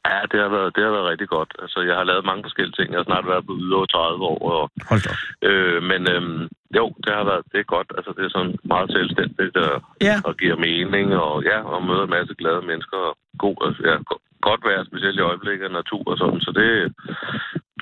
Ja, 0.07 0.17
det 0.33 0.39
har, 0.45 0.51
været, 0.57 0.71
det 0.77 0.83
har 0.87 0.93
været 0.97 1.11
rigtig 1.13 1.29
godt. 1.37 1.51
Altså, 1.63 1.79
jeg 1.89 1.97
har 1.99 2.05
lavet 2.11 2.25
mange 2.31 2.45
forskellige 2.47 2.77
ting. 2.79 2.89
Jeg 2.91 2.99
har 3.01 3.09
snart 3.11 3.27
været 3.33 3.47
på 3.47 3.53
Hvidovre 3.55 3.87
30 3.87 4.25
år, 4.33 4.39
og 4.55 4.63
Hold 4.91 5.03
da. 5.07 5.13
Øh, 5.49 5.81
men 5.91 6.01
øhm, 6.15 6.43
jo, 6.79 6.85
det 7.05 7.13
har 7.19 7.25
været 7.31 7.43
det 7.53 7.59
er 7.61 7.69
godt. 7.77 7.89
Altså, 7.99 8.11
det 8.17 8.23
er 8.25 8.33
sådan 8.37 8.55
meget 8.73 8.89
selvstændigt 8.97 9.57
og, 9.67 9.75
Ja. 10.09 10.17
og 10.29 10.33
giver 10.41 10.57
mening, 10.69 11.07
og 11.27 11.35
ja, 11.51 11.59
og 11.73 11.79
møder 11.89 12.05
en 12.07 12.15
masse 12.19 12.35
glade 12.41 12.63
mennesker. 12.71 12.99
Og 13.09 13.15
god, 13.45 13.57
altså, 13.67 13.81
ja, 13.91 13.95
go- 14.11 14.23
godt 14.49 14.63
være, 14.71 14.87
specielt 14.91 15.19
i 15.21 15.29
øjeblikket 15.31 15.65
af 15.69 15.73
natur 15.81 16.03
og 16.13 16.19
sådan. 16.23 16.41
Så 16.47 16.51
det, 16.61 16.69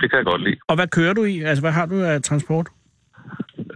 det 0.00 0.06
kan 0.10 0.18
jeg 0.20 0.26
godt 0.32 0.42
lide. 0.46 0.58
Og 0.70 0.74
hvad 0.78 0.88
kører 0.96 1.14
du 1.18 1.24
i? 1.24 1.34
Altså, 1.48 1.62
hvad 1.64 1.74
har 1.78 1.86
du 1.92 1.96
af 2.12 2.22
transport? 2.22 2.66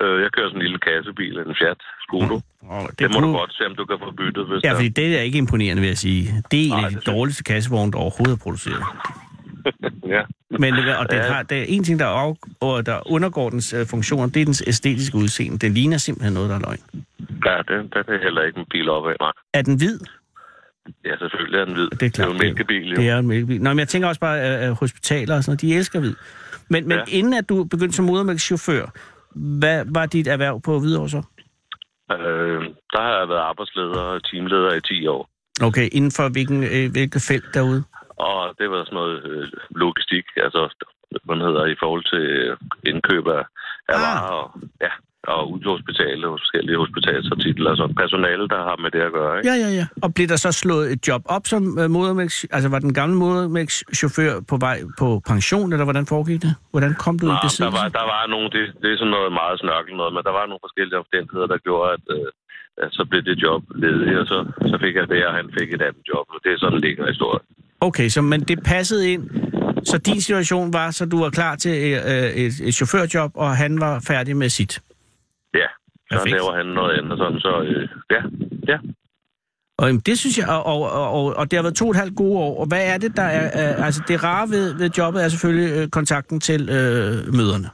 Øh, 0.03 0.23
jeg 0.23 0.31
kører 0.33 0.49
sådan 0.49 0.59
en 0.61 0.63
lille 0.63 0.79
kassebil, 0.79 1.39
en 1.39 1.55
Fiat 1.61 1.77
Scudo. 2.05 2.41
Og 2.63 2.89
Det, 2.91 2.99
det 2.99 3.07
må 3.13 3.21
kunne- 3.21 3.27
du 3.33 3.39
godt 3.39 3.55
se, 3.55 3.67
om 3.67 3.75
du 3.77 3.85
kan 3.85 3.97
få 4.05 4.11
byttet, 4.11 4.47
hvis 4.49 4.65
Ja, 4.65 4.73
fordi 4.75 4.89
det 4.89 5.19
er 5.19 5.23
ikke 5.23 5.39
imponerende, 5.39 5.81
vil 5.81 5.89
jeg 5.89 5.99
sige. 5.99 6.43
Det 6.51 6.61
er 6.61 6.65
en 6.65 6.71
Nej, 6.71 6.85
af 6.85 6.91
de 6.91 6.97
det 6.97 7.07
dårligste 7.07 7.45
kassevogne, 7.45 7.93
der 7.93 7.99
overhovedet 7.99 8.33
er 8.39 8.43
produceret. 8.43 8.83
Ja. 10.09 10.23
Men 10.51 10.75
det, 10.75 10.97
og 10.97 11.11
det 11.11 11.17
Ja. 11.17 11.23
har, 11.23 11.43
der 11.43 11.57
er 11.57 11.65
en 11.69 11.85
ting, 11.85 11.99
der, 11.99 12.07
af, 12.07 12.35
og 12.61 12.87
der 12.87 13.11
undergår 13.13 13.51
dens 13.51 13.73
øh, 13.73 13.87
funktioner, 13.87 14.27
det 14.27 14.41
er 14.41 14.45
dens 14.45 14.63
æstetiske 14.67 15.17
udseende. 15.17 15.59
Den 15.59 15.75
ligner 15.75 15.97
simpelthen 15.99 16.33
noget, 16.35 16.51
der 16.51 16.57
er 16.57 16.61
løgn. 16.61 16.81
Ja, 17.47 17.57
det, 17.59 17.95
det 17.95 18.15
er 18.15 18.23
heller 18.23 18.43
ikke 18.43 18.59
en 18.59 18.67
bil 18.71 18.89
op 18.89 19.07
af, 19.09 19.15
nej. 19.21 19.33
Er 19.55 19.63
den 19.63 19.77
hvid? 19.77 19.99
Ja, 21.05 21.17
selvfølgelig 21.19 21.61
er 21.61 21.65
den 21.65 21.75
hvid. 21.75 21.89
Det 21.91 22.03
er 22.03 22.11
klart. 22.11 22.13
Det 22.15 22.21
er 22.21 22.27
jo 22.27 22.33
en 22.33 22.39
mælkebil, 22.39 22.89
jo. 22.91 22.97
Det 22.97 23.09
er 23.09 23.19
en 23.19 23.27
mælkebil. 23.27 23.61
Nå, 23.63 23.71
men 23.71 23.79
jeg 23.79 23.89
tænker 23.89 24.09
også 24.09 24.21
bare, 24.21 24.41
at 24.41 24.75
hospitaler 24.75 25.37
og 25.37 25.45
sådan 25.45 25.51
noget, 25.51 25.61
de 25.61 25.75
elsker 25.77 26.01
hvid. 26.01 26.15
Men, 26.69 26.89
men 26.89 26.99
Ja. 26.99 27.05
inden 27.19 27.35
at 27.35 27.49
du 27.49 27.65
begyndte 27.65 27.97
som 27.97 28.05
modermælkschauffør, 28.05 28.87
hvad 29.35 29.85
var 29.95 30.07
dit 30.07 30.27
erhverv 30.29 30.61
på 30.61 30.79
Hvidovre 30.81 31.09
så? 31.09 31.23
Øh, 32.13 32.63
der 32.93 33.01
har 33.01 33.19
jeg 33.19 33.29
været 33.29 33.49
arbejdsleder 33.51 34.01
og 34.01 34.25
teamleder 34.25 34.75
i 34.75 34.81
10 34.81 35.07
år. 35.07 35.29
Okay, 35.63 35.89
inden 35.93 36.11
for 36.11 36.29
hvilken, 36.29 36.65
øh, 36.65 36.91
hvilket 36.93 37.23
felt 37.31 37.55
derude? 37.55 37.85
Og 38.17 38.55
det 38.59 38.71
var 38.71 38.85
sådan 38.85 38.95
noget 38.95 39.25
øh, 39.25 39.49
logistik, 39.71 40.25
altså 40.37 40.63
den 41.29 41.41
hedder, 41.41 41.65
i 41.67 41.77
forhold 41.83 42.05
til 42.13 42.25
indkøb 42.91 43.27
af, 43.27 43.43
af 43.89 43.95
Ah. 43.95 44.01
varer 44.05 44.31
og, 44.41 44.61
ja, 44.81 44.93
og 45.35 45.43
ud 45.53 45.59
til 45.63 45.71
hospitalet, 45.77 46.27
hos 46.33 46.41
forskellige 46.45 46.79
hospitalsartikler, 46.85 47.69
altså 47.73 47.87
personale, 48.03 48.45
der 48.53 48.61
har 48.69 48.77
med 48.85 48.91
det 48.95 49.03
at 49.09 49.13
gøre. 49.19 49.33
Ikke? 49.39 49.49
Ja, 49.51 49.57
ja, 49.65 49.71
ja. 49.81 49.87
Og 50.05 50.09
blev 50.15 50.27
der 50.33 50.39
så 50.47 50.51
slået 50.63 50.87
et 50.95 51.01
job 51.09 51.23
op 51.37 51.45
som 51.53 51.63
øh, 51.81 51.87
modermælks... 51.97 52.37
Altså, 52.57 52.69
var 52.75 52.81
den 52.87 52.95
gamle 53.01 53.17
modermælkschauffør 53.23 54.33
på 54.51 54.57
vej 54.67 54.79
på 55.01 55.09
pension, 55.31 55.69
eller 55.73 55.87
hvordan 55.89 56.07
foregik 56.13 56.41
det? 56.47 56.53
Hvordan 56.75 56.93
kom 57.05 57.15
du 57.19 57.27
i 57.27 57.29
Nå, 57.29 57.35
der 57.35 57.47
besiddelse? 57.49 57.79
var, 57.81 57.89
der 58.01 58.07
var 58.15 58.23
nogle, 58.35 58.47
det, 58.57 58.65
det 58.83 58.89
er 58.93 58.99
sådan 59.03 59.15
noget 59.17 59.31
meget 59.43 59.57
snørkel 59.63 59.93
noget, 60.01 60.13
men 60.17 60.23
der 60.29 60.35
var 60.39 60.45
nogle 60.51 60.63
forskellige 60.67 60.99
omstændigheder, 61.03 61.49
der 61.53 61.59
gjorde, 61.67 61.89
at, 61.97 62.05
øh, 62.17 62.29
at 62.85 62.89
så 62.99 63.03
blev 63.11 63.23
det 63.29 63.37
job 63.45 63.63
ledigt, 63.85 64.19
og 64.23 64.27
så, 64.33 64.39
så 64.71 64.77
fik 64.85 64.95
jeg 65.01 65.07
det, 65.15 65.21
og 65.29 65.33
han 65.41 65.47
fik 65.59 65.69
et 65.77 65.83
andet 65.89 66.05
job. 66.13 66.25
Og 66.35 66.39
det 66.45 66.51
er 66.53 66.59
sådan 66.59 66.77
en 66.79 66.85
længere 66.87 67.09
historie. 67.15 67.43
Okay, 67.81 68.09
så 68.15 68.21
men 68.33 68.41
det 68.41 68.59
passede 68.73 69.13
ind. 69.13 69.25
Så 69.85 69.99
din 69.99 70.21
situation 70.21 70.73
var, 70.73 70.91
så 70.91 71.07
du 71.07 71.19
var 71.25 71.31
klar 71.31 71.55
til 71.57 71.77
øh, 71.93 72.31
et, 72.45 72.53
et 72.69 72.75
chaufførjob, 72.75 73.31
og 73.35 73.57
han 73.57 73.81
var 73.81 73.95
færdig 74.09 74.37
med 74.37 74.49
sit. 74.49 74.81
Ja, 75.55 75.67
så 76.11 76.17
Perfekt. 76.17 76.33
laver 76.33 76.57
han 76.57 76.67
noget 76.67 76.99
andet, 76.99 77.19
sådan, 77.19 77.41
så 77.41 77.63
øh, 77.63 77.89
ja, 78.11 78.23
ja. 78.73 78.79
Og 79.79 79.87
jamen, 79.87 80.01
det 80.07 80.19
synes 80.19 80.39
jeg, 80.39 80.49
og, 80.49 80.67
og, 80.67 81.13
og, 81.13 81.37
og, 81.37 81.51
det 81.51 81.57
har 81.57 81.63
været 81.63 81.75
to 81.77 81.85
og 81.85 81.91
et 81.91 81.97
halvt 81.97 82.17
gode 82.17 82.39
år. 82.39 82.61
Og 82.61 82.67
hvad 82.67 82.87
er 82.95 82.99
det, 82.99 83.17
der 83.17 83.23
er... 83.23 83.45
Øh, 83.79 83.87
altså, 83.87 84.03
det 84.09 84.25
rare 84.25 84.49
ved, 84.49 84.75
ved 84.79 84.91
jobbet 84.99 85.25
er 85.25 85.29
selvfølgelig 85.29 85.83
øh, 85.83 85.89
kontakten 85.89 86.41
til 86.41 86.61
øh, 86.61 87.35
møderne. 87.39 87.69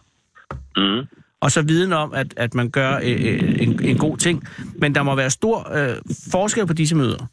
Mm. 0.77 1.07
Og 1.41 1.51
så 1.51 1.63
viden 1.63 1.93
om, 1.93 2.15
at, 2.15 2.35
at 2.37 2.55
man 2.55 2.71
gør 2.71 2.93
øh, 2.97 3.11
øh, 3.11 3.63
en, 3.63 3.83
en 3.85 3.99
god 3.99 4.17
ting. 4.17 4.43
Men 4.79 4.95
der 4.95 5.03
må 5.03 5.15
være 5.15 5.31
stor 5.31 5.59
øh, 5.79 5.97
forskel 6.33 6.67
på 6.67 6.73
disse 6.73 6.97
møder. 6.97 7.27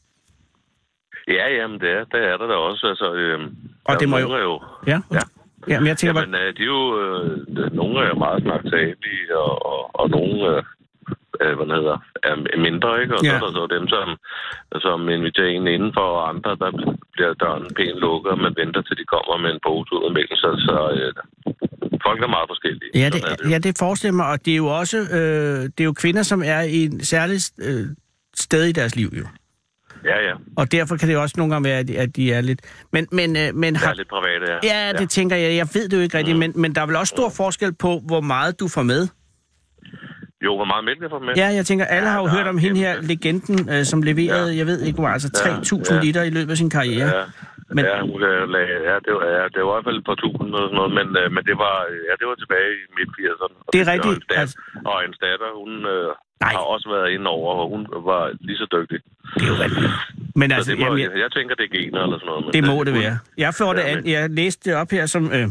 Ja, 1.28 1.48
jamen, 1.56 1.80
det 1.80 1.90
er, 1.90 2.04
det 2.04 2.20
er 2.32 2.38
der 2.38 2.48
da 2.48 2.54
også. 2.54 2.88
Altså, 2.88 3.14
øh, 3.14 3.40
Og 3.86 4.00
det 4.00 4.10
må 4.10 4.18
jo- 4.18 4.38
jo 4.38 4.62
Ja, 4.88 5.00
Ja. 5.14 5.20
Ja 5.70 5.80
men 5.80 5.88
jeg 5.88 5.98
tænker 5.98 6.14
bare... 6.14 6.24
Jamen, 6.24 6.42
øh, 6.48 6.54
de 6.58 6.62
er 6.62 6.72
jo, 6.78 6.82
øh, 7.02 7.74
nogle 7.80 7.96
er 8.10 8.16
meget 8.26 8.42
snaktagelige, 8.44 9.38
og, 9.46 9.66
og, 9.72 9.82
og 10.00 10.06
nogle, 10.10 10.36
øh, 10.52 10.64
øh, 11.42 11.54
hvad 11.58 11.68
hedder, 11.78 11.98
er 12.30 12.58
mindre, 12.68 13.02
ikke? 13.02 13.14
Og 13.16 13.24
Ja. 13.24 13.30
så 13.30 13.36
er 13.36 13.40
der 13.46 13.52
så 13.60 13.64
dem, 13.76 13.86
som, 13.94 14.08
som 14.86 15.10
inviterer 15.10 15.48
en 15.48 15.68
indenfor, 15.68 16.08
og 16.18 16.30
andre, 16.34 16.52
der 16.64 16.70
bliver 17.14 17.34
døren 17.34 17.66
pænt 17.78 18.00
lukket, 18.06 18.32
og 18.32 18.40
man 18.46 18.54
venter 18.62 18.82
til 18.82 18.98
de 18.98 19.06
kommer 19.14 19.38
med 19.44 19.52
en 19.56 19.60
pose 19.68 19.90
ud 19.96 20.04
af 20.08 20.12
mælken, 20.18 20.38
så, 20.44 20.50
så 20.68 20.76
øh, 20.98 21.14
folk 22.06 22.20
er 22.24 22.32
meget 22.38 22.48
forskellige. 22.54 22.92
Ja, 22.96 23.10
Sådan 23.10 23.32
er 23.32 23.36
det, 23.36 23.52
ja, 23.52 23.58
det 23.66 23.74
forestiller 23.86 24.16
mig, 24.22 24.28
og 24.34 24.38
det 24.46 24.52
er 24.54 24.62
jo 24.66 24.68
også 24.82 24.98
øh, 25.18 25.60
det 25.76 25.80
er 25.86 25.90
jo 25.92 25.96
kvinder, 26.04 26.24
som 26.24 26.40
er 26.46 26.62
i 26.62 26.80
en 26.90 27.04
særlig 27.14 27.38
øh, 27.68 27.86
sted 28.36 28.64
i 28.66 28.72
deres 28.72 28.96
liv, 28.96 29.10
jo. 29.20 29.26
Ja, 30.06 30.30
ja. 30.30 30.34
Og 30.56 30.72
derfor 30.72 30.96
kan 30.98 31.10
det 31.10 31.18
også 31.18 31.36
nogle 31.38 31.54
gange 31.54 31.70
være, 31.70 31.80
at 31.80 31.88
de, 31.88 31.98
at 31.98 32.16
de 32.16 32.34
er 32.34 32.42
lidt... 32.42 32.62
Men, 32.94 33.08
men, 33.12 33.36
øh, 33.38 33.56
men 33.56 33.74
Det 33.74 33.82
er 33.82 33.86
har, 33.86 33.94
lidt 33.94 34.10
private, 34.10 34.54
ja. 34.64 34.88
ja, 34.88 34.94
det 34.94 35.10
tænker 35.10 35.36
jeg. 35.36 35.56
Jeg 35.56 35.68
ved 35.74 35.90
det 35.90 35.98
jo 35.98 36.02
ikke 36.02 36.18
rigtigt, 36.18 36.38
men, 36.38 36.54
men 36.56 36.76
der 36.76 36.82
er 36.82 36.86
vel 36.86 36.96
også 36.96 37.12
stor 37.12 37.30
forskel 37.30 37.74
på, 37.74 38.02
hvor 38.06 38.22
meget 38.22 38.60
du 38.60 38.68
får 38.68 38.84
med. 38.84 39.08
Jo, 40.46 40.56
hvor 40.56 40.66
meget 40.66 40.86
mælk 40.86 41.02
jeg 41.02 41.10
får 41.10 41.20
med? 41.20 41.34
Ja, 41.36 41.48
jeg 41.48 41.66
tænker, 41.66 41.86
alle 41.86 42.08
Ja, 42.08 42.14
har 42.14 42.20
jo 42.22 42.26
der 42.28 42.32
hørt 42.34 42.48
om 42.48 42.58
hende 42.58 42.80
her, 42.80 43.02
legenden, 43.02 43.70
øh, 43.70 43.86
som 43.86 44.02
leverede, 44.02 44.58
jeg 44.58 44.66
ved 44.68 44.82
ikke 44.82 45.00
hvor, 45.00 45.08
altså 45.08 45.30
Ja, 45.46 45.58
3.000 45.58 45.94
ja. 45.96 46.02
liter 46.02 46.24
i 46.24 46.30
løbet 46.30 46.52
af 46.52 46.58
sin 46.58 46.70
karriere. 46.70 47.16
Ja, 47.16 47.24
Men- 47.76 47.86
ja, 47.92 47.96
ja, 48.90 48.96
det 49.06 49.12
var, 49.18 49.26
ja, 49.38 49.46
det 49.56 49.62
var 49.66 49.72
i 49.72 49.76
hvert 49.76 49.88
fald 49.88 49.98
et 50.02 50.08
par 50.10 50.18
tusind 50.24 50.50
og 50.58 50.64
sådan 50.68 50.78
noget, 50.80 50.92
men, 51.00 51.08
øh, 51.22 51.28
men 51.36 51.44
det 51.50 51.56
var, 51.66 51.76
ja, 52.08 52.14
det 52.20 52.26
var 52.30 52.36
tilbage 52.44 52.70
i 52.82 52.84
midt-80'erne. 52.98 53.56
Og 53.66 53.70
Det 53.74 53.80
er 53.82 53.86
og 53.88 53.92
rigtigt, 53.94 54.14
hendes 54.14 54.28
datter- 54.32 54.42
altså- 54.44 54.58
Og 54.92 54.98
en 55.08 55.14
datter, 55.26 55.50
hun 55.62 55.72
øh, 55.96 56.10
Nej. 56.46 56.52
har 56.58 56.64
også 56.76 56.88
været 56.96 57.08
inde 57.16 57.28
over, 57.38 57.50
og 57.62 57.66
hun 57.74 57.82
var 58.10 58.22
lige 58.48 58.58
så 58.64 58.68
dygtig. 58.78 59.00
Det 59.36 59.44
er 59.48 59.52
jo 59.54 59.58
rigtigt. 59.66 59.92
Men 60.40 60.48
Så 60.50 60.56
altså, 60.56 60.72
det 60.72 60.80
må, 60.80 60.86
jamen, 60.86 61.00
jeg, 61.06 61.12
jeg, 61.24 61.30
tænker, 61.38 61.54
det 61.60 61.66
er 61.70 61.74
gener 61.78 62.00
eller 62.06 62.18
sådan 62.22 62.30
noget. 62.32 62.44
men 62.46 62.54
det 62.58 62.64
må 62.72 62.76
det 62.88 62.94
være. 63.04 63.16
Jeg 63.46 63.52
får 63.60 63.72
det 63.78 63.84
Ja, 63.88 63.92
an, 63.92 64.00
jeg 64.16 64.22
læste 64.42 64.62
det 64.68 64.74
op 64.82 64.90
her 64.98 65.06
som, 65.16 65.24
øh, 65.38 65.48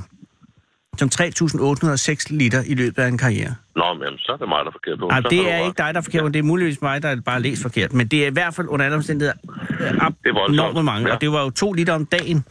som 0.98 1.09
3.806 1.14 2.37
liter 2.40 2.62
i 2.66 2.74
løbet 2.74 2.98
af 3.03 3.09
en 3.09 3.18
karriere. 3.18 3.55
Nå, 3.76 3.94
men 3.94 4.18
så 4.18 4.33
er 4.33 4.37
det 4.37 4.48
mig, 4.48 4.59
der 4.64 4.70
er 4.72 4.76
forkert 4.79 4.98
på. 4.98 5.07
Nej, 5.09 5.20
Så 5.22 5.29
det 5.31 5.53
er 5.53 5.59
ikke 5.66 5.79
dig, 5.83 5.90
der 5.94 6.00
er 6.00 6.07
forkert, 6.09 6.24
men 6.24 6.33
det 6.35 6.38
er 6.38 6.48
muligvis 6.53 6.83
mig, 6.83 7.03
der 7.03 7.20
bare 7.31 7.40
læst 7.42 7.62
forkert. 7.62 7.92
Men 7.92 8.07
det 8.12 8.18
er 8.24 8.26
i 8.26 8.37
hvert 8.38 8.55
fald 8.55 8.68
under 8.68 8.85
alle 8.85 8.96
omstændigheder 8.96 9.37
enormt 10.48 10.85
mange. 10.85 11.09
ja. 11.09 11.14
Og 11.14 11.20
det 11.20 11.31
var 11.33 11.42
jo 11.46 11.50
to 11.50 11.72
liter 11.72 11.94
om 11.94 12.07
dagen. 12.07 12.44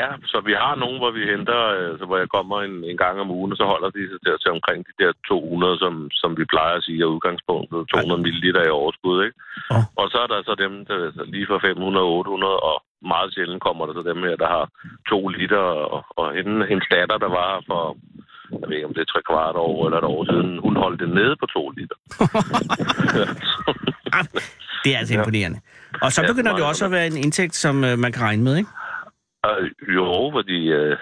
Ja, 0.00 0.08
så 0.32 0.38
vi 0.48 0.54
har 0.64 0.74
nogen, 0.82 0.98
hvor 1.02 1.12
vi 1.18 1.22
henter, 1.32 1.60
øh, 1.76 1.90
så 1.98 2.04
hvor 2.08 2.18
jeg 2.22 2.28
kommer 2.36 2.56
en, 2.68 2.74
en 2.90 2.98
gang 3.04 3.14
om 3.24 3.30
ugen, 3.38 3.52
og 3.52 3.58
så 3.60 3.64
holder 3.72 3.90
de 3.96 4.02
sig 4.10 4.20
der 4.26 4.36
til 4.42 4.50
omkring 4.56 4.78
de 4.88 4.94
der 5.02 5.10
200, 5.28 5.78
som, 5.84 5.94
som 6.22 6.30
vi 6.40 6.44
plejer 6.54 6.74
at 6.76 6.84
sige 6.86 7.02
er 7.02 7.14
udgangspunktet. 7.14 7.88
200 7.88 8.22
ml 8.24 8.46
i 8.68 8.76
overskud, 8.80 9.16
ikke? 9.26 9.36
Åh. 9.74 9.84
Og 10.00 10.06
så 10.12 10.18
er 10.24 10.28
der 10.32 10.38
så 10.48 10.54
dem, 10.64 10.72
der 10.88 10.96
er 11.06 11.10
lige 11.34 11.46
fra 11.50 11.58
500 11.68 12.06
800, 12.06 12.56
og 12.70 12.76
meget 13.12 13.28
sjældent 13.34 13.62
kommer 13.66 13.86
der 13.86 13.94
så 13.94 14.02
dem 14.10 14.20
her, 14.26 14.36
der 14.42 14.48
har 14.56 14.64
to 15.12 15.28
liter, 15.28 15.64
og, 15.94 16.04
og 16.20 16.26
hende, 16.36 16.66
hendes 16.70 16.86
datter, 16.94 17.18
der 17.24 17.30
var 17.38 17.46
her 17.54 17.62
for, 17.70 17.82
jeg 18.60 18.68
ved 18.68 18.76
ikke 18.76 18.86
om 18.90 18.94
det 18.94 19.00
er 19.04 19.12
tre 19.12 19.22
kvart 19.30 19.56
år 19.66 19.76
eller 19.86 19.98
et 19.98 20.04
år 20.14 20.22
siden, 20.30 20.50
hun 20.66 20.76
holdt 20.76 21.00
det 21.00 21.08
nede 21.18 21.34
på 21.40 21.46
to 21.56 21.62
liter. 21.78 21.96
Ah, 24.12 24.24
Det 24.84 24.94
er 24.94 24.98
altså 24.98 25.14
Ja. 25.14 25.18
imponerende. 25.20 25.58
Og 26.02 26.12
så 26.12 26.22
Ja, 26.22 26.26
begynder 26.26 26.50
det 26.52 26.58
jo 26.58 26.62
meget 26.64 26.68
også 26.72 26.84
at 26.84 26.90
være 26.90 27.06
en 27.06 27.16
indtægt, 27.16 27.54
som 27.54 27.84
øh, 27.84 27.98
man 27.98 28.12
kan 28.12 28.22
regne 28.22 28.42
med, 28.42 28.56
ikke? 28.56 28.70
Øh, 29.48 29.94
jo, 29.94 30.30
fordi 30.36 30.58
øh, 30.68 30.96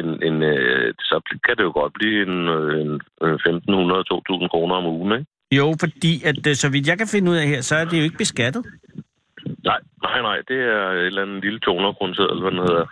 en, 0.00 0.22
en, 0.28 0.42
øh, 0.42 0.94
så 1.00 1.38
kan 1.46 1.56
det 1.56 1.62
jo 1.64 1.72
godt 1.80 1.92
blive 1.94 2.22
en, 2.26 2.48
øh, 2.48 2.80
en 2.80 3.00
øh, 3.22 3.34
1.500-2.000 3.34 4.48
kroner 4.48 4.74
om 4.74 4.86
ugen, 4.86 5.12
ikke? 5.12 5.26
Jo, 5.52 5.74
fordi 5.80 6.12
at, 6.24 6.46
øh, 6.48 6.54
så 6.54 6.68
vidt 6.70 6.88
jeg 6.88 6.98
kan 6.98 7.06
finde 7.06 7.30
ud 7.30 7.36
af 7.36 7.46
her, 7.48 7.60
så 7.60 7.74
er 7.76 7.84
det 7.84 7.98
jo 7.98 8.02
ikke 8.02 8.18
beskattet. 8.18 8.64
Nej, 9.70 9.80
nej, 10.06 10.18
nej, 10.28 10.38
det 10.48 10.58
er 10.74 10.82
et 10.90 11.06
eller 11.06 11.22
andet 11.22 11.44
lille 11.44 11.58
200 11.60 11.94
kroner 11.94 12.14
eller 12.20 12.42
hvad 12.44 12.50
den 12.56 12.62
hedder, 12.68 12.84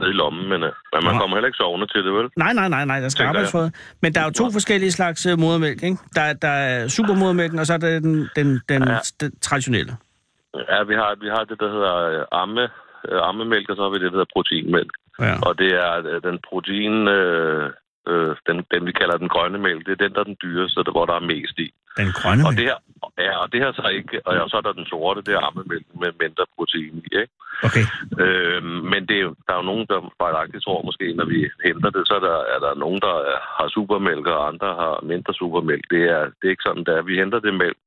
nede 0.00 0.10
i 0.10 0.18
lommen, 0.22 0.44
men, 0.52 0.60
øh, 0.68 0.72
men 0.92 1.00
man 1.08 1.14
kommer 1.20 1.36
heller 1.36 1.50
ikke 1.50 1.62
sovende 1.64 1.86
til 1.86 2.04
det, 2.06 2.12
vel? 2.18 2.26
Nej, 2.36 2.52
nej, 2.52 2.68
nej, 2.68 2.84
nej, 2.84 3.00
der 3.00 3.08
skal 3.08 3.26
arbejdes 3.26 3.52
det. 3.52 3.74
Men 4.02 4.14
der 4.14 4.20
er 4.20 4.24
jo 4.24 4.30
to 4.42 4.46
forskellige 4.58 4.92
slags 4.92 5.26
øh, 5.26 5.38
modermælk, 5.38 5.82
ikke? 5.82 5.98
Der, 6.16 6.20
er- 6.30 6.38
der 6.46 6.54
er 6.70 6.88
supermodermælken, 6.88 7.58
og 7.58 7.66
så 7.66 7.72
er 7.74 7.78
der 7.78 8.00
den, 8.00 8.14
den, 8.36 8.48
den, 8.68 8.82
Ja. 8.88 8.98
den 9.20 9.30
traditionelle. 9.40 9.92
Ja, 10.72 10.78
vi 10.90 10.94
har, 11.00 11.10
vi 11.24 11.28
har 11.34 11.42
det, 11.50 11.60
der 11.60 11.70
hedder 11.76 11.94
øh, 12.12 12.24
amme, 12.42 12.68
ammemælk, 13.30 13.70
og 13.70 13.76
så 13.76 13.82
har 13.82 13.88
vi 13.90 13.98
det, 13.98 14.04
der 14.12 14.16
hedder 14.18 14.32
proteinmælk. 14.36 14.92
Ja. 15.20 15.34
Og 15.46 15.58
det 15.58 15.70
er 15.74 16.20
den 16.28 16.38
protein, 16.48 17.08
øh, 17.08 17.70
øh, 18.12 18.36
den, 18.48 18.56
den 18.72 18.86
vi 18.88 18.92
kalder 19.00 19.16
den 19.22 19.28
grønne 19.34 19.58
mælk, 19.58 19.86
det 19.86 19.92
er 19.92 20.02
den, 20.04 20.14
der 20.14 20.20
er 20.20 20.30
den 20.32 20.42
dyreste, 20.42 20.84
der, 20.86 20.90
hvor 20.96 21.06
der 21.06 21.14
er 21.20 21.28
mest 21.34 21.56
i. 21.66 21.68
Den 22.00 22.08
grønne 22.18 22.42
Og 22.46 22.52
mælk. 22.52 22.58
det 22.58 22.66
her, 22.70 22.78
ja, 23.26 23.32
og 23.42 23.46
det 23.52 23.60
her 23.62 23.72
så 23.72 23.84
ikke, 23.98 24.14
og 24.26 24.50
så 24.50 24.56
er 24.56 24.60
der 24.66 24.72
den 24.80 24.86
sorte, 24.92 25.20
det 25.26 25.34
er 25.34 25.46
ammemælken 25.48 25.96
med 26.02 26.10
mindre 26.22 26.44
protein 26.56 26.94
i, 27.06 27.10
ikke? 27.22 27.34
Okay. 27.68 27.84
Øh, 28.24 28.62
men 28.92 29.00
det 29.08 29.16
er 29.20 29.26
der 29.46 29.52
er 29.54 29.60
jo 29.62 29.70
nogen, 29.70 29.86
der 29.92 29.98
fejlagtigt 30.22 30.64
tror 30.64 30.82
måske, 30.88 31.06
når 31.18 31.24
vi 31.32 31.38
henter 31.66 31.90
det, 31.96 32.02
så 32.08 32.14
er 32.20 32.24
der, 32.28 32.36
er 32.54 32.58
der 32.66 32.74
nogen, 32.84 33.00
der 33.06 33.14
er- 33.32 33.42
har 33.58 33.68
supermælk, 33.76 34.26
og 34.26 34.48
andre 34.50 34.68
har 34.82 34.94
mindre 35.12 35.32
supermælk. 35.34 35.84
Det 35.94 36.02
er, 36.16 36.22
det 36.38 36.44
er 36.46 36.54
ikke 36.54 36.68
sådan, 36.68 36.84
der. 36.84 37.02
Vi 37.02 37.14
henter 37.22 37.40
det 37.40 37.54
mælk, 37.54 37.78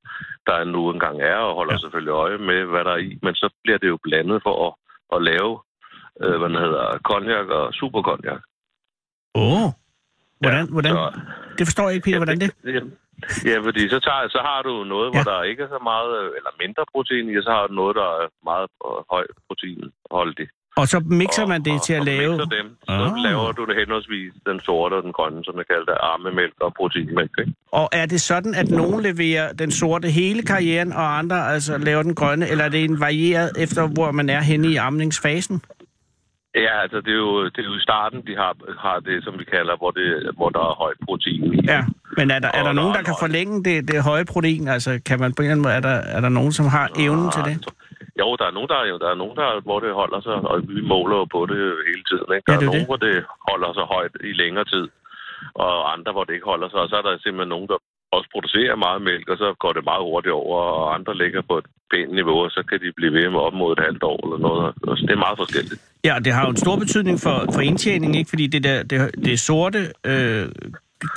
der 0.48 0.64
nu 0.64 0.82
engang 0.90 1.22
er, 1.22 1.36
og 1.48 1.56
holder 1.56 1.74
ja. 1.74 1.78
selvfølgelig 1.84 2.12
øje 2.12 2.38
med, 2.38 2.60
hvad 2.72 2.84
der 2.88 2.92
er 2.92 3.04
i. 3.10 3.12
Men 3.22 3.36
så 3.36 3.48
bliver 3.64 3.78
det 3.78 3.88
jo 3.88 3.98
blandet 4.04 4.40
for 4.46 4.56
at, 4.68 4.74
at 5.16 5.20
lave, 5.30 5.52
øh, 6.24 6.36
hvad 6.40 6.50
den 6.50 6.58
hedder, 6.66 6.98
konjak 7.12 7.48
og 7.60 7.74
superkonjak. 7.74 8.42
Åh. 9.36 9.64
Oh. 9.64 9.70
Hvordan, 10.42 10.66
Ja, 10.66 10.72
hvordan? 10.76 10.92
så- 10.92 11.20
Det 11.58 11.68
forstår 11.68 11.86
jeg 11.88 11.94
ikke, 11.96 12.06
Peter, 12.06 12.18
hvordan 12.24 12.40
det? 12.46 12.52
Ja, 13.50 13.58
fordi 13.68 13.82
så, 13.94 14.00
tager, 14.08 14.24
så 14.36 14.40
har 14.50 14.62
du 14.68 14.74
noget, 14.94 15.08
hvor 15.14 15.24
Ja. 15.26 15.30
der 15.32 15.44
ikke 15.52 15.64
er 15.64 15.68
så 15.78 15.80
meget, 15.92 16.12
øh, 16.22 16.28
eller 16.38 16.54
mindre 16.64 16.84
protein 16.94 17.30
i, 17.32 17.36
og 17.40 17.44
så 17.44 17.52
har 17.58 17.68
du 17.68 17.74
noget, 17.82 17.96
der 18.02 18.08
er 18.22 18.28
meget 18.52 18.68
øh, 18.88 18.98
høj 19.14 19.26
proteinholdig. 19.48 20.48
Og 20.78 20.88
så 20.88 21.00
mixer 21.00 21.46
man 21.48 21.64
det 21.64 21.74
og, 21.74 21.84
til 21.86 21.94
at 21.94 22.00
og 22.00 22.06
lave... 22.06 22.32
mixer 22.38 22.50
dem, 22.58 22.68
så 22.86 22.92
Ah. 22.92 23.24
laver 23.28 23.52
du 23.52 23.66
det 23.66 23.76
henholdsvis 23.82 24.34
den 24.50 24.60
sorte 24.60 24.94
og 24.94 25.04
den 25.04 25.14
grønne, 25.14 25.44
som 25.44 25.58
jeg 25.58 25.68
kalder 25.68 25.86
det, 25.86 25.98
armemælk 26.12 26.54
og 26.62 26.74
proteinmælk. 26.74 27.32
Ikke? 27.40 27.54
Og 27.72 27.90
er 27.92 28.06
det 28.06 28.22
sådan, 28.22 28.54
at 28.56 28.70
nogen 28.70 29.02
leverer 29.10 29.54
den 29.54 29.72
sorte 29.72 30.08
hele 30.10 30.42
karrieren, 30.44 30.94
og 30.94 31.18
andre 31.18 31.54
altså 31.54 31.78
laver 31.78 32.04
den 32.04 32.16
grønne, 32.16 32.48
eller 32.50 32.64
er 32.66 32.70
det 32.70 32.84
en 32.84 33.00
varieret 33.00 33.52
efter, 33.60 33.88
hvor 33.88 34.12
man 34.12 34.30
er 34.30 34.42
henne 34.42 34.68
i 34.68 34.76
amningsfasen? 34.76 35.62
Ja, 36.56 36.82
altså 36.84 36.98
det 37.06 37.14
er, 37.18 37.22
jo, 37.28 37.46
det 37.46 37.60
er 37.60 37.70
jo 37.72 37.76
i 37.82 37.86
starten, 37.90 38.20
de 38.28 38.36
har, 38.36 38.54
har 38.86 39.00
det, 39.00 39.24
som 39.24 39.34
vi 39.40 39.46
kalder, 39.56 39.76
hvor, 39.78 39.92
det, 39.92 40.08
hvor 40.38 40.50
der 40.50 40.60
er 40.60 40.76
højt 40.84 40.98
protein. 41.08 41.66
Ja, 41.74 41.82
Men 42.18 42.32
er 42.32 42.40
der, 42.40 42.48
er 42.54 42.60
Og 42.60 42.66
der 42.66 42.74
nogen, 42.74 42.88
der 42.94 42.94
der 42.94 43.00
er 43.00 43.10
kan 43.10 43.16
forlænge 43.26 43.64
det, 43.68 43.88
det 43.88 44.04
høje 44.12 44.26
protein? 44.34 44.68
Altså, 44.68 44.92
kan 45.10 45.20
man 45.20 45.30
på 45.34 45.42
en 45.42 45.46
eller 45.46 45.52
anden 45.56 45.66
måde, 45.68 45.74
er 45.80 45.84
der, 45.90 45.98
er 46.18 46.22
der 46.26 46.30
nogen, 46.30 46.52
som 46.60 46.66
har 46.76 46.86
evnen 47.06 47.32
til 47.36 47.44
det? 47.50 47.56
Jo, 48.22 48.28
der 48.40 48.46
er 48.50 48.52
nogen, 48.58 48.70
der, 48.74 48.76
er- 48.84 49.02
der 49.06 49.10
er 49.14 49.20
nogen, 49.24 49.38
der, 49.42 49.62
hvor 49.68 49.80
det 49.80 49.94
holder 50.02 50.22
sig, 50.28 50.34
og 50.52 50.56
vi 50.76 50.82
måler 50.94 51.18
jo 51.22 51.26
på 51.36 51.42
det 51.52 51.58
hele 51.90 52.04
tiden. 52.12 52.28
Ikke? 52.36 52.46
Der 52.48 52.54
Ja, 52.54 52.60
det 52.60 52.66
er 52.66 52.70
er 52.70 52.74
nogen, 52.74 52.86
det. 52.86 52.92
hvor 52.92 53.00
det 53.08 53.16
holder 53.50 53.72
sig 53.78 53.86
højt 53.96 54.16
i 54.30 54.32
længere 54.44 54.66
tid, 54.74 54.86
og 55.66 55.94
andre, 55.94 56.12
hvor 56.16 56.24
det 56.26 56.34
ikke 56.34 56.52
holder 56.54 56.70
sig. 56.70 56.80
Og 56.84 56.90
så 56.90 56.96
er 57.00 57.06
der 57.08 57.14
simpelthen 57.26 57.54
nogen, 57.56 57.70
der 57.72 57.78
også 58.16 58.30
producerer 58.34 58.76
meget 58.76 59.02
mælk, 59.02 59.26
og 59.30 59.38
så 59.38 59.48
går 59.64 59.72
det 59.78 59.84
meget 59.92 60.04
hurtigt 60.10 60.34
over, 60.34 60.60
og 60.80 60.96
andre 60.96 61.14
ligger 61.24 61.42
på 61.50 61.58
et 61.62 61.66
pænt 61.92 62.14
niveau, 62.20 62.38
og 62.46 62.52
så 62.52 62.62
kan 62.70 62.80
de 62.84 62.90
blive 62.98 63.14
ved 63.14 63.30
med 63.30 63.40
op 63.40 63.54
mod 63.54 63.72
et 63.78 63.84
halvt 63.88 64.04
år 64.04 64.20
eller 64.26 64.40
noget. 64.48 64.74
Og 64.90 64.98
så 64.98 65.02
det 65.08 65.14
er 65.14 65.24
meget 65.28 65.38
forskelligt. 65.38 65.82
Ja, 66.10 66.16
det 66.26 66.34
har 66.34 66.44
jo 66.46 66.50
en 66.50 66.58
stor 66.66 66.76
betydning 66.76 67.20
for, 67.26 67.36
for 67.54 67.62
indtjening, 67.62 68.16
ikke? 68.20 68.30
Fordi 68.30 68.48
det, 68.48 68.64
der, 68.64 68.84
det, 68.84 68.98
det 69.26 69.40
sorte 69.40 69.80
øh, 70.06 70.46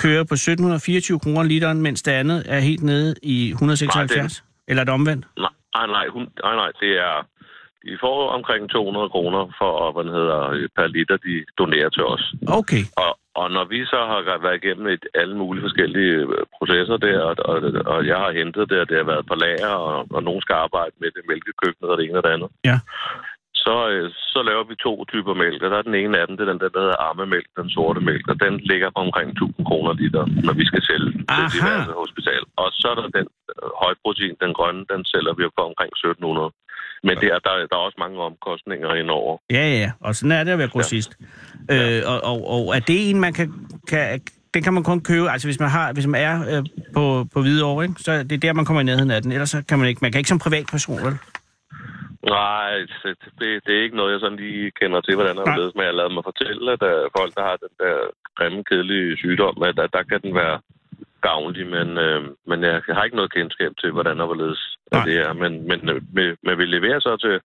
kører 0.03 0.25
på 0.25 0.35
1724 0.35 1.21
kroner 1.21 1.43
literen, 1.43 1.83
mens 1.83 2.03
det 2.03 2.13
andet 2.13 2.43
er 2.49 2.61
helt 2.61 2.83
nede 2.83 3.15
i 3.23 3.51
176. 3.51 4.43
Nej, 4.43 4.45
Eller 4.69 4.81
er 4.81 4.85
det 4.85 4.95
omvendt? 4.95 5.27
Nej, 5.39 5.49
nej, 5.77 5.87
nej, 5.87 6.07
hun, 6.09 6.23
nej, 6.45 6.55
nej 6.55 6.71
det 6.81 6.93
er... 7.07 7.27
De 7.89 7.99
får 8.05 8.18
omkring 8.39 8.70
200 8.70 9.09
kroner 9.14 9.43
for, 9.59 9.93
hvad 9.93 10.05
den 10.05 10.12
hedder, 10.18 10.41
per 10.76 10.87
liter, 10.87 11.16
de 11.16 11.35
donerer 11.61 11.91
til 11.97 12.05
os. 12.14 12.24
Okay. 12.59 12.82
Og, 13.05 13.12
og 13.41 13.47
når 13.57 13.64
vi 13.72 13.78
så 13.93 14.01
har 14.11 14.43
været 14.47 14.61
igennem 14.64 14.87
et, 14.87 15.05
alle 15.14 15.37
mulige 15.43 15.64
forskellige 15.66 16.14
øh, 16.35 16.45
processer 16.59 16.97
der, 17.07 17.18
og, 17.28 17.35
og, 17.51 17.57
og 17.93 18.07
jeg 18.11 18.18
har 18.24 18.32
hentet 18.41 18.70
det, 18.70 18.78
og 18.82 18.89
det 18.89 18.97
har 18.97 19.09
været 19.12 19.26
på 19.30 19.35
lager, 19.45 19.74
og, 19.91 20.07
og 20.16 20.22
nogen 20.28 20.43
skal 20.43 20.55
arbejde 20.66 20.95
med 21.01 21.11
det, 21.14 21.22
mælkekøkkenet 21.30 21.91
og 21.91 21.97
det 21.99 22.05
ene 22.05 22.18
og 22.20 22.24
det 22.26 22.35
andet, 22.37 22.51
Ja. 22.70 22.76
så, 23.64 23.76
øh, 23.93 24.07
så 24.32 24.41
laver 24.49 24.64
vi 24.70 24.74
to 24.87 24.93
typer 25.12 25.35
mælk, 25.43 25.61
og 25.62 25.70
der 25.70 25.78
er 25.78 25.89
den 25.91 25.99
ene 26.03 26.18
af 26.20 26.26
dem, 26.26 26.37
det 26.37 26.45
er 26.45 26.53
den 26.53 26.61
der, 26.62 26.68
der 26.74 26.80
hedder 26.85 27.05
ammemælk, 27.11 27.49
den 27.61 27.68
sorte 27.76 28.01
mælk, 28.11 28.24
og 28.32 28.37
den 28.45 28.55
ligger 28.70 28.89
på 28.91 29.01
omkring 29.07 29.28
1000 29.30 29.66
kroner 29.70 29.93
liter, 30.01 30.24
når 30.47 30.55
vi 30.61 30.64
skal 30.70 30.82
sælge 30.91 31.11
den 31.16 31.22
til 31.35 31.45
diverse 31.55 31.93
hospital. 32.03 32.43
Og 32.62 32.68
så 32.80 32.87
er 32.93 32.97
der 33.01 33.07
den 33.18 33.26
øh, 33.53 33.68
højprotein, 33.82 34.35
den 34.45 34.53
grønne, 34.59 34.82
den 34.93 35.01
sælger 35.12 35.35
vi 35.39 35.43
på 35.59 35.62
omkring 35.70 35.91
1700. 35.93 36.51
Men 37.05 37.17
det 37.17 37.29
er, 37.35 37.39
der, 37.39 37.53
der 37.71 37.77
er 37.77 37.85
også 37.89 37.97
mange 37.99 38.19
omkostninger 38.21 38.95
indover. 38.95 39.39
Ja, 39.51 39.67
ja. 39.81 39.91
Og 40.01 40.15
sådan 40.15 40.33
er 40.33 40.45
det 40.45 40.53
at 40.53 40.59
være 40.59 40.69
grossist. 40.69 41.17
Ja. 41.69 41.99
Øh, 41.99 42.03
og, 42.07 42.19
og, 42.31 42.49
og 42.49 42.77
er 42.77 42.81
det 42.81 43.11
en, 43.11 43.21
man 43.21 43.33
kan, 43.33 43.53
kan... 43.89 44.21
Den 44.55 44.63
kan 44.63 44.75
man 44.75 44.85
kun 44.85 45.01
købe, 45.01 45.31
altså 45.31 45.49
hvis 45.49 45.61
man 45.61 45.69
har, 45.69 45.93
hvis 45.93 46.07
man 46.07 46.21
er 46.21 46.37
øh, 46.53 46.65
på, 46.95 47.27
på 47.35 47.41
Hvidovre, 47.41 47.85
ikke? 47.85 47.95
så 47.99 48.13
er 48.13 48.23
det 48.23 48.43
der, 48.43 48.53
man 48.53 48.65
kommer 48.65 48.81
i 48.81 48.85
nærheden 48.85 49.11
af 49.11 49.23
den. 49.23 49.33
Ellers 49.33 49.51
så 49.51 49.65
kan 49.69 49.79
man 49.79 49.89
ikke, 49.89 49.99
man 50.03 50.13
kan 50.13 50.19
ikke 50.19 50.29
som 50.29 50.39
privatperson, 50.39 51.05
vel? 51.07 51.17
Nej, 52.29 52.71
det, 53.03 53.17
det, 53.39 53.49
det 53.67 53.73
er 53.75 53.83
ikke 53.83 53.97
noget, 53.97 54.13
jeg 54.13 54.21
sådan 54.21 54.39
lige 54.39 54.71
kender 54.81 55.01
til, 55.01 55.15
hvordan 55.15 55.37
det 55.37 55.47
er. 55.47 55.73
Men 55.77 55.87
jeg 55.87 55.95
lavet 55.95 56.15
mig 56.15 56.25
fortælle, 56.25 56.73
at 56.73 56.83
uh, 56.83 57.11
folk, 57.19 57.35
der 57.37 57.43
har 57.43 57.57
den 57.57 57.75
der 57.83 57.97
grimme, 58.37 58.65
kedelige 58.65 59.17
sygdom, 59.17 59.63
at, 59.63 59.79
at 59.79 59.93
der 59.93 60.03
kan 60.03 60.21
den 60.23 60.35
være 60.35 60.61
gavnlig, 61.29 61.67
men, 61.67 61.89
øh, 61.99 62.23
men 62.47 62.59
jeg 62.63 62.83
har 62.97 63.05
ikke 63.05 63.17
noget 63.17 63.33
kendskab 63.33 63.73
til, 63.81 63.91
hvordan 63.93 64.19
der 64.19 64.27
hvorledes 64.27 64.74
At 64.93 65.03
det 65.07 65.16
er. 65.26 65.32
Men, 65.32 65.53
men, 65.68 65.89
øh, 65.89 66.03
men, 66.47 66.59
vi 66.59 66.64
leverer 66.64 67.01
så 67.01 67.16
til, 67.24 67.41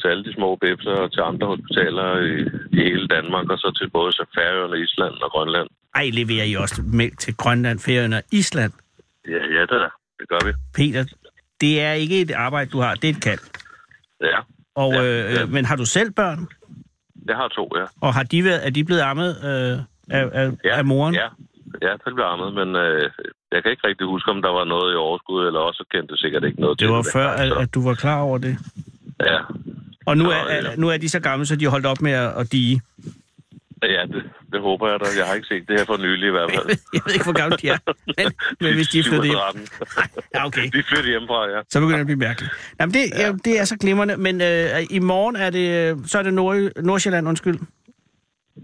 til 0.00 0.08
alle 0.08 0.24
de 0.24 0.32
små 0.34 0.56
bæbser 0.56 0.90
og 0.90 1.12
til 1.12 1.20
andre 1.20 1.46
hospitaler 1.46 2.08
i, 2.18 2.34
i 2.76 2.80
hele 2.88 3.08
Danmark, 3.08 3.50
og 3.50 3.58
så 3.58 3.68
til 3.78 3.90
både 3.90 4.12
så 4.12 4.24
Færøerne, 4.36 4.80
Island 4.84 5.14
og 5.24 5.30
Grønland. 5.30 5.68
Ej, 5.94 6.10
leverer 6.12 6.44
I 6.44 6.54
også 6.54 6.82
mælk 6.86 7.18
til 7.18 7.36
Grønland, 7.36 7.78
Færøerne 7.78 8.16
og 8.16 8.22
Island? 8.32 8.72
Ja, 9.28 9.42
ja, 9.56 9.60
det 9.60 9.70
er 9.70 9.92
det 10.20 10.28
gør 10.28 10.46
vi. 10.46 10.52
Peter, 10.74 11.04
det 11.60 11.80
er 11.80 11.92
ikke 11.92 12.20
et 12.20 12.30
arbejde, 12.30 12.70
du 12.70 12.80
har, 12.80 12.94
det 12.94 13.10
er 13.10 13.14
et 13.14 13.22
kald. 13.22 13.38
Ja, 14.20 14.38
Og, 14.74 14.92
Ja, 14.92 15.04
øh, 15.28 15.32
ja. 15.34 15.46
men 15.46 15.64
har 15.64 15.76
du 15.76 15.84
selv 15.84 16.10
børn? 16.10 16.48
jeg 17.28 17.36
har 17.36 17.48
to, 17.48 17.70
ja. 17.76 17.84
Og 18.00 18.14
har 18.14 18.22
de 18.22 18.44
været, 18.44 18.66
er 18.66 18.70
de 18.70 18.84
blevet 18.84 19.00
ammet 19.00 19.30
øh, 19.44 19.78
af, 20.18 20.28
af, 20.32 20.50
Ja, 20.64 20.78
af 20.78 20.84
moren? 20.84 21.14
Ja, 21.14 21.28
ja 21.82 21.92
det 22.04 22.14
blev 22.14 22.24
armet, 22.24 22.54
men 22.54 22.76
øh, 22.76 23.10
jeg 23.52 23.62
kan 23.62 23.70
ikke 23.70 23.86
rigtig 23.88 24.06
huske, 24.06 24.30
om 24.30 24.42
der 24.42 24.52
var 24.58 24.64
noget 24.64 24.92
i 24.94 24.96
overskud, 24.96 25.46
eller 25.46 25.60
også 25.60 25.84
kendte 25.92 26.16
sikkert 26.16 26.44
ikke 26.44 26.60
noget 26.60 26.78
Det 26.80 26.86
til 26.86 26.88
var 26.94 27.02
det. 27.02 27.12
før, 27.12 27.28
Altså, 27.28 27.54
at, 27.54 27.62
at 27.62 27.74
du 27.74 27.84
var 27.88 27.94
klar 27.94 28.20
over 28.20 28.38
det. 28.38 28.58
Ja, 29.20 29.38
Og 30.06 30.16
nu 30.16 30.24
er, 30.30 30.36
ja. 30.36 30.56
er, 30.60 30.76
nu 30.76 30.88
er 30.88 30.96
de 30.96 31.08
så 31.08 31.20
gamle, 31.20 31.46
så 31.46 31.56
de 31.56 31.64
har 31.64 31.70
holdt 31.70 31.86
op 31.86 32.00
med 32.02 32.12
at, 32.12 32.32
at 32.40 32.52
dige. 32.52 32.80
ja 33.82 34.02
det, 34.12 34.22
det 34.52 34.60
håber 34.60 34.88
jeg 34.90 35.00
da. 35.00 35.06
Jeg 35.18 35.26
har 35.26 35.34
ikke 35.34 35.46
set 35.46 35.68
det 35.68 35.78
her 35.78 35.84
for 35.86 35.96
nylig 35.96 36.26
i 36.28 36.30
hvert 36.30 36.50
fald. 36.54 36.66
Jeg 36.94 37.00
ved 37.06 37.12
ikke, 37.12 37.24
hvor 37.24 37.32
gamle 37.42 37.56
de 37.62 37.68
er. 37.68 37.78
Men, 38.18 38.32
men 38.60 38.74
hvis 38.74 38.88
de 38.88 38.98
er 38.98 39.02
flyttet 39.02 39.24
hjem. 39.24 39.38
37. 39.66 39.66
Ja, 40.34 40.46
okay. 40.46 40.62
De 40.72 40.78
er 40.78 40.82
flyttet 40.88 41.06
hjemmefra, 41.10 41.48
ja. 41.48 41.60
Så 41.70 41.80
begynder 41.80 41.96
det 41.96 42.00
at 42.00 42.06
blive 42.06 42.18
mærkeligt. 42.18 42.52
Jamen, 42.80 42.94
det, 42.94 43.00
ja. 43.18 43.32
det 43.44 43.60
er 43.60 43.64
så 43.64 43.76
glimrende. 43.76 44.16
Men 44.16 44.40
øh, 44.40 44.68
i 44.90 44.98
morgen 44.98 45.36
er 45.36 45.50
det, 45.50 45.98
så 46.10 46.18
er 46.18 46.22
det 46.22 46.34
Nord, 46.34 46.56
Nordsjælland, 46.82 47.28
undskyld. 47.28 47.58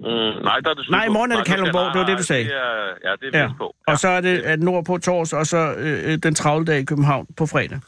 Mm, 0.00 0.42
nej, 0.48 0.58
der 0.64 0.70
er 0.70 0.74
det 0.74 0.84
sydpå. 0.84 0.96
Nej, 0.96 1.04
i 1.04 1.08
morgen 1.08 1.32
er 1.32 1.36
det 1.36 1.46
Kalundborg, 1.46 1.92
det 1.94 2.00
var 2.00 2.06
det, 2.06 2.18
du 2.18 2.22
sagde. 2.22 2.44
Det 2.44 2.54
er, 2.56 3.10
ja, 3.10 3.12
det 3.20 3.34
er 3.34 3.38
Ja. 3.38 3.44
ja. 3.44 3.50
på. 3.58 3.74
Og 3.86 3.98
så 3.98 4.08
er 4.08 4.20
det 4.20 4.38
at 4.38 4.60
nord 4.60 4.84
på 4.84 4.98
tors, 4.98 5.32
og 5.32 5.46
så 5.46 5.74
øh, 5.78 6.18
den 6.22 6.34
travle 6.34 6.64
dag 6.66 6.78
i 6.78 6.84
København 6.84 7.26
på 7.36 7.46
fredag. 7.46 7.80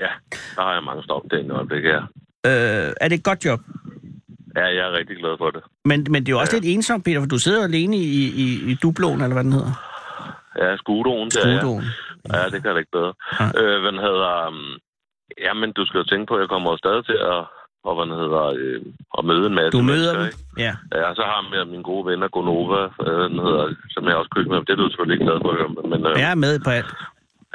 Ja, 0.00 0.12
der 0.56 0.62
har 0.62 0.72
jeg 0.72 0.82
mange 0.82 1.02
stop 1.02 1.22
det 1.30 1.50
øjeblik 1.50 1.84
her. 1.84 2.02
Øh, 2.46 2.92
er 3.00 3.08
det 3.08 3.12
et 3.18 3.24
godt 3.24 3.44
job? 3.44 3.60
Ja, 4.56 4.64
jeg 4.64 4.84
er 4.88 4.92
rigtig 4.98 5.16
glad 5.16 5.34
for 5.38 5.50
det. 5.50 5.62
Men, 5.84 6.06
men 6.10 6.22
det 6.22 6.28
er 6.28 6.36
jo 6.36 6.38
også 6.40 6.56
Ja. 6.56 6.60
lidt 6.60 6.74
ensomt, 6.76 7.04
Peter, 7.04 7.20
for 7.20 7.26
du 7.28 7.38
sidder 7.38 7.64
alene 7.64 7.96
i, 7.96 8.16
i, 8.44 8.46
i 8.70 8.74
Dubloen, 8.82 9.20
eller 9.20 9.34
hvad 9.34 9.44
den 9.44 9.52
hedder. 9.52 9.72
Ja, 10.62 10.76
skudoen, 10.76 11.28
det 11.30 11.44
er 11.44 11.48
jeg. 11.48 11.60
Skudoen. 11.60 11.84
Ja, 12.34 12.44
det 12.52 12.58
kan 12.62 12.70
jeg 12.70 12.78
ikke 12.78 12.90
bedre. 12.98 13.12
Nej. 13.40 13.52
Øh, 13.60 13.80
hvad 13.82 13.92
hedder... 14.08 14.46
Um, 14.48 14.78
jamen, 15.46 15.72
du 15.72 15.86
skal 15.86 15.98
jo 15.98 16.04
tænke 16.04 16.26
på, 16.26 16.34
at 16.34 16.40
jeg 16.40 16.48
kommer 16.48 16.70
jo 16.70 16.76
stadig 16.84 17.04
til 17.06 17.18
at, 17.34 17.40
og, 17.86 17.92
hvad 17.96 18.06
den 18.10 18.16
hedder, 18.22 18.44
øh, 18.62 18.80
at 19.18 19.22
møde 19.30 19.44
en 19.50 19.56
masse 19.58 19.74
Du 19.78 19.82
møder 19.92 20.12
mennesker, 20.12 20.18
dem. 20.18 20.26
ikke? 20.30 20.64
Ja. 20.66 20.72
Ja, 21.00 21.06
så 21.18 21.22
har 21.30 21.38
jeg 21.58 21.66
mine 21.74 21.86
gode 21.90 22.04
venner 22.10 22.28
Gonova, 22.34 22.82
øh, 23.06 23.20
den 23.30 23.38
hedder, 23.46 23.64
som 23.94 24.02
jeg 24.08 24.16
også 24.20 24.30
købte 24.34 24.50
med. 24.50 24.58
Det 24.66 24.72
er 24.74 24.80
du 24.82 24.88
selvfølgelig 24.88 25.14
ikke 25.16 25.26
glad 25.28 25.38
for 25.44 25.50
at 25.52 25.58
høre, 25.60 25.72
men 25.92 26.00
øh, 26.08 26.14
Jeg 26.24 26.30
er 26.36 26.40
med 26.46 26.54
på 26.66 26.70
alt. 26.78 26.90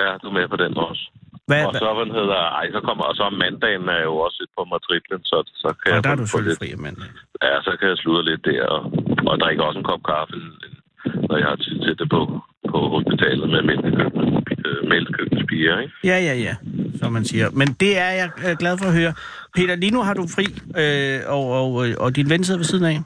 ja, 0.04 0.10
du 0.22 0.26
er 0.32 0.36
med 0.40 0.48
på 0.54 0.58
den 0.64 0.74
også. 0.88 1.04
Hvad, 1.50 1.62
og 1.68 1.74
så, 1.82 1.88
hvad 1.96 2.06
den 2.10 2.16
hedder, 2.22 2.40
ej, 2.60 2.66
så 2.76 2.80
kommer, 2.88 3.04
og 3.10 3.16
så 3.18 3.24
om 3.32 3.36
mandagen 3.46 3.86
er 3.98 4.04
jo 4.10 4.14
også 4.26 4.42
på 4.58 4.62
matriklen, 4.74 5.22
så, 5.32 5.38
så 5.62 5.68
kan 5.82 5.90
og 5.92 5.96
jeg 5.96 6.04
der 6.04 6.10
er 6.14 6.16
du 6.20 6.26
selvfølgelig 6.26 6.52
lidt, 6.62 6.62
fri, 6.64 6.84
mand. 6.86 6.98
ja, 7.48 7.54
så 7.68 7.72
kan 7.80 7.88
jeg 7.92 7.98
sludre 8.02 8.24
lidt 8.30 8.44
der, 8.50 8.62
og, 8.76 8.82
og 9.30 9.36
drikke 9.44 9.64
også 9.68 9.80
en 9.80 9.90
kop 9.92 10.04
kaffe, 10.12 10.36
når 11.30 11.38
jeg 11.42 11.48
har 11.52 11.60
tid 11.66 11.76
til 11.86 11.94
det 12.00 12.08
på, 12.16 12.22
på 12.72 12.78
hospitalet 12.96 13.48
med 13.54 13.62
mælkekøkken, 13.70 14.26
øh, 14.72 15.82
ikke? 15.84 15.94
Ja, 16.04 16.18
ja, 16.20 16.34
ja, 16.36 16.56
som 17.00 17.14
man 17.14 17.26
siger. 17.26 17.50
Men 17.50 17.68
det 17.68 17.98
er 17.98 18.10
jeg 18.12 18.30
øh, 18.50 18.58
glad 18.58 18.78
for 18.78 18.86
at 18.86 18.94
høre. 18.94 19.14
Peter, 19.56 19.76
lige 19.76 19.92
nu 19.92 20.02
har 20.02 20.14
du 20.14 20.28
fri, 20.36 20.46
øh, 20.82 21.20
og, 21.28 21.46
og, 21.52 21.88
øh, 21.90 21.96
og 22.00 22.16
din 22.16 22.30
ven 22.30 22.44
sidder 22.44 22.58
ved 22.60 22.66
siden 22.66 22.86
af. 22.86 23.00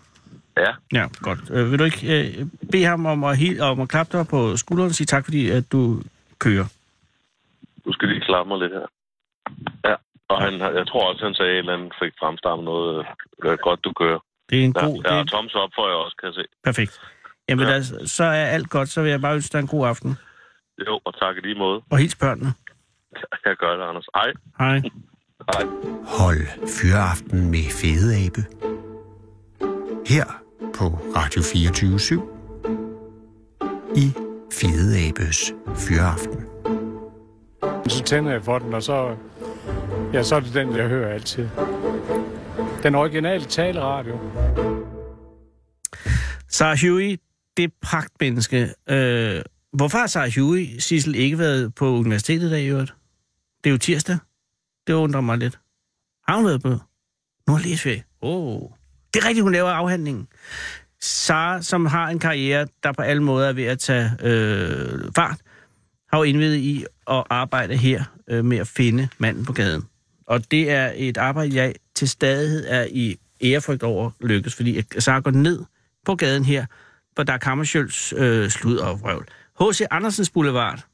Ja, 0.57 0.71
Ja, 0.99 1.05
godt. 1.21 1.39
Øh, 1.51 1.71
vil 1.71 1.79
du 1.79 1.83
ikke 1.83 2.01
øh, 2.39 2.45
bede 2.71 2.83
ham 2.83 3.05
om 3.05 3.23
at, 3.23 3.37
he- 3.37 3.61
om 3.61 3.79
at 3.81 3.89
klappe 3.89 4.17
dig 4.17 4.27
på 4.27 4.57
skulderen 4.57 4.89
og 4.89 4.95
sige 4.95 5.07
tak, 5.07 5.23
fordi 5.25 5.49
at 5.49 5.71
du 5.71 6.01
kører? 6.39 6.65
du 7.85 7.93
skal 7.93 8.07
lige 8.09 8.21
klappe 8.21 8.47
mig 8.47 8.59
lidt 8.59 8.73
her. 8.73 8.87
Ja, 9.89 9.95
og 10.29 10.41
han, 10.41 10.53
jeg 10.79 10.87
tror 10.87 11.09
også, 11.11 11.25
han 11.25 11.33
sagde, 11.33 11.57
at 11.59 11.65
han 11.65 11.91
fik 12.03 12.13
fremstammet 12.19 12.65
noget 12.65 13.05
øh, 13.45 13.57
godt, 13.61 13.79
du 13.83 13.93
kører. 14.01 14.19
Det 14.49 14.59
er 14.59 14.63
en 14.65 14.73
Ja, 14.75 14.85
god... 14.85 15.01
ja, 15.05 15.13
det 15.13 15.19
og 15.21 15.27
Toms 15.27 15.55
op 15.55 15.69
får 15.75 15.87
jeg 15.87 15.95
også, 15.95 16.15
kan 16.19 16.27
jeg 16.27 16.33
se. 16.35 16.43
Perfekt. 16.63 16.99
Jamen, 17.49 17.65
Ja. 17.65 17.71
ja. 17.71 17.77
der, 17.77 18.05
så 18.05 18.23
er 18.23 18.45
alt 18.45 18.69
godt. 18.69 18.89
Så 18.89 19.01
vil 19.01 19.09
jeg 19.11 19.21
bare 19.21 19.35
ønske 19.35 19.53
dig 19.53 19.59
en 19.59 19.67
god 19.67 19.87
aften. 19.87 20.17
Jo, 20.87 20.99
og 21.05 21.19
tak 21.19 21.37
i 21.37 21.39
lige 21.39 21.59
måde. 21.59 21.81
Og 21.89 21.97
hils 21.97 22.15
børnene. 22.15 22.53
Jeg 23.45 23.55
gør 23.57 23.75
det, 23.77 23.83
Anders. 23.83 24.07
Hej. 24.15 24.31
Hej. 24.59 24.77
Hej. 25.51 25.63
Hold 26.17 26.67
Fyraften 26.77 27.51
med 27.51 27.65
Fede 27.79 28.25
Abe. 28.25 28.41
Her 30.07 30.25
på 30.77 30.85
Radio 31.15 31.41
24 31.41 31.99
i 33.95 34.07
Fede 34.53 35.07
Abes 35.07 35.53
Fyraften. 35.75 36.45
Så 37.87 38.03
tænder 38.03 38.31
jeg 38.31 38.43
for 38.43 38.59
den, 38.59 38.73
og 38.73 38.83
så, 38.83 39.15
ja, 40.13 40.23
så 40.23 40.35
er 40.35 40.39
det 40.39 40.53
den, 40.53 40.75
jeg 40.75 40.87
hører 40.87 41.13
altid. 41.13 41.49
Den 42.83 42.95
originale 42.95 43.45
taleradio. 43.45 44.19
Sarah 46.47 46.77
Huey, 46.81 47.17
det 47.57 47.73
pragtmenneske. 47.81 48.69
Øh, 48.89 49.41
hvorfor 49.75 49.97
har 49.97 50.07
Sarah 50.07 50.31
Huey, 50.35 50.67
Sissel, 50.79 51.15
ikke 51.15 51.39
været 51.39 51.75
på 51.75 51.89
universitetet 51.89 52.47
i 52.47 52.51
dag 52.51 52.61
i 52.61 52.67
øvrigt? 52.67 52.93
Det 53.63 53.69
er 53.69 53.71
jo 53.71 53.77
tirsdag. 53.77 54.17
Det 54.87 54.93
undrer 54.93 55.21
mig 55.21 55.37
lidt. 55.37 55.59
Har 56.27 56.35
hun 56.35 56.45
været 56.45 56.61
på 56.61 56.77
Nordlæsferie? 57.47 58.03
Åh. 58.21 58.45
Oh. 58.45 58.69
Det 59.13 59.23
er 59.23 59.27
rigtigt, 59.27 59.43
hun 59.43 59.51
laver 59.51 59.69
afhandlingen. 59.69 60.27
Sara, 61.01 61.61
som 61.61 61.85
har 61.85 62.09
en 62.09 62.19
karriere, 62.19 62.67
der 62.83 62.91
på 62.91 63.01
alle 63.01 63.23
måder 63.23 63.49
er 63.49 63.53
ved 63.53 63.63
at 63.63 63.79
tage 63.79 64.11
øh, 64.21 64.99
fart, 65.15 65.37
har 66.11 66.17
jo 66.17 66.23
indvidet 66.23 66.57
i 66.57 66.85
at 67.07 67.23
arbejde 67.29 67.77
her 67.77 68.03
øh, 68.27 68.45
med 68.45 68.57
at 68.57 68.67
finde 68.67 69.07
manden 69.17 69.45
på 69.45 69.53
gaden. 69.53 69.83
Og 70.27 70.51
det 70.51 70.71
er 70.71 70.91
et 70.95 71.17
arbejde, 71.17 71.55
jeg 71.55 71.75
til 71.95 72.09
stadighed 72.09 72.65
er 72.67 72.87
i 72.91 73.19
ærefrygt 73.41 73.83
over 73.83 74.11
lykkes, 74.19 74.55
fordi 74.55 74.81
Sara 74.99 75.19
går 75.19 75.31
ned 75.31 75.63
på 76.05 76.15
gaden 76.15 76.45
her, 76.45 76.65
hvor 77.13 77.23
der 77.23 77.33
er 77.33 77.37
Kammersjøls 77.37 78.13
øh, 78.17 78.49
slud 78.49 78.77
og 78.77 79.01
vrøvl. 79.01 79.27
H.C. 79.59 79.81
Andersens 79.91 80.29
Boulevard, 80.29 80.85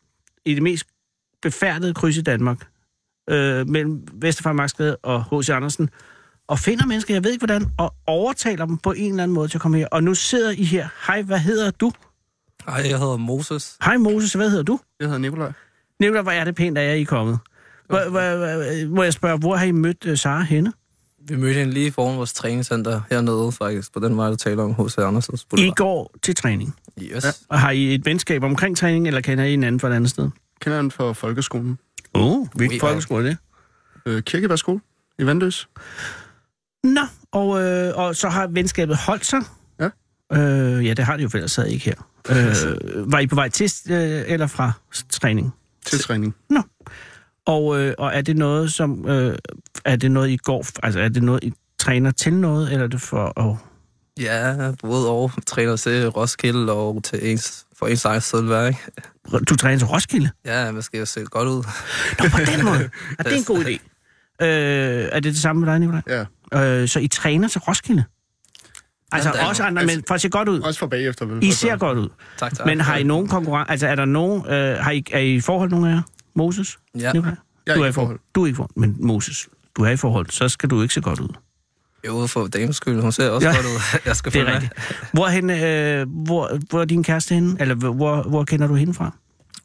i 0.45 0.53
det 0.53 0.63
mest 0.63 0.85
befærdede 1.41 1.93
kryds 1.93 2.17
i 2.17 2.21
Danmark, 2.21 2.67
øh, 3.29 3.69
mellem 3.69 4.07
Vesterfarmarksgade 4.13 4.95
og 4.95 5.23
H.C. 5.23 5.49
Andersen, 5.49 5.89
og 6.47 6.59
finder 6.59 6.85
mennesker, 6.85 7.13
jeg 7.13 7.23
ved 7.23 7.31
ikke 7.31 7.45
hvordan, 7.45 7.65
og 7.77 7.93
overtaler 8.07 8.65
dem 8.65 8.77
på 8.77 8.91
en 8.91 9.11
eller 9.11 9.23
anden 9.23 9.35
måde 9.35 9.47
til 9.47 9.57
at 9.57 9.61
komme 9.61 9.77
her. 9.77 9.87
Og 9.87 10.03
nu 10.03 10.15
sidder 10.15 10.51
I 10.51 10.63
her. 10.63 10.87
Hej, 11.07 11.21
hvad 11.21 11.39
hedder 11.39 11.71
du? 11.71 11.91
Hej, 12.65 12.89
jeg 12.89 12.99
hedder 12.99 13.17
Moses. 13.17 13.77
Hej 13.83 13.97
Moses, 13.97 14.33
hvad 14.33 14.49
hedder 14.49 14.63
du? 14.63 14.79
Jeg 14.99 15.07
hedder 15.07 15.19
Nikolaj. 15.19 15.51
Nicolai, 15.99 16.21
hvor 16.21 16.31
er 16.31 16.43
det 16.43 16.55
pænt, 16.55 16.77
at 16.77 16.83
jeg 16.83 16.91
er 16.91 16.95
I 16.95 17.03
kommet. 17.03 17.39
Hvor, 17.87 18.09
hvor, 18.09 18.37
hvor, 18.37 18.87
må 18.95 19.03
jeg 19.03 19.13
spørge, 19.13 19.37
hvor 19.37 19.55
har 19.55 19.65
I 19.65 19.71
mødt 19.71 20.05
uh, 20.05 20.17
Sara 20.17 20.41
henne? 20.41 20.73
Vi 21.27 21.35
mødte 21.35 21.59
hende 21.59 21.73
lige 21.73 21.91
foran 21.91 22.17
vores 22.17 22.33
træningscenter 22.33 23.01
hernede, 23.09 23.51
faktisk, 23.51 23.93
på 23.93 23.99
den 23.99 24.17
vej, 24.17 24.29
du 24.29 24.35
taler 24.35 24.63
om 24.63 24.85
H.C. 24.85 24.97
Andersens 24.97 25.41
I 25.41 25.45
Boulevard. 25.49 25.75
går 25.75 26.15
til 26.23 26.35
træning. 26.35 26.75
Yes. 27.01 27.23
Ja. 27.23 27.29
Og 27.49 27.59
har 27.59 27.71
I 27.71 27.95
et 27.95 28.05
venskab 28.05 28.43
omkring 28.43 28.77
træning, 28.77 29.07
eller 29.07 29.21
kender 29.21 29.43
I 29.43 29.49
hinanden 29.49 29.79
fra 29.79 29.87
et 29.89 29.93
andet 29.93 30.09
sted? 30.09 30.29
Kender 30.61 30.81
den 30.81 30.91
fra 30.91 31.13
folkeskolen. 31.13 31.77
Åh, 32.13 32.25
oh, 32.25 32.47
hvilken 32.55 32.75
Ui, 32.75 32.79
folkeskole 32.79 33.23
er 33.25 33.29
det? 33.29 33.37
Øh, 34.05 34.23
Kirkebærskole 34.23 34.79
i 35.19 35.25
Vandløs. 35.25 35.67
Nå, 36.83 37.01
og, 37.31 37.61
øh, 37.61 37.97
og 37.97 38.15
så 38.15 38.29
har 38.29 38.47
venskabet 38.47 38.97
holdt 38.97 39.25
sig? 39.25 39.41
Ja. 39.79 39.89
Øh, 40.33 40.85
ja, 40.85 40.93
det 40.93 41.05
har 41.05 41.17
det 41.17 41.23
jo, 41.23 41.29
for 41.29 41.37
ellers 41.37 41.51
sad 41.51 41.67
I 41.67 41.73
ikke 41.73 41.85
her. 41.85 41.95
Øh, 42.29 43.11
var 43.11 43.19
I 43.19 43.27
på 43.27 43.35
vej 43.35 43.49
til 43.49 43.71
øh, 43.89 44.23
eller 44.27 44.47
fra 44.47 44.71
træning? 45.09 45.53
Til 45.85 45.99
træning. 45.99 46.35
Nå. 46.49 46.61
Og, 47.45 47.79
øh, 47.79 47.93
og 47.97 48.11
er 48.13 48.21
det 48.21 48.37
noget, 48.37 48.73
som... 48.73 49.07
Øh, 49.07 49.37
er 49.85 49.95
det 49.95 50.11
noget, 50.11 50.29
I 50.29 50.37
går... 50.37 50.65
Altså, 50.83 50.99
er 50.99 51.09
det 51.09 51.23
noget, 51.23 51.43
I 51.43 51.53
træner 51.79 52.11
til 52.11 52.33
noget, 52.33 52.71
eller 52.71 52.83
er 52.83 52.87
det 52.87 53.01
for 53.01 53.39
at... 53.39 53.57
Ja, 54.19 54.71
både 54.81 55.09
og 55.09 55.31
træner 55.47 55.75
til 55.75 56.07
Roskilde 56.09 56.73
og 56.73 57.03
til 57.03 57.31
ens, 57.31 57.65
for 57.79 57.87
ens 57.87 58.05
eget 58.05 58.23
selvværk. 58.23 58.67
ikke? 58.67 59.45
Du 59.45 59.55
træner 59.55 59.77
til 59.77 59.87
Roskilde? 59.87 60.29
Ja, 60.45 60.71
man 60.71 60.81
skal 60.81 60.99
jo 60.99 61.05
se 61.05 61.23
godt 61.23 61.47
ud. 61.47 61.63
Nå, 62.19 62.29
på 62.29 62.37
den 62.55 62.65
måde. 62.65 62.89
Er 63.19 63.23
det 63.23 63.37
en 63.37 63.43
god 63.43 63.65
idé? 63.65 63.79
Øh, 64.45 65.09
er 65.11 65.19
det 65.19 65.23
det 65.23 65.37
samme 65.37 65.59
med 65.59 65.69
dig, 65.71 65.79
Nicolaj? 65.79 66.01
Ja. 66.51 66.81
Øh, 66.81 66.87
så 66.87 66.99
I 66.99 67.07
træner 67.07 67.47
til 67.47 67.61
Roskilde? 67.61 68.03
Altså 69.11 69.29
Ja, 69.29 69.35
der 69.35 69.41
er 69.41 69.47
også 69.47 69.63
andre, 69.63 69.85
men 69.85 70.03
for 70.07 70.15
at 70.15 70.21
se 70.21 70.29
godt 70.29 70.49
ud. 70.49 70.59
Også 70.59 70.79
for 70.79 70.87
bagefter, 70.87 71.25
vel? 71.25 71.43
I 71.43 71.51
ser 71.51 71.77
godt 71.77 71.97
ud. 71.97 72.09
Tak, 72.37 72.55
tak. 72.57 72.65
Men 72.65 72.81
har 72.81 72.97
I 72.97 73.03
nogen 73.03 73.27
konkurrence? 73.27 73.71
Altså 73.71 73.87
er 73.87 73.95
der 73.95 74.05
nogen... 74.05 74.45
Øh, 74.45 74.77
har 74.77 74.91
I, 74.91 75.03
er 75.11 75.19
I 75.19 75.35
i 75.35 75.41
forhold, 75.41 75.69
nogen 75.69 75.85
af 75.85 75.91
jer? 75.95 76.01
Moses? 76.35 76.79
Ja. 76.99 77.11
Nicolaj? 77.13 77.35
Jeg 77.65 77.71
er 77.73 77.75
du 77.77 77.83
er 77.83 77.87
i 77.87 77.91
forhold. 77.91 78.19
Du 78.35 78.41
er 78.43 78.45
ikke 78.45 78.55
i 78.55 78.57
forhold. 78.57 78.71
Men 78.75 78.95
Moses, 78.99 79.49
du 79.77 79.83
er 79.83 79.89
i 79.89 79.97
forhold, 79.97 80.29
så 80.29 80.49
skal 80.49 80.69
du 80.69 80.81
ikke 80.81 80.93
se 80.93 81.01
godt 81.01 81.19
ud. 81.19 81.29
Jo, 82.07 82.27
for 82.27 82.47
dames 82.47 82.75
skyld. 82.75 83.01
Hun 83.01 83.11
ser 83.11 83.29
også 83.29 83.47
Ja. 83.47 83.55
godt 83.55 83.65
ud. 83.65 83.99
Jeg 84.05 84.15
skal 84.15 84.33
Det 84.33 84.41
er 84.41 84.53
rigtigt. 84.53 84.73
Hvor, 85.13 85.27
henne, 85.27 85.65
øh, 85.99 86.07
hvor, 86.25 86.59
hvor 86.69 86.81
er 86.81 86.85
din 86.85 87.03
kæreste 87.03 87.33
henne? 87.35 87.57
Eller 87.59 87.75
hvor, 87.75 88.21
hvor 88.23 88.43
kender 88.43 88.67
du 88.67 88.75
hende 88.75 88.93
fra? 88.93 89.11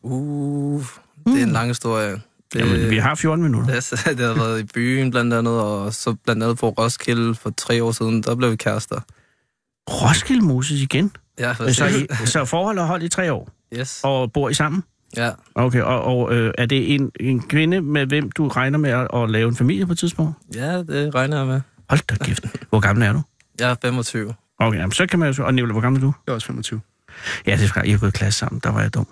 Uh, 0.02 0.84
det 1.26 1.38
er 1.38 1.42
en 1.42 1.52
lang 1.52 1.68
historie. 1.68 2.10
Det. 2.52 2.58
Jamen, 2.60 2.90
vi 2.90 2.96
har 2.98 3.14
14 3.14 3.42
minutter. 3.42 3.74
Det, 3.74 4.18
det 4.18 4.26
har 4.26 4.34
været 4.34 4.60
i 4.60 4.64
byen 4.64 5.10
blandt 5.10 5.34
andet, 5.34 5.60
og 5.60 5.94
så 5.94 6.14
blandt 6.24 6.42
andet 6.42 6.58
på 6.58 6.68
Roskilde 6.68 7.34
for 7.34 7.50
tre 7.50 7.84
år 7.84 7.92
siden, 7.92 8.22
der 8.22 8.34
blev 8.34 8.50
vi 8.50 8.56
kærester. 8.56 9.00
Roskilde 9.90 10.44
Moses 10.44 10.80
igen? 10.80 11.12
Ja, 11.38 11.54
Så, 11.54 11.86
I, 11.86 12.26
så 12.26 12.44
forhold 12.44 12.78
har 12.78 12.86
holdt 12.86 13.04
i 13.04 13.08
tre 13.08 13.32
år? 13.32 13.48
Yes. 13.74 14.00
Og 14.04 14.32
bor 14.32 14.48
I 14.48 14.54
sammen? 14.54 14.82
Ja, 15.16 15.30
Okay, 15.54 15.80
og, 15.82 16.02
og 16.02 16.34
øh, 16.34 16.54
er 16.58 16.66
det 16.66 16.94
en, 16.94 17.10
en 17.20 17.40
kvinde, 17.42 17.80
med 17.80 18.06
hvem 18.06 18.30
du 18.30 18.48
regner 18.48 18.78
med 18.78 18.90
at, 18.90 19.08
at 19.14 19.30
lave 19.30 19.48
en 19.48 19.56
familie 19.56 19.86
på 19.86 19.92
et 19.92 19.98
tidspunkt? 19.98 20.34
ja, 20.54 20.78
det 20.78 21.14
regner 21.14 21.36
jeg 21.38 21.46
med. 21.46 21.60
Hold 21.90 22.00
da 22.06 22.14
kæft. 22.24 22.44
Hvor 22.70 22.80
gammel 22.80 23.04
er 23.06 23.12
du? 23.12 23.22
Jeg 23.60 23.70
er 23.70 23.74
25. 23.82 24.34
Okay, 24.58 24.78
jamen, 24.78 24.92
så 24.92 25.06
kan 25.06 25.18
man 25.18 25.26
jo... 25.28 25.32
så- 25.32 25.42
Og 25.42 25.54
Nicolai, 25.54 25.72
hvor 25.72 25.80
gammel 25.80 26.02
er 26.02 26.06
du? 26.06 26.12
Jeg 26.26 26.32
er 26.32 26.34
også 26.34 26.46
25. 26.46 26.80
Ja, 27.46 27.56
det 27.56 27.64
er 27.64 27.68
fra, 27.68 27.82
I 27.82 27.90
har 27.90 27.98
gået 27.98 28.08
i 28.14 28.18
klasse 28.18 28.38
sammen, 28.38 28.60
der 28.64 28.72
var 28.72 28.80
jeg 28.80 28.94
dum. 28.94 29.06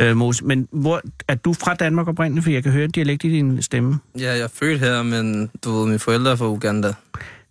Øh, 0.00 0.16
Mose, 0.16 0.44
men 0.44 0.68
hvor, 0.72 1.00
er 1.28 1.34
du 1.34 1.52
fra 1.52 1.74
Danmark 1.74 2.08
oprindeligt, 2.08 2.44
for 2.44 2.50
jeg 2.50 2.62
kan 2.62 2.72
høre 2.72 2.84
en 2.84 2.90
dialekt 2.90 3.24
i 3.24 3.30
din 3.30 3.62
stemme? 3.62 3.98
Ja, 4.18 4.32
jeg 4.32 4.40
er 4.40 4.48
født 4.54 4.80
her, 4.80 5.02
men 5.02 5.50
du 5.64 5.72
ved, 5.78 5.86
mine 5.86 5.98
forældre 5.98 6.30
er 6.30 6.36
fra 6.36 6.48
Uganda. 6.48 6.92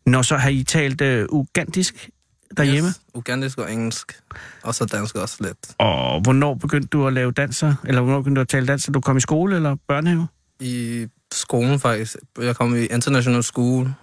Når 0.05 0.21
så 0.21 0.35
har 0.37 0.49
I 0.49 0.63
talt 0.63 1.01
øh, 1.01 1.25
ugandisk 1.29 2.09
derhjemme? 2.63 2.89
Yes. 2.89 3.01
Ugandisk 3.13 3.57
og 3.57 3.73
engelsk. 3.73 4.21
Og 4.63 4.75
så 4.75 4.85
dansk 4.85 5.15
også 5.15 5.37
lidt. 5.39 5.57
Og 5.77 6.21
hvornår 6.21 6.53
begyndte 6.53 6.87
du 6.87 7.07
at 7.07 7.13
lave 7.13 7.31
danser? 7.31 7.73
Eller 7.85 8.01
hvornår 8.01 8.19
begyndte 8.19 8.39
du 8.39 8.41
at 8.41 8.47
tale 8.47 8.67
danser? 8.67 8.91
Du 8.91 9.01
kom 9.01 9.17
i 9.17 9.19
skole 9.19 9.55
eller 9.55 9.75
børnehave? 9.87 10.27
I 10.59 11.07
skolen 11.33 11.79
faktisk. 11.79 12.15
Jeg 12.41 12.55
kom 12.55 12.75
i 12.75 12.85
international 12.85 13.43
school 13.43 13.93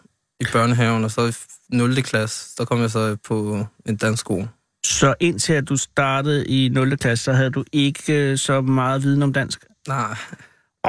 i 0.40 0.44
børnehaven, 0.52 1.04
og 1.04 1.10
så 1.10 1.26
i 1.26 1.32
0. 1.76 2.02
klasse, 2.02 2.56
der 2.58 2.64
kom 2.64 2.80
jeg 2.80 2.90
så 2.90 3.16
på 3.24 3.66
en 3.86 3.96
dansk 3.96 4.20
skole. 4.20 4.48
Så 4.86 5.14
indtil 5.20 5.52
at 5.52 5.68
du 5.68 5.76
startede 5.76 6.46
i 6.46 6.68
0. 6.68 6.96
klasse, 6.96 7.24
så 7.24 7.32
havde 7.32 7.50
du 7.50 7.64
ikke 7.72 8.12
øh, 8.12 8.38
så 8.38 8.60
meget 8.60 9.02
viden 9.02 9.22
om 9.22 9.32
dansk? 9.32 9.64
Nej, 9.88 10.16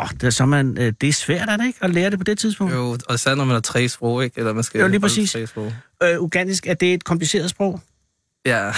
oh, 0.01 0.09
det, 0.09 0.23
er 0.23 0.29
så 0.29 0.45
man, 0.45 0.77
øh, 0.79 0.93
det 1.01 1.09
er 1.09 1.13
svært, 1.13 1.49
er 1.49 1.57
det 1.57 1.65
ikke, 1.67 1.79
at 1.81 1.89
lære 1.93 2.09
det 2.09 2.19
på 2.19 2.23
det 2.23 2.37
tidspunkt? 2.39 2.73
jo, 2.73 2.97
og 3.07 3.15
især 3.15 3.35
når 3.35 3.45
man 3.45 3.53
har 3.53 3.61
tre 3.61 3.87
sprog, 3.87 4.23
ikke? 4.23 4.39
Eller 4.39 4.53
man 4.53 4.63
skal 4.63 4.81
Jo, 4.81 4.87
lige 4.87 4.99
præcis. 4.99 5.31
Tre 5.31 5.47
sprog. 5.47 5.73
Øh, 6.03 6.21
ugandisk, 6.21 6.67
er 6.67 6.73
det 6.73 6.93
et 6.93 7.03
kompliceret 7.03 7.49
sprog? 7.49 7.81
Ja. 8.45 8.57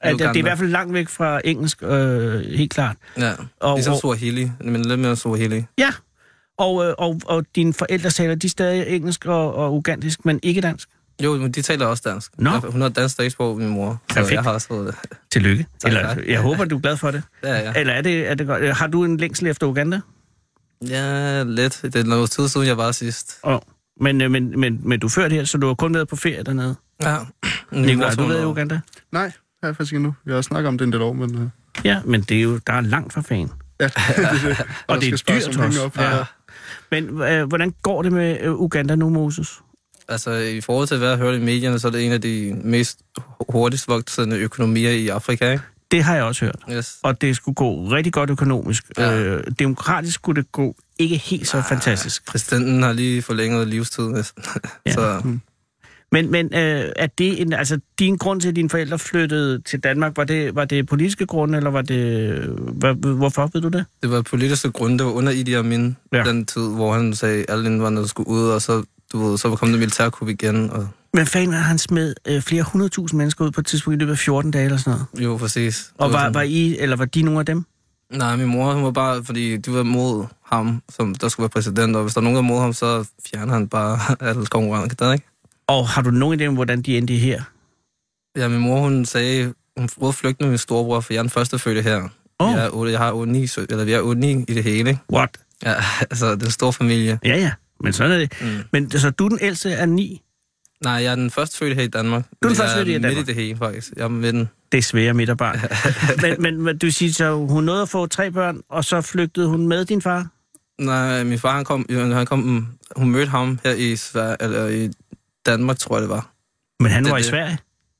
Er 0.00 0.12
det, 0.12 0.20
er 0.20 0.34
i 0.36 0.40
hvert 0.40 0.58
fald 0.58 0.70
langt 0.70 0.94
væk 0.94 1.08
fra 1.08 1.40
engelsk, 1.44 1.82
øh, 1.82 2.40
helt 2.40 2.72
klart. 2.72 2.96
Ja, 3.18 3.32
Og, 3.60 3.76
ligesom 3.76 3.94
Swahili, 3.96 4.50
men 4.60 4.82
lidt 4.84 5.00
mere 5.00 5.16
Swahili. 5.16 5.64
ja, 5.78 5.90
og, 6.58 6.86
øh, 6.86 6.94
og, 6.98 7.20
og 7.26 7.44
dine 7.56 7.74
forældre 7.74 8.10
taler 8.10 8.34
de 8.34 8.48
stadig 8.48 8.86
engelsk 8.86 9.26
og, 9.26 9.54
og 9.54 9.74
ugandisk, 9.74 10.24
men 10.24 10.40
ikke 10.42 10.60
dansk? 10.60 10.88
Jo, 11.22 11.36
men 11.36 11.52
de 11.52 11.62
taler 11.62 11.86
også 11.86 12.02
dansk. 12.06 12.32
Nå. 12.38 12.50
Jeg- 12.50 12.60
Hun 12.60 12.80
har 12.80 12.88
dansk 12.88 13.12
statsborg, 13.12 13.58
min 13.58 13.68
mor. 13.68 14.02
Så 14.08 14.14
Perfekt. 14.14 14.34
jeg 14.34 14.42
har 14.42 14.50
også 14.52 14.68
fået 14.68 14.86
det. 14.86 14.94
Tillykke. 15.32 15.66
Tak, 15.78 15.88
Eller, 15.88 16.14
tak. 16.14 16.26
jeg 16.28 16.40
håber, 16.40 16.64
du 16.64 16.76
er 16.76 16.80
glad 16.80 16.96
for 16.96 17.10
det. 17.10 17.22
Ja, 17.44 17.58
ja. 17.58 17.72
Eller 17.76 17.92
er 17.92 18.00
det, 18.02 18.30
er 18.30 18.34
det 18.34 18.46
godt? 18.46 18.76
Har 18.76 18.86
du 18.86 19.04
en 19.04 19.16
længsel 19.16 19.46
efter 19.46 19.66
Uganda? 19.66 20.00
Ja, 20.88 21.42
lidt. 21.42 21.80
Det 21.82 21.96
er 21.96 22.04
noget 22.04 22.30
tid 22.30 22.48
siden, 22.48 22.66
jeg 22.66 22.76
var 22.76 22.92
sidst. 22.92 23.38
Oh. 23.42 23.58
Men, 24.00 24.20
øh, 24.20 24.30
men, 24.30 24.60
men, 24.60 24.80
men 24.82 25.00
du 25.00 25.06
er 25.06 25.10
ført 25.10 25.32
her, 25.32 25.44
så 25.44 25.58
du 25.58 25.66
har 25.66 25.74
kun 25.74 25.94
været 25.94 26.08
på 26.08 26.16
ferie 26.16 26.42
dernede. 26.42 26.76
Ja. 27.02 27.08
Har 27.08 28.14
du 28.18 28.26
været 28.26 28.42
i 28.42 28.44
Uganda? 28.44 28.80
Nej, 29.12 29.22
jeg 29.22 29.32
har 29.68 29.72
faktisk 29.72 29.92
ikke 29.92 29.96
endnu. 29.96 30.14
Jeg 30.26 30.34
har 30.34 30.42
snakket 30.42 30.68
om 30.68 30.78
det 30.78 30.84
en 30.86 30.92
del 30.92 31.02
år, 31.02 31.12
men... 31.12 31.34
Øh, 31.42 31.48
Ja, 31.84 32.00
men 32.04 32.22
det 32.22 32.36
er 32.36 32.42
jo, 32.42 32.58
der 32.66 32.72
er 32.72 32.80
langt 32.80 33.12
fra 33.12 33.20
fan. 33.20 33.50
ja, 33.80 33.84
det, 33.88 33.94
er 34.18 34.48
det. 34.48 34.60
Og 34.86 34.94
der 34.94 35.00
det 35.00 35.12
er 35.12 35.40
dyrt 35.48 35.58
også. 35.58 35.82
Op, 35.84 35.96
Ja. 35.98 36.16
ja. 36.16 36.24
Men 36.90 37.22
øh, 37.22 37.48
hvordan 37.48 37.74
går 37.82 38.02
det 38.02 38.12
med 38.12 38.38
øh, 38.40 38.52
Uganda 38.54 38.94
nu, 38.94 39.08
Moses? 39.08 39.60
Altså, 40.08 40.32
i 40.32 40.60
forhold 40.60 40.88
til, 40.88 40.98
hvad 40.98 41.08
jeg 41.08 41.18
har 41.18 41.24
hørt 41.24 41.40
i 41.40 41.44
medierne, 41.44 41.78
så 41.78 41.88
er 41.88 41.92
det 41.92 42.06
en 42.06 42.12
af 42.12 42.20
de 42.20 42.60
mest 42.64 43.00
hurtigst 43.50 43.88
voksende 43.88 44.36
økonomier 44.38 44.90
i 44.90 45.08
Afrika, 45.08 45.52
ikke? 45.52 45.64
Det 45.90 46.02
har 46.02 46.14
jeg 46.14 46.24
også 46.24 46.44
hørt. 46.44 46.56
Yes. 46.70 46.98
Og 47.02 47.20
det 47.20 47.36
skulle 47.36 47.54
gå 47.54 47.88
rigtig 47.90 48.12
godt 48.12 48.30
økonomisk. 48.30 48.84
Ja. 48.98 49.18
Øh, 49.18 49.44
demokratisk 49.58 50.14
skulle 50.14 50.42
det 50.42 50.52
gå 50.52 50.76
ikke 50.98 51.16
helt 51.16 51.48
så 51.48 51.62
fantastisk. 51.68 52.26
Præsidenten 52.26 52.82
har 52.82 52.92
lige 52.92 53.22
forlænget 53.22 53.68
livstid 53.68 54.08
næsten. 54.08 54.44
Ja. 54.86 54.92
Så 54.92 55.22
Men, 56.12 56.30
men 56.30 56.54
øh, 56.54 56.92
er 56.96 57.06
det 57.06 57.42
en, 57.42 57.52
altså, 57.52 57.80
din 57.98 58.16
grund 58.16 58.40
til, 58.40 58.48
at 58.48 58.56
dine 58.56 58.70
forældre 58.70 58.98
flyttede 58.98 59.60
til 59.60 59.80
Danmark, 59.80 60.16
var 60.16 60.24
det, 60.24 60.54
var 60.54 60.64
det 60.64 60.86
politiske 60.86 61.26
grunde, 61.26 61.56
eller 61.56 61.70
var 61.70 61.82
det... 61.82 62.34
Hvad, 62.56 62.94
hvorfor 62.94 63.50
ved 63.52 63.60
du 63.60 63.68
det? 63.68 63.84
det 64.02 64.10
var 64.10 64.22
politiske 64.22 64.70
grunde, 64.70 64.98
det 64.98 65.06
var 65.06 65.12
under 65.12 65.32
Idi 65.32 65.52
Amin, 65.52 65.96
ja. 66.12 66.22
den 66.24 66.46
tid, 66.46 66.68
hvor 66.68 66.94
han 66.94 67.14
sagde, 67.14 67.38
at 67.38 67.46
alle 67.48 67.66
indvandrere 67.66 68.08
skulle 68.08 68.28
ud, 68.28 68.48
og 68.48 68.62
så, 68.62 68.84
du 69.12 69.18
ved, 69.24 69.38
så 69.38 69.56
kom 69.56 69.68
det 69.68 69.78
militærkup 69.78 70.28
igen. 70.28 70.70
Og, 70.70 70.88
Men 71.14 71.26
fanden 71.26 71.52
han 71.52 71.78
smed 71.78 72.14
øh, 72.28 72.42
flere 72.42 72.62
hundredtusind 72.62 73.18
mennesker 73.18 73.44
ud 73.44 73.50
på 73.50 73.60
et 73.60 73.66
tidspunkt 73.66 73.96
i 73.96 73.98
løbet 73.98 74.12
af 74.12 74.18
14 74.18 74.50
dage 74.50 74.64
eller 74.64 74.78
sådan 74.78 74.90
noget? 75.14 75.24
jo, 75.24 75.36
præcis. 75.36 75.92
Og 75.98 76.12
var, 76.12 76.30
var 76.30 76.42
I, 76.42 76.76
eller 76.78 76.96
var 76.96 77.04
de 77.04 77.22
nogle 77.22 77.40
af 77.40 77.46
dem? 77.46 77.64
Nej, 78.12 78.36
min 78.36 78.46
mor, 78.46 78.72
hun 78.74 78.84
var 78.84 78.90
bare, 78.90 79.24
fordi 79.24 79.56
de 79.56 79.72
var 79.72 79.82
mod 79.82 80.26
ham, 80.46 80.82
som 80.88 81.14
der 81.14 81.28
skulle 81.28 81.44
være 81.44 81.48
præsident, 81.50 81.96
og 81.96 82.02
hvis 82.02 82.14
der 82.14 82.20
er 82.20 82.22
nogen, 82.24 82.36
der 82.36 82.42
er 82.42 82.46
mod 82.46 82.60
ham, 82.60 82.72
så 82.72 83.08
fjerner 83.30 83.52
han 83.52 83.68
bare 83.68 83.98
alle 84.28 84.46
konkurrenter, 84.46 85.12
ikke? 85.12 85.24
Og 85.66 85.88
har 85.88 86.02
du 86.02 86.10
nogen 86.10 86.40
idé 86.40 86.44
om, 86.46 86.54
hvordan 86.54 86.82
de 86.82 86.98
endte 86.98 87.14
her? 87.14 87.42
Ja, 88.36 88.48
min 88.48 88.60
mor, 88.60 88.80
hun 88.80 89.04
sagde, 89.04 89.54
hun 89.76 89.88
prøvede 89.88 90.08
at 90.08 90.14
flygte 90.14 90.42
med 90.44 90.48
min 90.50 90.58
storebror, 90.58 91.00
for 91.00 91.12
jeg 91.12 91.18
er 91.18 91.22
den 91.22 91.30
første 91.30 91.58
fødte 91.58 91.82
her. 91.82 92.08
Åh. 92.40 92.52
Jeg, 92.52 92.64
er, 92.64 92.70
otte- 92.70 92.90
jeg 92.90 92.98
har 92.98 93.12
8, 93.12 93.32
9, 93.32 93.46
sø- 93.46 93.66
eller 93.70 93.84
vi 93.84 93.92
er 93.92 94.00
8, 94.00 94.20
9 94.20 94.44
i 94.48 94.54
det 94.54 94.64
hele, 94.64 94.90
ikke? 94.90 95.00
What? 95.12 95.30
Ja, 95.62 95.74
altså, 96.10 96.30
det 96.34 96.42
er 96.42 96.46
en 96.46 96.50
stor 96.52 96.70
familie. 96.70 97.18
Ja, 97.24 97.36
ja. 97.38 97.52
Men 97.84 97.92
sådan 97.92 98.12
er 98.12 98.18
det. 98.18 98.32
Mm. 98.40 98.48
Men 98.72 98.90
så 98.90 99.10
du 99.10 99.24
er 99.24 99.28
den 99.28 99.38
ældste 99.42 99.76
af 99.76 99.88
ni? 99.88 100.22
Nej, 100.84 100.92
jeg 100.92 101.04
er 101.10 101.14
den 101.14 101.30
første 101.30 101.58
fødte 101.58 101.74
her 101.74 101.82
i 101.82 101.86
Danmark. 101.86 102.24
Du 102.42 102.48
er 102.48 102.50
den 102.50 102.56
første 102.56 102.70
jeg 102.70 102.76
fødte 102.78 102.90
i 102.90 102.94
midt 102.94 103.02
Danmark? 103.02 103.22
i 103.22 103.26
det 103.26 103.34
hele, 103.34 103.56
faktisk. 103.58 103.92
Jeg 103.96 104.04
er 104.04 104.08
midten. 104.08 104.48
Det 104.72 104.78
er 104.78 104.82
svære 104.82 105.14
midterbarn. 105.14 105.58
men, 106.22 106.42
men, 106.42 106.62
men 106.62 106.78
du 106.78 106.90
siger 106.90 107.12
så, 107.12 107.34
hun 107.34 107.64
nåede 107.64 107.82
at 107.82 107.88
få 107.88 108.06
tre 108.06 108.30
børn, 108.30 108.60
og 108.68 108.84
så 108.84 109.00
flygtede 109.00 109.46
hun 109.48 109.68
med 109.68 109.84
din 109.84 110.02
far? 110.02 110.26
Nej, 110.78 111.24
min 111.24 111.38
far, 111.38 111.54
han 111.56 111.64
kom, 111.64 111.86
han 111.90 112.26
kom, 112.26 112.68
hun 112.96 113.10
mødte 113.10 113.30
ham 113.30 113.58
her 113.64 113.72
i, 113.72 113.96
Sverige, 113.96 114.36
eller 114.40 114.66
i 114.68 114.90
Danmark, 115.46 115.78
tror 115.78 115.96
jeg, 115.96 116.02
det 116.02 116.10
var. 116.10 116.30
Men 116.80 116.92
han 116.92 117.04
Det 117.04 117.12
var 117.12 117.18
i. 117.18 117.22
Sverige? 117.22 117.58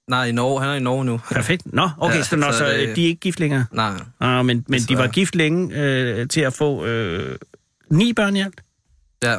Nej, 0.09 0.25
i 0.27 0.33
Norge. 0.33 0.61
Han 0.61 0.69
er 0.71 0.75
i 0.75 0.81
Norge 0.81 1.05
nu. 1.05 1.21
Perfekt. 1.33 1.63
Nå, 1.75 1.89
okay, 1.99 2.17
Ja, 2.17 2.23
så, 2.23 2.37
nå, 2.37 2.53
så 2.53 2.59
så 2.59 2.65
det- 2.65 2.97
de 2.97 3.03
er 3.05 3.07
ikke 3.09 3.21
gift 3.21 3.41
længere? 3.41 3.65
Nej, 3.73 3.93
Ah, 4.21 4.45
men 4.47 4.65
men 4.69 4.81
de 4.81 4.85
var 4.89 4.97
Desværre. 4.97 5.09
gift 5.09 5.35
længe 5.35 5.77
øh, 5.83 6.29
til 6.29 6.41
at 6.41 6.53
få 6.53 6.85
øh, 6.87 7.37
ni 7.91 8.13
børn 8.13 8.37
i 8.37 8.41
alt? 8.41 8.63
ja. 9.25 9.37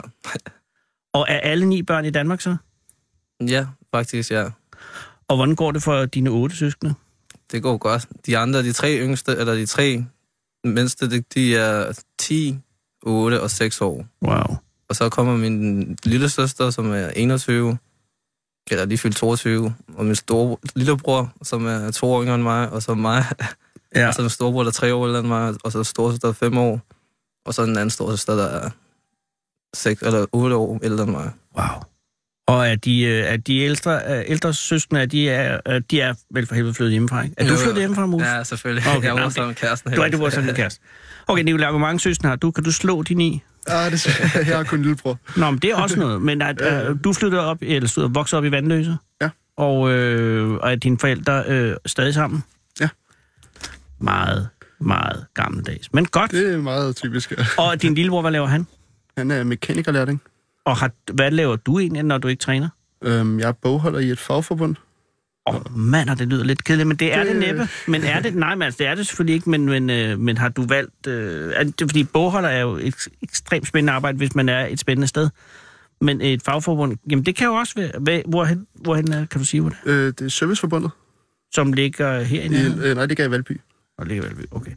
Og 1.14 1.26
er 1.30 1.38
alle 1.40 1.66
ni 1.66 1.84
børn 1.84 2.06
i 2.06 2.10
Danmark 2.10 2.42
så? 2.42 2.56
Ja, 3.48 3.66
faktisk, 3.94 4.32
ja. 4.32 4.50
Og 5.28 5.36
hvordan 5.36 5.56
går 5.56 5.72
det 5.72 5.84
for 5.84 6.06
dine 6.06 6.30
otte 6.30 6.56
søskende? 6.56 6.94
Det 7.52 7.64
går 7.64 7.78
godt. 7.78 8.08
De 8.26 8.38
andre, 8.38 8.64
de 8.64 8.74
tre 8.74 9.00
yngste, 9.00 9.32
eller 9.32 9.54
de 9.54 9.66
tre 9.66 10.06
mindste, 10.64 11.22
de, 11.22 11.56
er 11.56 12.02
10, 12.20 12.60
8 13.04 13.42
og 13.42 13.52
6 13.52 13.82
år. 13.82 14.06
Wow. 14.22 14.58
Og 14.90 14.96
så 14.96 15.10
kommer 15.10 15.38
min 15.38 15.98
lille 16.04 16.30
søster, 16.30 16.70
som 16.70 16.92
er 16.92 17.08
21, 17.08 17.78
eller 18.72 18.86
lige 18.86 18.98
fyldt 18.98 19.16
22, 19.16 19.76
og 19.96 20.06
min 20.06 20.16
store 20.16 20.58
lillebror, 20.76 21.34
som 21.44 21.66
er 21.66 21.92
to 21.92 22.14
år 22.14 22.24
yngre 22.24 22.36
end 22.36 22.44
mig, 22.44 22.70
og 22.70 22.84
så 22.84 22.94
mig. 22.94 23.26
Ja. 23.96 24.08
Og 24.08 24.14
så 24.14 24.22
en 24.22 24.30
storbror, 24.30 24.64
der 24.64 24.68
er 24.68 24.74
tre 24.74 24.94
år 24.94 25.08
ældre 25.08 25.20
end 25.20 25.28
mig, 25.28 25.56
og 25.64 25.72
så 25.72 25.84
storsøster, 25.84 26.28
der 26.28 26.34
er 26.34 26.38
fem 26.38 26.58
år. 26.58 26.82
Og 27.46 27.54
så 27.54 27.64
en 27.64 27.70
anden 27.70 27.90
storsøster, 27.90 28.36
der 28.36 28.46
er 28.46 28.70
seks 29.74 30.02
eller 30.02 30.26
otte 30.32 30.56
år 30.56 30.80
ældre 30.84 31.04
end 31.04 31.12
mig. 31.12 31.32
Wow. 31.58 31.84
Og 32.48 32.68
er 32.68 32.76
de, 32.76 33.02
øh, 33.02 33.24
er 33.26 33.38
de 33.38 33.58
ældre, 33.60 34.00
øh, 34.08 34.24
ældre 34.28 34.54
søskende, 34.54 35.02
er 35.02 35.06
de 35.06 35.30
er, 35.30 35.60
øh, 35.68 35.82
de 35.92 36.02
er 36.02 36.14
vel 36.34 36.48
for 36.48 36.56
helvede 36.56 36.74
flyttet 36.74 36.92
hjemmefra, 36.92 37.22
ikke? 37.24 37.36
Er 37.38 37.46
du 37.48 37.52
Jo. 37.54 37.58
flyttet 37.60 37.78
hjemmefra, 37.82 38.06
Mus? 38.06 38.24
Ja, 38.24 38.44
selvfølgelig. 38.44 38.88
Okay, 38.98 39.08
jeg 39.16 39.24
det- 39.24 39.34
sammen 39.34 39.48
med 39.48 39.56
kæresten. 39.56 39.92
Du 39.94 40.02
er, 40.02 40.10
du 40.10 40.18
var 40.18 40.30
sådan 40.30 40.50
en 40.50 40.56
kæreste. 40.56 40.82
Okay, 41.28 41.44
Nicolai, 41.44 41.70
hvor 41.70 41.80
mange 41.80 42.00
søskende 42.00 42.30
har 42.30 42.36
du? 42.36 42.52
Kan 42.52 42.64
du 42.64 42.72
slå 42.72 43.02
de 43.04 43.14
ni? 43.14 43.44
Ah, 43.68 43.92
det 43.92 44.06
jeg 44.48 44.58
har 44.58 44.64
kun 44.64 44.80
en 44.80 44.84
lillebror. 44.84 45.20
Nå, 45.38 45.52
men 45.52 45.60
det 45.60 45.70
er 45.72 45.76
også 45.76 46.00
noget. 46.00 46.22
Men 46.22 46.42
er, 46.42 46.54
er, 46.60 46.94
du 46.94 47.14
flyttede 47.14 47.46
op, 47.46 47.58
eller 47.62 47.90
stod 47.90 48.10
voksede 48.14 48.38
op 48.38 48.46
i 48.46 48.52
Vandløse? 48.52 48.98
Ja. 49.22 49.30
Og, 49.58 49.92
øh, 49.92 50.52
og 50.54 50.72
er 50.72 50.76
dine 50.76 51.00
forældre 51.00 51.44
øh, 51.48 51.76
stadig 51.86 52.14
sammen? 52.14 52.44
Ja. 52.82 52.90
Meget, 54.00 54.48
meget 54.80 55.26
gammeldags. 55.34 55.94
Men 55.94 56.06
godt. 56.06 56.32
Det 56.32 56.54
er 56.54 56.58
meget 56.58 56.96
typisk. 56.96 57.34
ja. 57.38 57.46
Og 57.58 57.82
din 57.82 57.96
lillebror, 57.96 58.22
hvad 58.22 58.32
laver 58.32 58.48
han? 58.48 58.68
Han 59.18 59.32
er 59.32 59.44
mekanikerlærling. 59.44 60.22
Og 60.66 60.78
har, 60.78 60.92
hvad 61.14 61.32
laver 61.32 61.56
du 61.56 61.80
egentlig, 61.80 62.04
når 62.04 62.18
du 62.18 62.28
ikke 62.28 62.40
træner? 62.42 62.70
Øhm, 63.04 63.40
jeg 63.40 63.48
er 63.48 63.52
bogholder 63.52 64.00
i 64.00 64.10
et 64.10 64.20
fagforbund. 64.20 64.76
Åh, 65.48 65.56
oh, 65.56 65.78
mand, 65.78 66.10
det 66.18 66.28
lyder 66.28 66.44
lidt 66.44 66.64
kedeligt, 66.64 66.88
men 66.88 66.98
det 66.98 67.14
er 67.14 67.24
det, 67.24 67.28
Det- 67.36 67.40
næppe. 67.40 67.68
Men 67.88 68.04
er 68.04 68.20
det? 68.20 68.36
Nej, 68.36 68.56
men 68.56 68.62
altså, 68.62 68.78
det 68.78 68.88
er 68.88 68.96
det 68.96 69.08
selvfølgelig 69.08 69.34
ikke, 69.36 69.50
men, 69.50 69.66
men, 69.66 69.90
øh, 69.90 70.20
men 70.20 70.38
har 70.38 70.50
du 70.50 70.66
valgt... 70.66 71.08
Øh, 71.08 71.54
er 71.56 71.64
det, 71.64 71.74
fordi 71.90 72.04
bogholder 72.04 72.50
er 72.50 72.62
jo 72.62 72.76
et 72.76 73.08
ekstremt 73.22 73.68
spændende 73.68 73.94
arbejde, 73.94 74.18
hvis 74.18 74.36
man 74.36 74.50
er 74.50 74.66
et 74.66 74.80
spændende 74.80 75.08
sted. 75.08 75.30
Men 76.02 76.22
et 76.22 76.42
fagforbund, 76.44 76.98
jamen 77.12 77.26
det 77.26 77.36
kan 77.36 77.48
jo 77.48 77.54
også 77.54 77.74
være... 77.76 77.92
Hvad, 78.00 78.22
hvorhen, 78.28 78.68
hvorhen 78.76 79.12
er- 79.14 79.26
kan 79.26 79.40
du 79.42 79.46
sige, 79.46 79.62
hvor 79.62 79.70
det 79.70 79.78
er? 79.86 79.92
Øh, 79.92 80.06
det 80.08 80.22
er 80.22 80.30
Serviceforbundet. 80.30 80.92
Som 81.54 81.74
ligger 81.74 82.22
herinde? 82.22 82.58
I, 82.58 82.66
øh, 82.66 82.96
nej, 82.96 83.02
det 83.02 83.08
ligger 83.10 83.26
i 83.26 83.32
Valby. 83.32 83.62
Og 83.98 84.06
ligger 84.06 84.24
vel, 84.24 84.46
okay. 84.52 84.72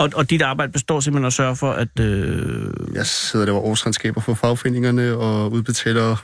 Og, 0.00 0.10
og 0.14 0.30
dit 0.30 0.42
arbejde 0.42 0.72
består 0.72 1.00
simpelthen 1.00 1.26
at 1.26 1.32
sørge 1.32 1.56
for, 1.56 1.72
at... 1.72 2.00
Øh, 2.00 2.66
Jeg 2.94 3.06
sidder 3.06 3.46
der 3.46 3.52
over 3.52 3.62
årsregnskaber 3.62 4.20
for 4.20 4.34
fagforeningerne 4.34 5.16
og 5.16 5.52
udbetaler, 5.52 6.16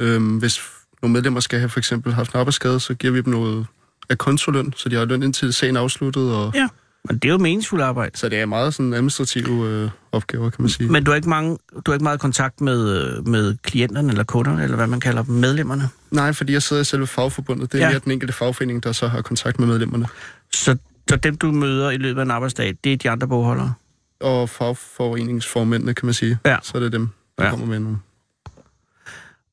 øhm, 0.00 0.38
hvis 0.38 0.60
nogle 1.02 1.12
medlemmer 1.12 1.40
skal 1.40 1.58
have 1.58 1.68
for 1.68 1.78
eksempel 1.78 2.12
haft 2.12 2.32
en 2.32 2.38
arbejdsskade, 2.40 2.80
så 2.80 2.94
giver 2.94 3.12
vi 3.12 3.20
dem 3.20 3.32
noget 3.32 3.66
af 4.08 4.18
konsuløn, 4.18 4.72
så 4.76 4.88
de 4.88 4.96
har 4.96 5.04
løn 5.04 5.22
indtil 5.22 5.52
sagen 5.52 5.76
er 5.76 5.80
afsluttet. 5.80 6.34
Og, 6.34 6.52
ja, 6.54 6.68
men 7.08 7.18
det 7.18 7.28
er 7.28 7.32
jo 7.32 7.38
meningsfuldt 7.38 7.84
arbejde. 7.84 8.18
Så 8.18 8.28
det 8.28 8.38
er 8.38 8.46
meget 8.46 8.74
sådan 8.74 8.94
administrative 8.94 9.68
øh, 9.68 9.90
opgaver, 10.12 10.50
kan 10.50 10.62
man 10.62 10.68
sige. 10.68 10.88
Men 10.92 11.04
du 11.04 11.10
har 11.10 11.16
ikke, 11.16 11.28
mange, 11.28 11.58
du 11.74 11.82
har 11.86 11.92
ikke 11.92 12.04
meget 12.04 12.20
kontakt 12.20 12.60
med, 12.60 12.98
øh, 12.98 13.28
med 13.28 13.56
klienterne 13.62 14.08
eller 14.08 14.24
kunderne, 14.24 14.62
eller 14.62 14.76
hvad 14.76 14.86
man 14.86 15.00
kalder 15.00 15.22
dem, 15.22 15.34
medlemmerne? 15.34 15.88
Nej, 16.10 16.32
fordi 16.32 16.52
jeg 16.52 16.62
sidder 16.62 16.82
i 16.82 16.84
selve 16.84 17.06
fagforbundet. 17.06 17.72
Det 17.72 17.80
er 17.80 17.84
ja. 17.84 17.90
mere 17.90 18.00
den 18.04 18.12
enkelte 18.12 18.34
fagforening, 18.34 18.82
der 18.84 18.92
så 18.92 19.08
har 19.08 19.22
kontakt 19.22 19.58
med 19.58 19.68
medlemmerne. 19.68 20.06
Så, 20.52 20.76
så 21.08 21.16
dem, 21.16 21.36
du 21.36 21.52
møder 21.52 21.90
i 21.90 21.96
løbet 21.96 22.20
af 22.20 22.24
en 22.24 22.30
arbejdsdag, 22.30 22.74
det 22.84 22.92
er 22.92 22.96
de 22.96 23.10
andre 23.10 23.28
bogholdere? 23.28 23.74
Og 24.20 24.48
fagforeningsformændene, 24.48 25.94
kan 25.94 26.06
man 26.06 26.14
sige. 26.14 26.38
Ja. 26.44 26.56
Så 26.62 26.72
er 26.78 26.80
det 26.82 26.92
dem, 26.92 27.08
der 27.38 27.44
Ja. 27.44 27.50
kommer 27.50 27.66
med 27.66 27.78
nogle. 27.78 27.98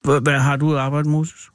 Hvad, 0.04 0.22
hvad 0.22 0.40
har 0.40 0.56
du 0.56 0.78
arbejdet, 0.78 1.12
Moses? 1.12 1.50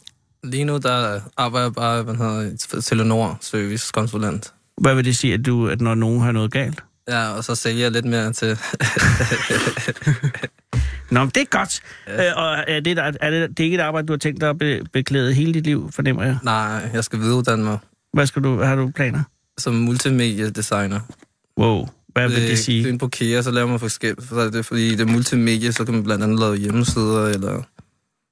Lige 0.44 0.64
nu, 0.64 0.78
der 0.78 1.20
arbejder 1.36 1.66
jeg 1.66 1.74
bare, 1.74 2.02
hvad 2.02 2.14
hedder, 2.14 2.80
Telenor 2.80 3.38
Service 3.40 3.90
Konsulent. 3.94 4.52
Hvad 4.80 4.94
vil 4.94 5.04
det 5.04 5.16
sige, 5.16 5.34
at, 5.34 5.46
du, 5.46 5.68
at 5.68 5.80
når 5.80 5.94
nogen 5.94 6.20
har 6.20 6.32
noget 6.32 6.50
galt? 6.52 6.84
Ja, 7.08 7.28
og 7.30 7.44
så 7.44 7.54
sælger 7.54 7.82
jeg 7.82 7.92
lidt 7.92 8.04
mere 8.04 8.32
til... 8.32 8.48
Nå, 11.10 11.20
men 11.20 11.28
det 11.28 11.36
er 11.40 11.44
godt. 11.58 11.80
Ja. 12.06 12.28
Øh, 12.30 12.36
og 12.36 12.64
er 12.68 12.80
det, 12.80 12.98
er, 12.98 13.12
er 13.20 13.30
det, 13.30 13.48
det 13.50 13.60
er 13.60 13.64
ikke 13.64 13.74
et 13.74 13.80
arbejde, 13.80 14.06
du 14.06 14.12
har 14.12 14.18
tænkt 14.18 14.40
dig 14.40 14.48
at 14.48 14.58
be, 14.58 14.80
beklæde 14.92 15.34
hele 15.34 15.54
dit 15.54 15.64
liv, 15.64 15.92
fornemmer 15.92 16.24
jeg? 16.24 16.38
Nej, 16.42 16.90
jeg 16.92 17.04
skal 17.04 17.18
videreuddanne 17.18 17.64
mig 17.64 17.78
Hvad, 18.12 18.26
skal 18.26 18.42
du, 18.44 18.54
hvad 18.56 18.66
har 18.66 18.76
du 18.76 18.90
planer? 18.94 19.22
Som 19.58 19.74
multimediedesigner. 19.74 21.00
Wow, 21.58 21.88
hvad 22.12 22.28
vil 22.28 22.42
det 22.48 22.58
sige? 22.58 22.84
Det 22.84 22.94
er 22.94 22.98
på 22.98 23.08
KEA, 23.08 23.42
så 23.42 23.50
laver 23.50 23.68
man 23.68 23.78
forskelligt. 23.80 24.28
Så 24.28 24.34
er 24.40 24.50
det, 24.50 24.66
fordi 24.66 24.90
det 24.90 25.00
er 25.00 25.04
multimedia, 25.12 25.70
så 25.70 25.84
kan 25.84 25.94
man 25.94 26.04
blandt 26.04 26.24
andet 26.24 26.38
lave 26.40 26.56
hjemmesider, 26.56 27.26
eller... 27.26 27.62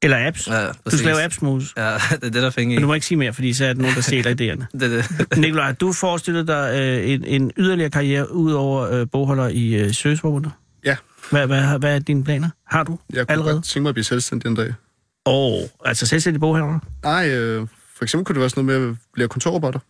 Eller 0.02 0.26
apps? 0.26 0.48
Ja, 0.48 0.66
Du 0.66 0.72
præcis. 0.84 1.00
skal 1.00 1.10
lave 1.12 1.22
apps, 1.24 1.42
Moses. 1.42 1.72
Ja, 1.76 1.90
det 2.10 2.24
er 2.24 2.30
det, 2.30 2.34
der 2.34 2.50
fik 2.50 2.68
Men 2.68 2.80
du 2.80 2.86
må 2.86 2.94
ikke 2.94 3.06
sige 3.06 3.18
mere, 3.18 3.32
fordi 3.32 3.52
så 3.52 3.64
er 3.64 3.72
der 3.72 3.80
nogen, 3.82 3.96
der 3.96 4.02
stjæler 4.02 4.30
idéerne. 4.30 4.66
det, 4.80 4.98
er 4.98 5.02
det. 5.18 5.38
Nikolaj, 5.38 5.64
har 5.66 5.72
du 5.72 5.92
forestillet 5.92 6.48
dig 6.48 6.72
øh, 6.80 7.10
en, 7.10 7.24
en 7.24 7.50
yderligere 7.56 7.90
karriere 7.90 8.32
ud 8.32 8.52
over 8.52 8.90
øh, 8.90 9.06
bogholder 9.12 9.48
i 9.48 9.74
øh, 9.74 9.94
Søgesforbundet? 9.94 10.52
Ja. 10.84 10.96
Hvad, 11.30 11.46
hvad, 11.46 11.78
hvad 11.78 11.94
er 11.94 11.98
dine 11.98 12.24
planer? 12.24 12.48
Har 12.66 12.82
du 12.84 12.98
Jeg 13.12 13.26
kunne 13.26 13.32
allerede? 13.32 13.54
godt 13.54 13.64
tænke 13.64 13.82
mig 13.82 13.88
at 13.88 13.94
blive 13.94 14.04
selvstændig 14.04 14.48
en 14.48 14.54
dag. 14.54 14.74
Åh, 15.26 15.52
oh, 15.52 15.68
altså 15.84 16.06
selvstændig 16.06 16.40
bogholder? 16.40 16.78
Nej, 17.02 17.28
øh, 17.30 17.66
for 17.96 18.04
eksempel 18.04 18.24
kunne 18.24 18.34
det 18.34 18.40
være 18.40 18.50
sådan 18.50 18.64
noget 18.64 18.80
med 18.82 18.90
at 18.90 18.96
lave 19.16 19.28
kontorrobotter. 19.28 19.80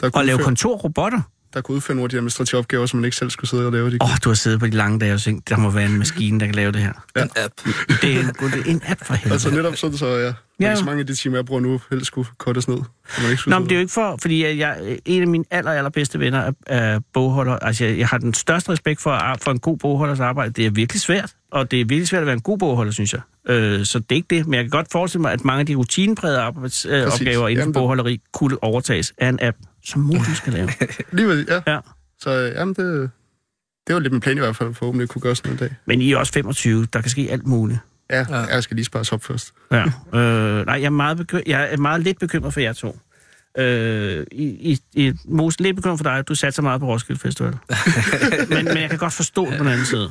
Der 0.00 0.10
kunne 0.10 0.20
Og 0.20 0.24
lave 0.24 0.36
udføre- 0.36 0.44
kontorrobotter? 0.44 1.20
Der 1.54 1.60
kunne 1.60 1.76
udføre 1.76 1.94
nogle 1.94 2.04
af 2.06 2.10
de 2.10 2.16
administrative 2.16 2.58
opgaver, 2.58 2.86
som 2.86 3.00
man 3.00 3.04
ikke 3.04 3.16
selv 3.16 3.30
skulle 3.30 3.50
sidde 3.50 3.66
og 3.66 3.72
lave. 3.72 3.86
Åh, 3.86 3.92
oh, 4.00 4.16
du 4.24 4.28
har 4.30 4.34
siddet 4.34 4.60
på 4.60 4.66
de 4.66 4.70
lange 4.70 4.98
dage 4.98 5.14
og 5.14 5.20
tænkt, 5.20 5.48
der 5.48 5.56
må 5.56 5.70
være 5.70 5.86
en 5.86 5.98
maskine, 5.98 6.40
der 6.40 6.46
kan 6.46 6.54
lave 6.54 6.72
det 6.72 6.80
her. 6.80 6.92
Ja. 7.16 7.22
En 7.22 7.30
app. 7.36 7.54
Det 8.02 8.16
er 8.16 8.20
en, 8.20 8.26
det 8.26 8.66
er 8.66 8.70
en 8.70 8.82
app 8.86 9.04
for 9.04 9.14
helvede. 9.14 9.32
Altså 9.32 9.50
netop 9.50 9.76
sådan, 9.76 9.96
så 9.96 10.06
ja. 10.06 10.32
Ja. 10.60 10.74
så 10.74 10.84
mange 10.84 11.00
af 11.00 11.06
de 11.06 11.14
timer, 11.14 11.36
jeg 11.36 11.44
bruger 11.44 11.60
nu, 11.60 11.80
helst 11.90 12.06
skulle 12.06 12.28
kortes 12.38 12.68
ned. 12.68 12.78
Man 13.22 13.30
ikke 13.30 13.50
Nå, 13.50 13.58
men 13.58 13.68
det 13.68 13.72
er 13.72 13.76
jo 13.76 13.80
ikke 13.80 13.92
for, 13.92 14.18
fordi 14.22 14.44
jeg, 14.44 14.58
jeg, 14.58 14.98
en 15.04 15.22
af 15.22 15.28
mine 15.28 15.44
aller, 15.50 15.70
allerbedste 15.70 16.20
venner 16.20 16.38
er, 16.38 16.52
er 16.66 17.00
bogholder. 17.12 17.56
Altså, 17.56 17.84
jeg, 17.84 17.98
jeg 17.98 18.08
har 18.08 18.18
den 18.18 18.34
største 18.34 18.72
respekt 18.72 19.00
for, 19.00 19.36
for 19.42 19.50
en 19.50 19.58
god 19.58 19.78
bogholders 19.78 20.20
arbejde. 20.20 20.52
Det 20.52 20.66
er 20.66 20.70
virkelig 20.70 21.00
svært, 21.00 21.32
og 21.50 21.70
det 21.70 21.80
er 21.80 21.84
virkelig 21.84 22.08
svært 22.08 22.20
at 22.20 22.26
være 22.26 22.34
en 22.34 22.40
god 22.40 22.58
bogholder, 22.58 22.92
synes 22.92 23.12
jeg. 23.12 23.20
Øh, 23.48 23.84
så 23.84 23.98
det 23.98 24.06
er 24.10 24.14
ikke 24.14 24.36
det, 24.36 24.46
men 24.46 24.54
jeg 24.54 24.64
kan 24.64 24.70
godt 24.70 24.86
forestille 24.92 25.22
mig, 25.22 25.32
at 25.32 25.44
mange 25.44 25.60
af 25.60 25.66
de 25.66 25.74
rutineprægede 25.74 26.40
arbejdsopgaver 26.40 27.44
øh, 27.44 27.52
inden 27.52 27.74
for 27.74 27.80
bogholderi 27.80 28.20
kunne 28.32 28.62
overtages 28.62 29.12
af 29.18 29.28
en 29.28 29.38
app, 29.42 29.56
som 29.84 30.00
Mosen 30.00 30.34
skal 30.34 30.52
lave. 30.52 30.68
Lige 31.12 31.28
ved, 31.28 31.46
ja. 31.48 31.72
Ja. 31.72 31.78
Så 32.20 32.30
øh, 32.30 32.54
jamen, 32.54 32.74
det, 32.74 33.10
det 33.86 33.94
var 33.94 34.00
lidt 34.00 34.12
min 34.12 34.20
plan 34.20 34.36
i 34.36 34.40
hvert 34.40 34.56
fald, 34.56 34.74
forhåbentlig 34.74 35.08
kunne 35.08 35.22
gøre 35.22 35.36
sådan 35.36 35.52
en 35.52 35.58
dag. 35.58 35.74
Men 35.86 36.00
I 36.00 36.12
er 36.12 36.16
også 36.18 36.32
25, 36.32 36.86
der 36.92 37.00
kan 37.00 37.10
ske 37.10 37.28
alt 37.30 37.46
muligt. 37.46 37.78
Ja, 38.10 38.18
Ja. 38.30 38.38
ja. 38.40 38.54
jeg 38.54 38.62
skal 38.62 38.74
lige 38.74 38.84
spare 38.84 39.04
op 39.12 39.24
først. 39.24 39.52
Ja. 39.72 39.84
Øh, 40.18 40.66
nej, 40.66 40.74
jeg 40.74 40.84
er, 40.86 40.90
meget 40.90 41.16
bekym- 41.20 41.42
jeg 41.46 41.72
er 41.72 41.76
meget 41.76 42.00
lidt 42.02 42.18
bekymret 42.18 42.52
for 42.52 42.60
jer 42.60 42.72
to. 42.72 42.98
Øh, 43.58 44.26
i, 44.32 44.44
i, 44.44 44.78
i, 44.94 45.12
Mos, 45.24 45.60
lidt 45.60 45.76
bekymret 45.76 45.98
for 45.98 46.04
dig, 46.04 46.12
at 46.12 46.28
du 46.28 46.34
satser 46.34 46.62
meget 46.62 46.80
på 46.80 46.86
Roskilde 46.86 47.20
Festival. 47.20 47.52
men, 48.48 48.64
men 48.64 48.76
jeg 48.76 48.90
kan 48.90 48.98
godt 48.98 49.12
forstå 49.12 49.50
det 49.50 49.58
på 49.58 49.64
den 49.64 49.72
anden 49.72 49.86
side. 49.86 50.10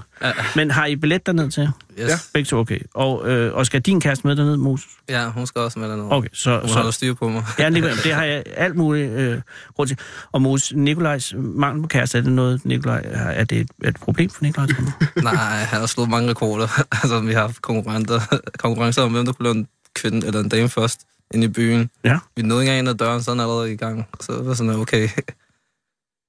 Men 0.56 0.72
har 0.72 0.86
I 0.86 0.96
billet 0.96 1.26
derned 1.26 1.52
til? 1.52 1.70
Yes. 2.00 2.10
Ja. 2.10 2.14
Begge 2.34 2.46
to, 2.46 2.58
okay. 2.58 2.80
Og, 2.94 3.30
øh, 3.30 3.54
og 3.54 3.66
skal 3.66 3.82
din 3.82 4.02
kæreste 4.02 4.28
med 4.28 4.36
derned, 4.36 4.58
Moses? 4.58 4.88
Ja, 5.10 5.30
hun 5.30 5.48
skal 5.48 5.62
også 5.62 5.80
med 5.80 5.90
dernede. 5.90 6.12
Okay, 6.12 6.30
så... 6.34 6.60
Hun 6.60 6.70
holder 6.70 6.92
så 6.92 6.96
styr 6.96 7.14
på 7.14 7.30
mig. 7.30 7.44
ja, 7.60 7.70
det 7.70 8.14
har 8.14 8.24
jeg 8.24 8.44
alt 8.56 8.76
muligt 8.76 9.12
øh, 9.12 9.42
grund 9.76 9.88
til. 9.88 9.98
Og 10.32 10.42
Moses, 10.42 10.74
Nikolajs 10.76 11.34
mangel 11.38 11.82
på 11.82 11.88
kæreste, 11.88 12.18
er 12.18 12.22
det 12.22 12.32
noget, 12.32 12.66
Nikolaj, 12.66 13.02
er 13.12 13.44
det 13.44 13.58
et, 13.58 13.70
et 13.84 13.98
problem 13.98 14.30
for 14.30 14.44
Nikolaj? 14.44 14.68
Nej, 15.24 15.34
han 15.34 15.80
har 15.80 15.88
slået 15.88 16.10
mange 16.10 16.30
rekorder. 16.30 16.68
altså, 17.04 17.20
vi 17.20 17.34
har 17.34 17.42
haft 17.42 17.62
konkurrenter, 17.62 18.20
konkurrencer 18.58 19.02
om, 19.02 19.12
hvem 19.12 19.26
der 19.26 19.34
kunne 19.34 19.44
lave 19.44 19.56
en 19.56 19.68
kvinde 19.96 20.28
eller 20.28 20.40
en 20.40 20.50
dame 20.50 20.70
først 20.70 21.02
inde 21.34 21.46
i 21.46 21.50
byen. 21.50 21.90
Ja. 22.04 22.20
Vi 22.36 22.42
nåede 22.42 22.64
ikke 22.64 22.70
engang 22.72 22.80
ind 22.80 22.90
ad 22.90 22.96
døren, 22.96 23.24
så 23.24 23.32
er 23.32 23.36
han 23.36 23.42
allerede 23.42 23.74
i 23.74 23.76
gang. 23.76 24.06
Så 24.20 24.38
det 24.38 24.46
var 24.46 24.54
sådan, 24.54 24.76
okay. 24.76 25.10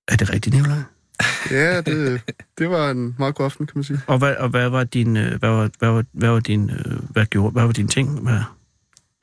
Er 0.09 0.16
det 0.16 0.32
rigtigt, 0.32 0.55
Nikolaj? 0.57 0.78
Ja, 1.50 1.80
det, 1.80 2.20
det 2.59 2.70
var 2.70 2.90
en 2.90 3.14
meget 3.18 3.34
god 3.34 3.44
aften, 3.46 3.66
kan 3.66 3.72
man 3.74 3.84
sige. 3.84 4.00
Og 4.07 4.18
hvad, 4.18 4.34
og 4.36 4.48
hvad 4.48 4.68
var 4.68 4.84
din, 4.84 5.16
øh, 5.16 5.38
hvad 5.38 5.48
var, 5.50 5.70
hvad 5.78 5.88
var, 5.88 6.05
hvad 6.12 6.28
var 6.28 6.40
din, 6.40 6.70
øh, 6.70 6.98
hvad 7.11 7.26
gjorde, 7.26 7.53
hvad 7.53 7.64
var 7.64 7.72
din 7.72 7.88
ting? 7.88 8.20
Hvad? 8.20 8.38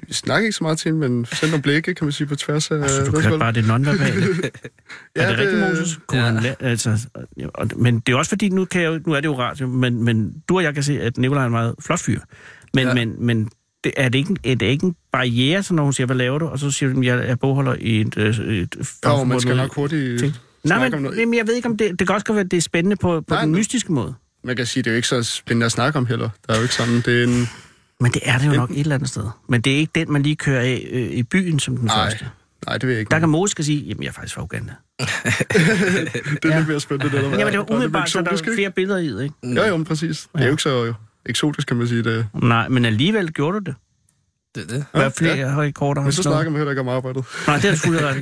Vi 0.07 0.13
snakker 0.13 0.45
ikke 0.45 0.57
så 0.57 0.63
meget 0.63 0.77
til 0.77 0.91
hende, 0.91 1.09
men 1.09 1.25
sendte 1.25 1.47
nogle 1.47 1.61
blikke, 1.61 1.93
kan 1.95 2.05
man 2.05 2.11
sige, 2.11 2.27
på 2.27 2.35
tværs 2.35 2.71
af... 2.71 2.75
Altså, 2.75 3.05
du 3.05 3.11
kan 3.19 3.39
bare 3.39 3.51
det 3.51 3.67
nonverbale. 3.67 4.25
Ja, 5.15 5.21
er 5.23 5.29
det 5.29 5.37
rigtigt, 5.39 5.61
det- 5.61 5.69
Moses? 5.69 5.99
Kunne 6.07 6.21
Ja. 6.21 6.31
han 6.31 6.55
altså, 6.59 7.07
men 7.75 7.99
det 7.99 8.13
er 8.13 8.17
også 8.17 8.29
fordi, 8.29 8.49
nu, 8.49 8.65
kan 8.65 8.81
jeg, 8.81 8.99
nu 9.05 9.13
er 9.13 9.19
det 9.19 9.25
jo 9.27 9.39
radio, 9.39 9.67
men, 9.67 10.03
men 10.03 10.43
du 10.49 10.55
og 10.57 10.63
jeg 10.63 10.73
kan 10.73 10.83
se, 10.83 11.01
at 11.01 11.17
Nikolaj 11.17 11.41
er 11.41 11.45
en 11.45 11.51
meget 11.51 11.75
flot 11.81 11.99
fyr. 11.99 12.19
Men. 12.73 12.87
Ja. 12.87 12.93
men, 12.93 13.25
men 13.25 13.49
det, 13.83 13.91
er, 13.97 14.09
det 14.09 14.19
ikke, 14.19 14.29
en- 14.29 14.37
er 14.51 14.55
det 14.55 14.65
ikke 14.65 14.85
en 14.85 14.95
barriere, 15.11 15.63
så 15.63 15.73
når 15.73 15.83
hun 15.83 15.93
siger, 15.93 16.07
hvad 16.07 16.15
laver 16.15 16.39
du? 16.39 16.45
Og 16.47 16.59
så 16.59 16.71
siger 16.71 16.97
at 16.99 17.05
jeg 17.05 17.29
er 17.29 17.35
bogholder 17.35 17.75
i 17.79 18.01
et... 18.01 18.17
øh, 18.17 18.39
et 18.39 18.75
Jo, 19.05 19.23
man 19.23 19.39
skal 19.39 19.55
nok 19.55 19.75
hurtigt 19.75 20.19
Ting. 20.19 20.33
Nej, 20.63 20.89
men, 20.89 21.01
noget. 21.01 21.17
jamen, 21.19 21.33
jeg 21.37 21.47
ved 21.47 21.55
ikke, 21.55 21.67
om 21.67 21.77
det... 21.77 21.99
Det 21.99 22.07
kan 22.07 22.13
også 22.15 22.25
godt 22.25 22.35
være, 22.35 22.45
at 22.45 22.51
det 22.51 22.57
er 22.57 22.61
spændende 22.61 22.95
på, 22.95 23.21
på 23.21 23.33
Nej, 23.33 23.41
den 23.43 23.51
mystiske 23.51 23.91
måde. 23.93 24.13
Man 24.43 24.55
kan 24.55 24.65
sige, 24.65 24.83
det 24.83 24.89
er 24.89 24.91
jo 24.91 24.95
ikke 24.95 25.07
så 25.07 25.23
spændende 25.23 25.65
at 25.65 25.71
snakke 25.71 25.99
om 25.99 26.05
heller. 26.05 26.29
Der 26.47 26.53
er 26.53 26.57
jo 26.57 26.63
ikke 26.63 26.75
sådan, 26.75 26.95
det 26.95 27.07
er 27.07 27.23
en... 27.23 27.47
Men 27.99 28.11
det 28.11 28.21
er 28.25 28.37
det 28.37 28.45
jo 28.45 28.51
nok 28.51 28.71
et 28.71 28.79
eller 28.79 28.95
andet 28.95 29.09
sted. 29.09 29.23
Men 29.49 29.61
det 29.61 29.73
er 29.73 29.77
ikke 29.77 29.91
den, 29.95 30.11
man 30.11 30.23
lige 30.23 30.35
kører 30.35 30.61
af 30.61 30.87
øh, 30.91 31.01
i 31.11 31.23
byen 31.23 31.59
som 31.59 31.77
den 31.77 31.85
Nej, 31.85 32.05
første. 32.05 32.25
nej, 32.65 32.77
det 32.77 32.87
vil 32.87 32.93
jeg 32.93 32.99
ikke. 32.99 33.09
Der 33.11 33.19
kan 33.19 33.29
Mose 33.29 33.51
skal 33.51 33.65
sige, 33.65 33.79
jamen 33.79 34.03
jeg 34.03 34.09
er 34.09 34.13
faktisk 34.13 34.35
fra 34.35 34.43
Uganda. 34.43 34.73
det 36.43 36.51
er 36.51 36.57
lidt 36.57 36.67
mere 36.67 36.79
spændende, 36.79 37.15
det 37.15 37.23
der. 37.23 37.29
Jamen 37.37 37.47
det 37.53 37.57
var 37.57 37.63
er 37.65 37.71
umiddelbart, 37.71 38.09
så 38.09 38.19
er 38.19 38.23
der 38.23 38.31
ikke? 38.31 38.53
flere 38.55 38.71
billeder 38.71 38.97
i 38.99 39.07
det, 39.07 39.23
ikke? 39.23 39.35
Jo, 39.43 39.63
jo, 39.63 39.77
men 39.77 39.85
præcis. 39.85 40.27
Det 40.33 40.41
er 40.41 40.45
jo 40.45 40.51
ikke 40.51 40.63
så 40.63 40.93
eksotisk, 41.25 41.67
kan 41.67 41.77
man 41.77 41.87
sige 41.87 42.03
det. 42.03 42.27
Nej, 42.33 42.67
men 42.69 42.85
alligevel 42.85 43.31
gjorde 43.33 43.59
du 43.59 43.63
det. 43.63 43.75
Det 44.55 44.63
er 44.63 44.67
det. 44.67 44.85
Hvad 44.91 45.01
Ja, 45.01 45.07
flere 45.07 45.35
ja. 45.37 45.55
rekorder 45.61 46.01
har 46.01 46.03
Men 46.03 46.03
han 46.05 46.11
så 46.13 46.21
slået? 46.23 46.33
snakker 46.35 46.51
man 46.51 46.59
heller 46.59 46.71
ikke 46.71 46.81
om 46.81 46.87
arbejdet. 46.89 47.25
Nej, 47.47 47.57
det 47.57 47.69
er 47.69 47.75
fuldt 47.75 48.01
ret. 48.01 48.15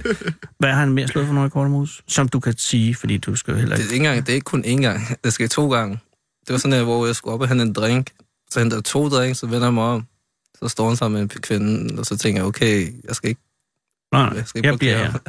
Hvad 0.58 0.70
har 0.72 0.80
han 0.80 0.92
mere 0.92 1.08
slået 1.08 1.26
for 1.26 1.34
nogle 1.34 1.46
rekorder, 1.46 1.68
Mus? 1.70 2.02
Som 2.08 2.28
du 2.28 2.40
kan 2.40 2.54
sige, 2.58 2.94
fordi 2.94 3.16
du 3.18 3.36
skal 3.36 3.52
jo 3.52 3.58
heller 3.58 3.76
Det 3.76 3.82
er, 3.82 3.84
ikke... 3.86 3.94
ikke 3.94 4.06
engang, 4.08 4.26
det 4.26 4.32
er 4.32 4.34
ikke 4.34 4.44
kun 4.44 4.64
én 4.64 4.80
gang. 4.82 5.00
Det 5.24 5.32
skal 5.32 5.48
to 5.48 5.70
gange. 5.72 5.98
Det 6.46 6.52
var 6.52 6.58
sådan, 6.58 6.72
at, 6.78 6.84
hvor 6.84 7.06
jeg 7.06 7.16
skulle 7.16 7.34
op 7.34 7.40
og 7.40 7.48
hente 7.48 7.62
en 7.64 7.72
drink. 7.72 8.10
Så 8.50 8.60
henter 8.60 8.76
jeg 8.76 8.84
to 8.84 9.08
drink, 9.08 9.36
så 9.36 9.46
vender 9.46 9.66
jeg 9.66 9.74
mig 9.74 9.84
om. 9.84 10.06
Så 10.62 10.68
står 10.68 10.88
han 10.88 10.96
sammen 10.96 11.14
med 11.22 11.22
en 11.36 11.40
kvinde, 11.42 11.98
og 12.00 12.06
så 12.06 12.16
tænker 12.18 12.40
jeg, 12.40 12.46
okay, 12.46 12.92
jeg 13.08 13.16
skal 13.16 13.28
ikke... 13.28 13.40
Nej, 14.12 14.22
nej, 14.28 14.36
Jeg, 14.36 14.46
skal 14.46 14.58
ikke 14.58 14.68
jeg 14.68 14.78
bliver 14.78 14.96
her. 14.96 15.04
ham. 15.10 15.20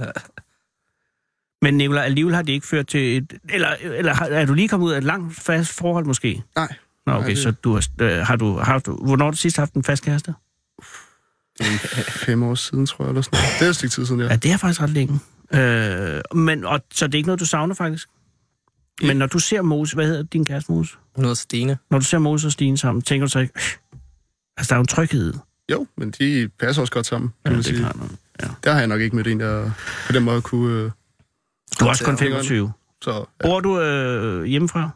Men 1.61 1.73
Nicolaj, 1.77 2.03
alligevel 2.03 2.35
har 2.35 2.41
det 2.41 2.53
ikke 2.53 2.67
ført 2.67 2.87
til 2.87 3.17
et... 3.17 3.33
Eller, 3.49 3.69
eller 3.83 4.13
har- 4.13 4.25
er 4.25 4.45
du 4.45 4.53
lige 4.53 4.67
kommet 4.67 4.87
ud 4.87 4.91
af 4.91 4.97
et 4.97 5.03
langt 5.03 5.35
fast 5.35 5.73
forhold 5.73 6.05
måske? 6.05 6.43
Nej. 6.55 6.75
Nå, 7.07 7.13
okay, 7.13 7.21
Nej, 7.25 7.29
det- 7.33 7.37
så 7.43 7.51
du 7.51 7.73
har, 7.73 7.87
øh, 8.01 8.17
har, 8.27 8.35
du, 8.35 8.57
har 8.57 8.79
du... 8.79 8.95
Hvornår 9.05 9.25
har 9.25 9.31
du 9.31 9.37
sidst 9.37 9.57
haft 9.57 9.73
en 9.73 9.83
fast 9.83 10.03
kæreste? 10.03 10.33
Fem 12.09 12.43
år 12.43 12.55
siden, 12.55 12.85
tror 12.85 13.05
jeg, 13.05 13.09
eller 13.09 13.21
sådan 13.21 13.37
noget. 13.39 13.55
Det 13.59 13.65
er 13.65 13.69
et 13.69 13.75
stykke 13.75 13.93
tid 13.93 14.05
siden, 14.05 14.21
ja. 14.21 14.27
Ja, 14.27 14.35
det 14.35 14.51
er 14.51 14.57
faktisk 14.57 14.81
ret 14.81 14.89
længe. 14.89 15.19
Øh, 15.53 16.21
men, 16.35 16.65
og, 16.65 16.81
så 16.93 17.07
det 17.07 17.13
er 17.13 17.17
ikke 17.17 17.27
noget, 17.27 17.39
du 17.39 17.45
savner 17.45 17.75
faktisk? 17.75 18.07
Men 19.01 19.17
når 19.17 19.25
du 19.27 19.39
ser 19.39 19.61
Mose, 19.61 19.95
hvad 19.95 20.07
hedder 20.07 20.23
din 20.23 20.45
kæreste 20.45 20.71
Mose? 20.71 20.95
Hun 21.15 21.23
hedder 21.23 21.35
Stine. 21.35 21.77
Når 21.91 21.99
du 21.99 22.05
ser 22.05 22.17
Mose 22.17 22.47
og 22.47 22.51
Stine 22.51 22.77
sammen, 22.77 23.01
tænker 23.01 23.25
du 23.27 23.31
så 23.31 23.39
ikke, 23.39 23.53
"Øh, 23.55 23.97
altså 24.57 24.69
der 24.69 24.73
er 24.75 24.77
jo 24.77 24.81
en 24.81 24.87
tryghed. 24.87 25.33
Jo, 25.71 25.87
men 25.97 26.11
de 26.11 26.49
passer 26.59 26.81
også 26.81 26.93
godt 26.93 27.05
sammen, 27.05 27.29
kan 27.29 27.35
Ja, 27.45 27.49
man 27.51 27.57
det 27.63 27.65
er 27.65 27.69
sige. 27.69 27.79
klart. 27.79 27.95
Ja. 28.41 28.47
Der 28.63 28.71
har 28.71 28.79
jeg 28.79 28.87
nok 28.87 29.01
ikke 29.01 29.15
mødt 29.15 29.27
en, 29.27 29.39
der 29.39 29.71
på 30.07 30.11
den 30.11 30.23
måde 30.23 30.41
kunne... 30.41 30.73
Øh, 30.83 30.91
Du 31.79 31.85
er 31.85 31.89
også 31.89 32.03
kun 32.03 32.11
håndtere 32.11 32.29
25. 32.29 32.71
Så 33.01 33.11
ja. 33.11 33.47
Bor 33.47 33.59
du 33.59 33.81
øh, 33.81 34.43
hjemmefra? 34.43 34.89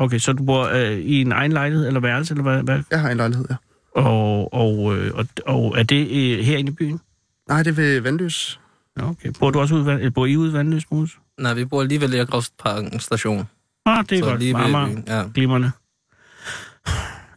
Ja. 0.00 0.04
Okay, 0.04 0.18
så 0.18 0.32
du 0.32 0.42
bor 0.44 0.64
øh, 0.64 0.92
i 0.98 1.20
en 1.20 1.32
egen 1.32 1.52
lejlighed 1.52 1.86
eller 1.86 2.00
værelse, 2.00 2.32
eller 2.34 2.42
hvad? 2.42 2.62
hvad? 2.62 2.82
jeg 2.90 3.00
har 3.00 3.10
en 3.10 3.16
lejlighed, 3.16 3.44
ja. 3.50 3.54
Og, 4.00 4.54
og, 4.54 4.96
øh, 4.96 5.14
og, 5.14 5.26
og 5.46 5.78
er 5.78 5.82
det 5.82 6.08
øh, 6.10 6.44
herinde 6.44 6.72
i 6.72 6.74
byen? 6.74 7.00
Nej, 7.48 7.62
det 7.62 7.70
er 7.70 7.74
ved 7.74 8.00
Vandløs. 8.00 8.60
Ja, 9.00 9.08
okay. 9.10 9.32
Bor, 9.40 9.50
du 9.50 9.60
også 9.60 9.98
øh, 10.02 10.12
bor 10.14 10.26
I 10.26 10.36
ude 10.36 10.50
i 10.50 10.52
Vandløs, 10.52 10.90
Mose? 10.90 11.16
Nej, 11.38 11.54
vi 11.54 11.64
bor 11.64 11.82
lige 11.82 12.00
ved 12.00 12.08
Lærgravsparken 12.08 13.00
station. 13.00 13.48
Ah, 13.86 14.04
det 14.10 14.18
er 14.18 14.22
Så 14.22 14.28
godt. 14.30 14.40
lige 14.40 14.54
ved 14.54 14.60
Meget, 14.60 14.70
meget 14.70 14.94
byen, 14.94 15.04
ja. 15.08 15.22
glimrende. 15.34 15.70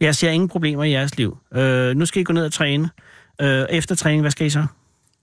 Jeg 0.02 0.16
ser 0.16 0.30
ingen 0.30 0.50
problemer 0.50 0.84
i 0.84 0.92
jeres 0.92 1.18
liv. 1.18 1.38
Øh, 1.56 1.96
nu 1.96 2.06
skal 2.06 2.22
I 2.22 2.24
gå 2.24 2.34
ned 2.34 2.46
og 2.46 2.54
træne. 2.54 2.90
Øh, 3.42 3.66
efter 3.70 3.96
træning, 3.96 4.22
hvad 4.22 4.32
skal 4.32 4.48
I 4.48 4.50
så? 4.50 4.66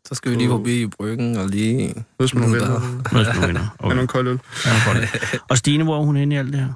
Så 0.08 0.14
skal 0.14 0.30
vi 0.30 0.36
lige 0.36 0.48
forbi 0.48 0.82
i 0.82 0.86
bryggen 0.86 1.36
og 1.36 1.48
lige... 1.48 1.94
Mødes 2.18 2.34
med 2.34 2.42
nogle 2.42 2.56
venner. 2.60 2.80
Mødes 3.12 3.26
med 3.26 3.34
nogle 3.34 3.46
venner. 3.46 3.60
Okay. 3.78 3.86
Okay. 3.86 3.94
nogle 3.94 4.08
kold 4.08 4.28
øl. 4.28 4.40
Ja, 4.66 5.08
og 5.48 5.58
Stine, 5.58 5.84
hvor 5.84 6.00
er 6.00 6.04
hun 6.04 6.16
henne 6.16 6.34
i 6.34 6.38
alt 6.38 6.52
det 6.52 6.60
her? 6.60 6.72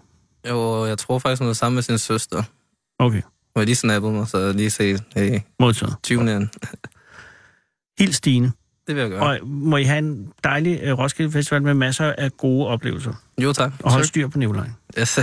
Jo, 0.48 0.86
jeg 0.86 0.98
tror 0.98 1.18
faktisk, 1.18 1.42
hun 1.42 1.48
er 1.48 1.52
sammen 1.52 1.74
med 1.74 1.82
sin 1.82 1.98
søster. 1.98 2.42
Okay, 2.98 3.22
Hun 3.22 3.60
har 3.60 3.64
lige 3.64 3.76
snappet 3.76 4.12
mig, 4.12 4.28
så 4.28 4.38
jeg 4.38 4.54
lige 4.54 4.70
se, 4.70 4.98
hey, 5.16 5.40
modtaget. 5.60 5.96
20 6.02 6.20
ind. 6.36 6.48
Hils 7.98 8.16
Stine. 8.16 8.52
Det 8.86 8.94
vil 8.94 9.00
jeg 9.00 9.10
gøre. 9.10 9.20
Og 9.22 9.46
må 9.48 9.76
I 9.76 9.82
have 9.84 9.98
en 9.98 10.32
dejlig 10.44 10.80
øh, 10.82 10.98
Roskilde 10.98 11.32
Festival 11.32 11.62
med 11.62 11.74
masser 11.74 12.14
af 12.18 12.36
gode 12.36 12.66
oplevelser. 12.66 13.12
Jo, 13.42 13.52
tak. 13.52 13.72
Og 13.82 13.92
hold 13.92 14.04
styr 14.04 14.28
på 14.28 14.38
Nikolaj. 14.38 14.66
Yes. 14.98 15.08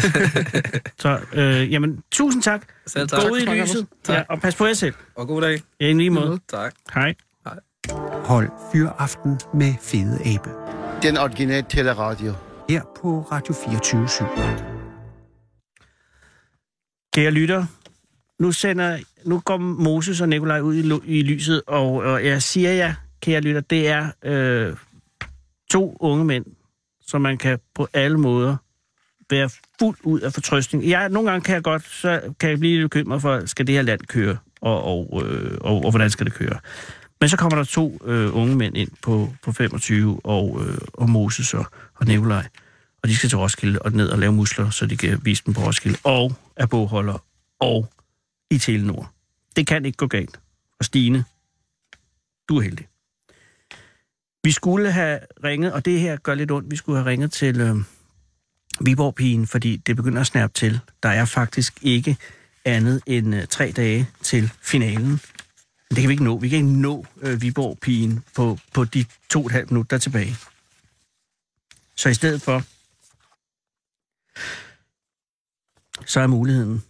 Så, 0.99 1.19
øh, 1.33 1.71
jamen, 1.73 2.03
tusind 2.11 2.43
tak. 2.43 2.61
Selv 2.87 3.07
tak. 3.09 3.21
Gå 3.21 3.27
ud 3.29 3.39
i 3.39 3.45
lyset. 3.45 3.87
Tak. 4.03 4.15
Ja, 4.17 4.23
og 4.29 4.41
pas 4.41 4.55
på 4.55 4.65
jer 4.65 4.73
selv. 4.73 4.93
og 5.15 5.27
god 5.27 5.41
dag. 5.41 5.61
Ja, 5.79 5.85
i 5.87 5.93
lige 5.93 6.09
måde. 6.09 6.39
Tak. 6.49 6.73
Hej. 6.93 7.15
Hold 8.25 8.49
Fyraften 8.73 9.39
med 9.53 9.73
Fede 9.81 10.19
Abe. 10.25 10.49
Den 11.03 11.17
originale 11.17 11.65
teleradio. 11.69 12.33
Her 12.69 12.81
på 13.01 13.27
Radio 13.31 13.55
24 13.65 14.70
Kære 17.13 17.31
lytter, 17.31 17.65
nu, 18.39 18.51
sender, 18.51 18.99
nu 19.25 19.39
går 19.39 19.57
Moses 19.57 20.21
og 20.21 20.29
Nikolaj 20.29 20.59
ud 20.59 20.75
i, 20.75 21.17
i 21.19 21.23
lyset, 21.23 21.61
og, 21.67 21.91
og 21.93 22.25
jeg 22.25 22.41
siger 22.41 22.71
jer, 22.71 22.93
kære 23.21 23.41
lytter, 23.41 23.61
det 23.61 23.87
er 23.87 24.11
øh, 24.23 24.75
to 25.71 25.97
unge 25.99 26.25
mænd, 26.25 26.45
som 27.07 27.21
man 27.21 27.37
kan 27.37 27.59
på 27.75 27.87
alle 27.93 28.17
måder 28.17 28.55
være 29.29 29.49
fuld 29.79 29.97
ud 30.03 30.19
af 30.19 30.33
fortrøstning. 30.33 30.89
Jeg, 30.89 31.09
nogle 31.09 31.29
gange 31.29 31.43
kan 31.43 31.55
jeg 31.55 31.63
godt, 31.63 31.87
så 31.87 32.21
kan 32.39 32.49
jeg 32.49 32.59
blive 32.59 32.79
lidt 32.79 32.91
bekymret 32.91 33.21
for, 33.21 33.45
skal 33.45 33.67
det 33.67 33.75
her 33.75 33.81
land 33.81 34.01
køre, 34.01 34.37
og, 34.61 34.83
og, 34.83 35.23
øh, 35.25 35.57
og, 35.61 35.75
og 35.85 35.91
hvordan 35.91 36.09
skal 36.09 36.25
det 36.25 36.33
køre. 36.33 36.59
Men 37.19 37.29
så 37.29 37.37
kommer 37.37 37.57
der 37.57 37.63
to 37.63 37.99
øh, 38.05 38.35
unge 38.35 38.55
mænd 38.55 38.77
ind 38.77 38.89
på, 39.01 39.33
på 39.43 39.51
25, 39.51 40.19
og, 40.23 40.61
øh, 40.67 40.77
og 40.93 41.09
Moses 41.09 41.53
og, 41.53 41.65
og 41.95 42.05
Nikolaj. 42.07 42.47
Og 43.03 43.09
de 43.09 43.15
skal 43.15 43.29
til 43.29 43.37
Roskilde 43.37 43.81
og 43.81 43.91
ned 43.91 44.09
og 44.09 44.19
lave 44.19 44.33
musler, 44.33 44.69
så 44.69 44.85
de 44.85 44.97
kan 44.97 45.19
vise 45.25 45.43
dem 45.45 45.53
på 45.53 45.61
Roskilde. 45.61 45.97
Og 46.03 46.35
er 46.55 46.65
bogholder 46.65 47.23
og 47.59 47.93
i 48.49 48.57
Telenor. 48.57 49.13
Det 49.55 49.67
kan 49.67 49.85
ikke 49.85 49.97
gå 49.97 50.07
galt. 50.07 50.39
Og 50.79 50.85
Stine, 50.85 51.25
du 52.49 52.57
er 52.57 52.61
heldig. 52.61 52.87
Vi 54.43 54.51
skulle 54.51 54.91
have 54.91 55.19
ringet, 55.43 55.73
og 55.73 55.85
det 55.85 55.99
her 55.99 56.17
gør 56.17 56.35
lidt 56.35 56.51
ondt, 56.51 56.71
vi 56.71 56.75
skulle 56.75 56.97
have 56.97 57.09
ringet 57.09 57.31
til 57.31 57.61
øh, 57.61 57.75
Viborg-pigen, 58.81 59.47
fordi 59.47 59.77
det 59.77 59.95
begynder 59.95 60.21
at 60.21 60.27
snærpe 60.27 60.53
til. 60.53 60.79
Der 61.03 61.09
er 61.09 61.25
faktisk 61.25 61.79
ikke 61.81 62.17
andet 62.65 63.01
end 63.05 63.35
øh, 63.35 63.47
tre 63.47 63.71
dage 63.71 64.07
til 64.23 64.51
finalen. 64.61 65.07
Men 65.07 65.95
det 65.95 65.97
kan 65.97 66.09
vi 66.09 66.13
ikke 66.13 66.23
nå. 66.23 66.37
Vi 66.37 66.49
kan 66.49 66.57
ikke 66.57 66.71
nå 66.71 67.05
øh, 67.21 67.41
Viborg-pigen 67.41 68.23
på, 68.35 68.59
på 68.73 68.83
de 68.83 69.05
to 69.29 69.39
og 69.39 69.45
et 69.45 69.51
halvt 69.51 69.71
minutter 69.71 69.89
der 69.89 69.95
er 69.95 69.99
tilbage. 69.99 70.35
Så 71.95 72.09
i 72.09 72.13
stedet 72.13 72.41
for, 72.41 72.63
så 76.05 76.19
er 76.19 76.27
muligheden 76.27 76.83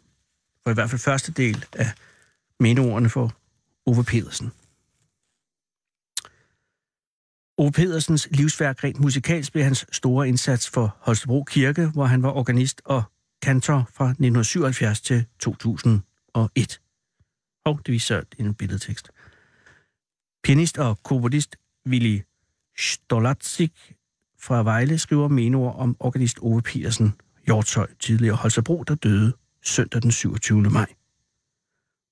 for 0.63 0.71
i 0.71 0.73
hvert 0.73 0.89
fald 0.89 1.01
første 1.01 1.31
del 1.31 1.65
af 1.73 1.91
mindeordene 2.59 3.09
for 3.09 3.33
Ove 3.85 4.03
Pedersen. 4.03 4.51
Ove 7.57 7.71
Pedersens 7.71 8.27
livsværk 8.31 8.83
rent 8.83 8.99
musikalsk 8.99 9.51
blev 9.51 9.63
hans 9.63 9.85
store 9.91 10.27
indsats 10.27 10.69
for 10.69 10.97
Holstebro 10.99 11.43
Kirke, 11.43 11.87
hvor 11.87 12.05
han 12.05 12.23
var 12.23 12.31
organist 12.31 12.81
og 12.85 13.03
kantor 13.41 13.89
fra 13.93 14.05
1977 14.05 15.01
til 15.01 15.25
2001. 15.39 16.81
Og 17.65 17.79
det 17.85 17.91
viser 17.91 18.21
en 18.37 18.53
billedtekst. 18.53 19.11
Pianist 20.43 20.77
og 20.77 21.03
komponist 21.03 21.55
Willy 21.87 22.21
Stolatzik 22.77 23.95
fra 24.39 24.63
Vejle 24.63 24.97
skriver 24.97 25.27
menuer 25.27 25.71
om 25.71 25.95
organist 25.99 26.37
Ove 26.41 26.61
Petersen, 26.61 27.13
Hjortshøj, 27.45 27.87
tidligere 27.99 28.35
Holstebro, 28.35 28.83
der 28.83 28.95
døde 28.95 29.33
søndag 29.63 30.01
den 30.01 30.11
27. 30.11 30.61
maj. 30.61 30.93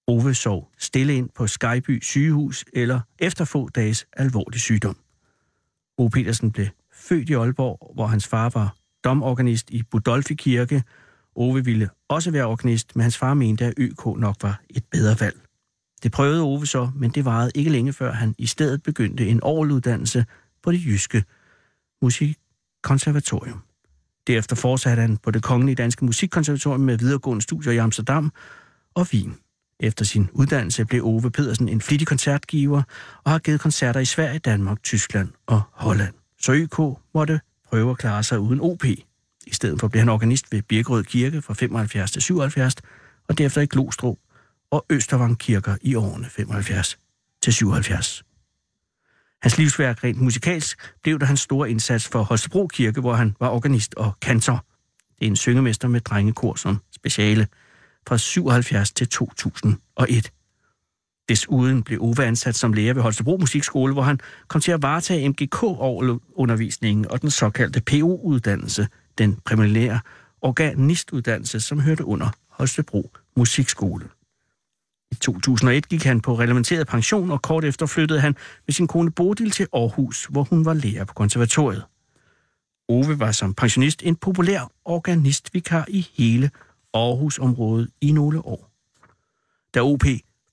Ove 0.08 0.34
sov 0.34 0.72
stille 0.78 1.16
ind 1.16 1.30
på 1.36 1.48
Skyby 1.48 2.04
sygehus 2.04 2.66
eller 2.74 3.00
efter 3.20 3.46
få 3.46 3.70
dages 3.70 4.06
alvorlig 4.14 4.62
sygdom. 4.62 4.98
Ove 5.98 6.10
Petersen 6.10 6.52
blev 6.52 6.68
født 6.94 7.30
i 7.30 7.34
Aalborg, 7.34 7.92
hvor 7.94 8.08
hans 8.08 8.28
far 8.28 8.50
var 8.50 8.76
domorganist 9.04 9.70
i 9.70 9.84
Budolfi 9.84 10.34
Kirke. 10.34 10.84
Ove 11.36 11.66
ville 11.66 11.90
også 12.08 12.32
være 12.32 12.46
organist, 12.46 12.96
men 12.96 13.02
hans 13.02 13.18
far 13.18 13.34
mente, 13.34 13.66
at 13.66 13.74
ØK 13.78 14.06
nok 14.06 14.36
var 14.42 14.62
et 14.70 14.84
bedre 14.92 15.16
valg. 15.20 15.40
Det 16.04 16.12
prøvede 16.12 16.42
Ove 16.42 16.68
så, 16.68 16.92
men 16.96 17.12
det 17.12 17.26
varede 17.26 17.52
ikke 17.56 17.72
længe 17.72 17.94
før 17.94 18.12
han 18.12 18.36
i 18.38 18.46
stedet 18.46 18.84
begyndte 18.84 19.28
en 19.28 19.40
åreluddannelse 19.44 20.26
på 20.64 20.72
det 20.72 20.86
jyske 20.86 21.24
musikkonservatorium. 22.02 23.62
Derefter 24.30 24.56
fortsatte 24.56 25.02
han 25.02 25.18
på 25.18 25.32
det 25.32 25.44
kongelige 25.44 25.76
danske 25.76 26.06
musikkonservatorium 26.06 26.82
med 26.82 26.98
videregående 26.98 27.42
studier 27.42 27.74
i 27.74 27.78
Amsterdam 27.78 28.32
og 28.96 29.08
Wien. 29.14 29.36
Efter 29.80 30.06
sin 30.06 30.30
uddannelse 30.34 30.86
blev 30.86 31.06
Ove 31.06 31.32
Pedersen 31.32 31.70
en 31.70 31.82
flittig 31.82 32.08
koncertgiver 32.08 32.82
og 33.24 33.32
har 33.32 33.40
givet 33.40 33.60
koncerter 33.60 34.00
i 34.00 34.06
Sverige, 34.06 34.40
Danmark, 34.40 34.84
Tyskland 34.84 35.30
og 35.48 35.62
Holland. 35.72 36.14
Så 36.42 36.54
ØK 36.54 36.80
måtte 37.14 37.40
prøve 37.70 37.92
at 37.92 37.98
klare 37.98 38.24
sig 38.24 38.40
uden 38.40 38.60
OP. 38.62 38.86
I 38.86 39.04
stedet 39.52 39.80
for 39.80 39.88
blev 39.88 40.00
han 40.00 40.10
organist 40.10 40.52
ved 40.52 40.62
Birkerød 40.62 41.04
Kirke 41.04 41.42
fra 41.42 41.54
75 41.54 42.12
til 42.12 42.22
77, 42.22 42.76
og 43.30 43.38
derefter 43.38 43.62
i 43.62 43.66
Glostrup 43.66 44.18
og 44.72 44.86
Østervang 44.90 45.40
Kirker 45.40 45.76
i 45.82 45.96
årene 45.96 46.26
75 46.30 47.00
til 47.42 47.54
77. 47.54 48.24
Hans 49.42 49.58
livsværk 49.58 50.04
rent 50.04 50.22
musikalsk 50.22 50.94
blev 51.04 51.20
der 51.20 51.26
hans 51.26 51.40
store 51.40 51.72
indsats 51.72 52.08
for 52.08 52.24
Holstebro 52.24 52.68
Kirke, 52.68 53.02
hvor 53.02 53.14
han 53.14 53.36
var 53.40 53.50
organist 53.50 53.96
og 53.96 54.14
kantor. 54.22 54.66
Det 55.20 55.26
er 55.26 55.30
en 55.30 55.36
syngemester 55.36 55.88
med 55.88 56.02
drengekor 56.02 56.56
som 56.56 56.78
speciale 56.96 57.48
fra 58.08 58.18
77 58.18 58.92
til 58.92 59.08
2001. 59.08 60.32
Desuden 61.30 61.84
blev 61.84 62.02
Ove 62.02 62.26
ansat 62.26 62.56
som 62.56 62.74
lærer 62.74 62.94
ved 62.94 63.02
Holstebro 63.02 63.38
Musikskole, 63.38 63.94
hvor 63.94 64.02
han 64.02 64.20
kom 64.48 64.62
til 64.62 64.72
at 64.72 64.82
varetage 64.82 65.30
MGK-undervisningen 65.30 67.12
og 67.12 67.22
den 67.22 67.32
såkaldte 67.32 67.82
PO-uddannelse, 67.82 68.88
den 69.18 69.40
præliminære 69.46 70.00
organistuddannelse, 70.42 71.60
som 71.60 71.80
hørte 71.80 72.06
under 72.06 72.30
Holstebro 72.50 73.12
Musikskole. 73.36 74.06
I 75.12 75.16
2001 75.16 75.90
gik 75.90 76.04
han 76.04 76.22
på 76.22 76.40
reglementeret 76.40 76.88
pension, 76.88 77.32
og 77.32 77.42
kort 77.42 77.64
efter 77.64 77.86
flyttede 77.86 78.22
han 78.22 78.36
med 78.68 78.74
sin 78.74 78.88
kone 78.88 79.12
Bodil 79.12 79.52
til 79.52 79.68
Aarhus, 79.74 80.26
hvor 80.26 80.44
hun 80.44 80.66
var 80.66 80.74
lærer 80.74 81.06
på 81.06 81.14
konservatoriet. 81.14 81.84
Ove 82.90 83.20
var 83.20 83.32
som 83.32 83.54
pensionist 83.54 84.04
en 84.04 84.16
populær 84.16 84.72
organistvikar 84.86 85.86
i 85.88 86.08
hele 86.14 86.52
Aarhusområdet 86.94 87.90
i 88.02 88.12
nogle 88.12 88.46
år. 88.46 88.72
Da 89.74 89.82
OP 89.82 90.04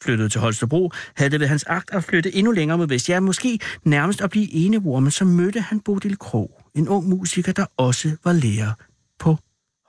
flyttede 0.03 0.29
til 0.29 0.41
Holstebro, 0.41 0.93
havde 1.17 1.31
det 1.31 1.41
ved 1.41 1.47
hans 1.47 1.65
agt 1.65 1.91
at 1.91 2.05
flytte 2.05 2.35
endnu 2.35 2.53
længere 2.53 2.79
mod 2.79 2.89
vest. 2.89 3.09
Ja, 3.09 3.21
måske 3.21 3.59
nærmest 3.85 4.21
at 4.21 4.31
blive 4.31 4.53
enevor, 4.53 5.01
men 5.01 5.11
så 5.11 5.25
mødte 5.25 5.61
han 5.61 5.81
Bodil 5.81 6.19
Krog, 6.19 6.61
en 6.75 6.89
ung 6.89 7.09
musiker, 7.09 7.53
der 7.53 7.67
også 7.77 8.17
var 8.25 8.33
lærer 8.33 8.73
på 9.19 9.37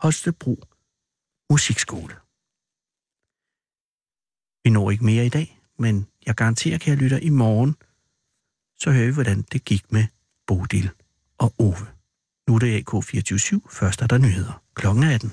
Holstebro 0.01 0.63
Musikskole. 1.49 2.13
Vi 4.68 4.72
når 4.72 4.91
ikke 4.91 5.05
mere 5.05 5.26
i 5.26 5.30
dag, 5.30 5.59
men 5.80 6.07
jeg 6.26 6.36
garanterer, 6.36 6.78
kære 6.78 6.95
lytter, 6.95 7.18
i 7.18 7.30
morgen, 7.30 7.76
så 8.80 8.91
hører 8.91 9.05
vi, 9.05 9.13
hvordan 9.13 9.45
det 9.51 9.65
gik 9.65 9.91
med 9.91 10.03
Bodil 10.47 10.89
og 11.38 11.53
Ove. 11.59 11.88
Nu 12.47 12.55
er 12.55 12.59
det 12.59 12.80
AK247. 12.80 13.59
Først 13.70 14.01
er 14.01 14.07
der 14.07 14.18
nyheder. 14.18 14.61
Klokken 14.76 15.03
er 15.03 15.13
18. 15.13 15.32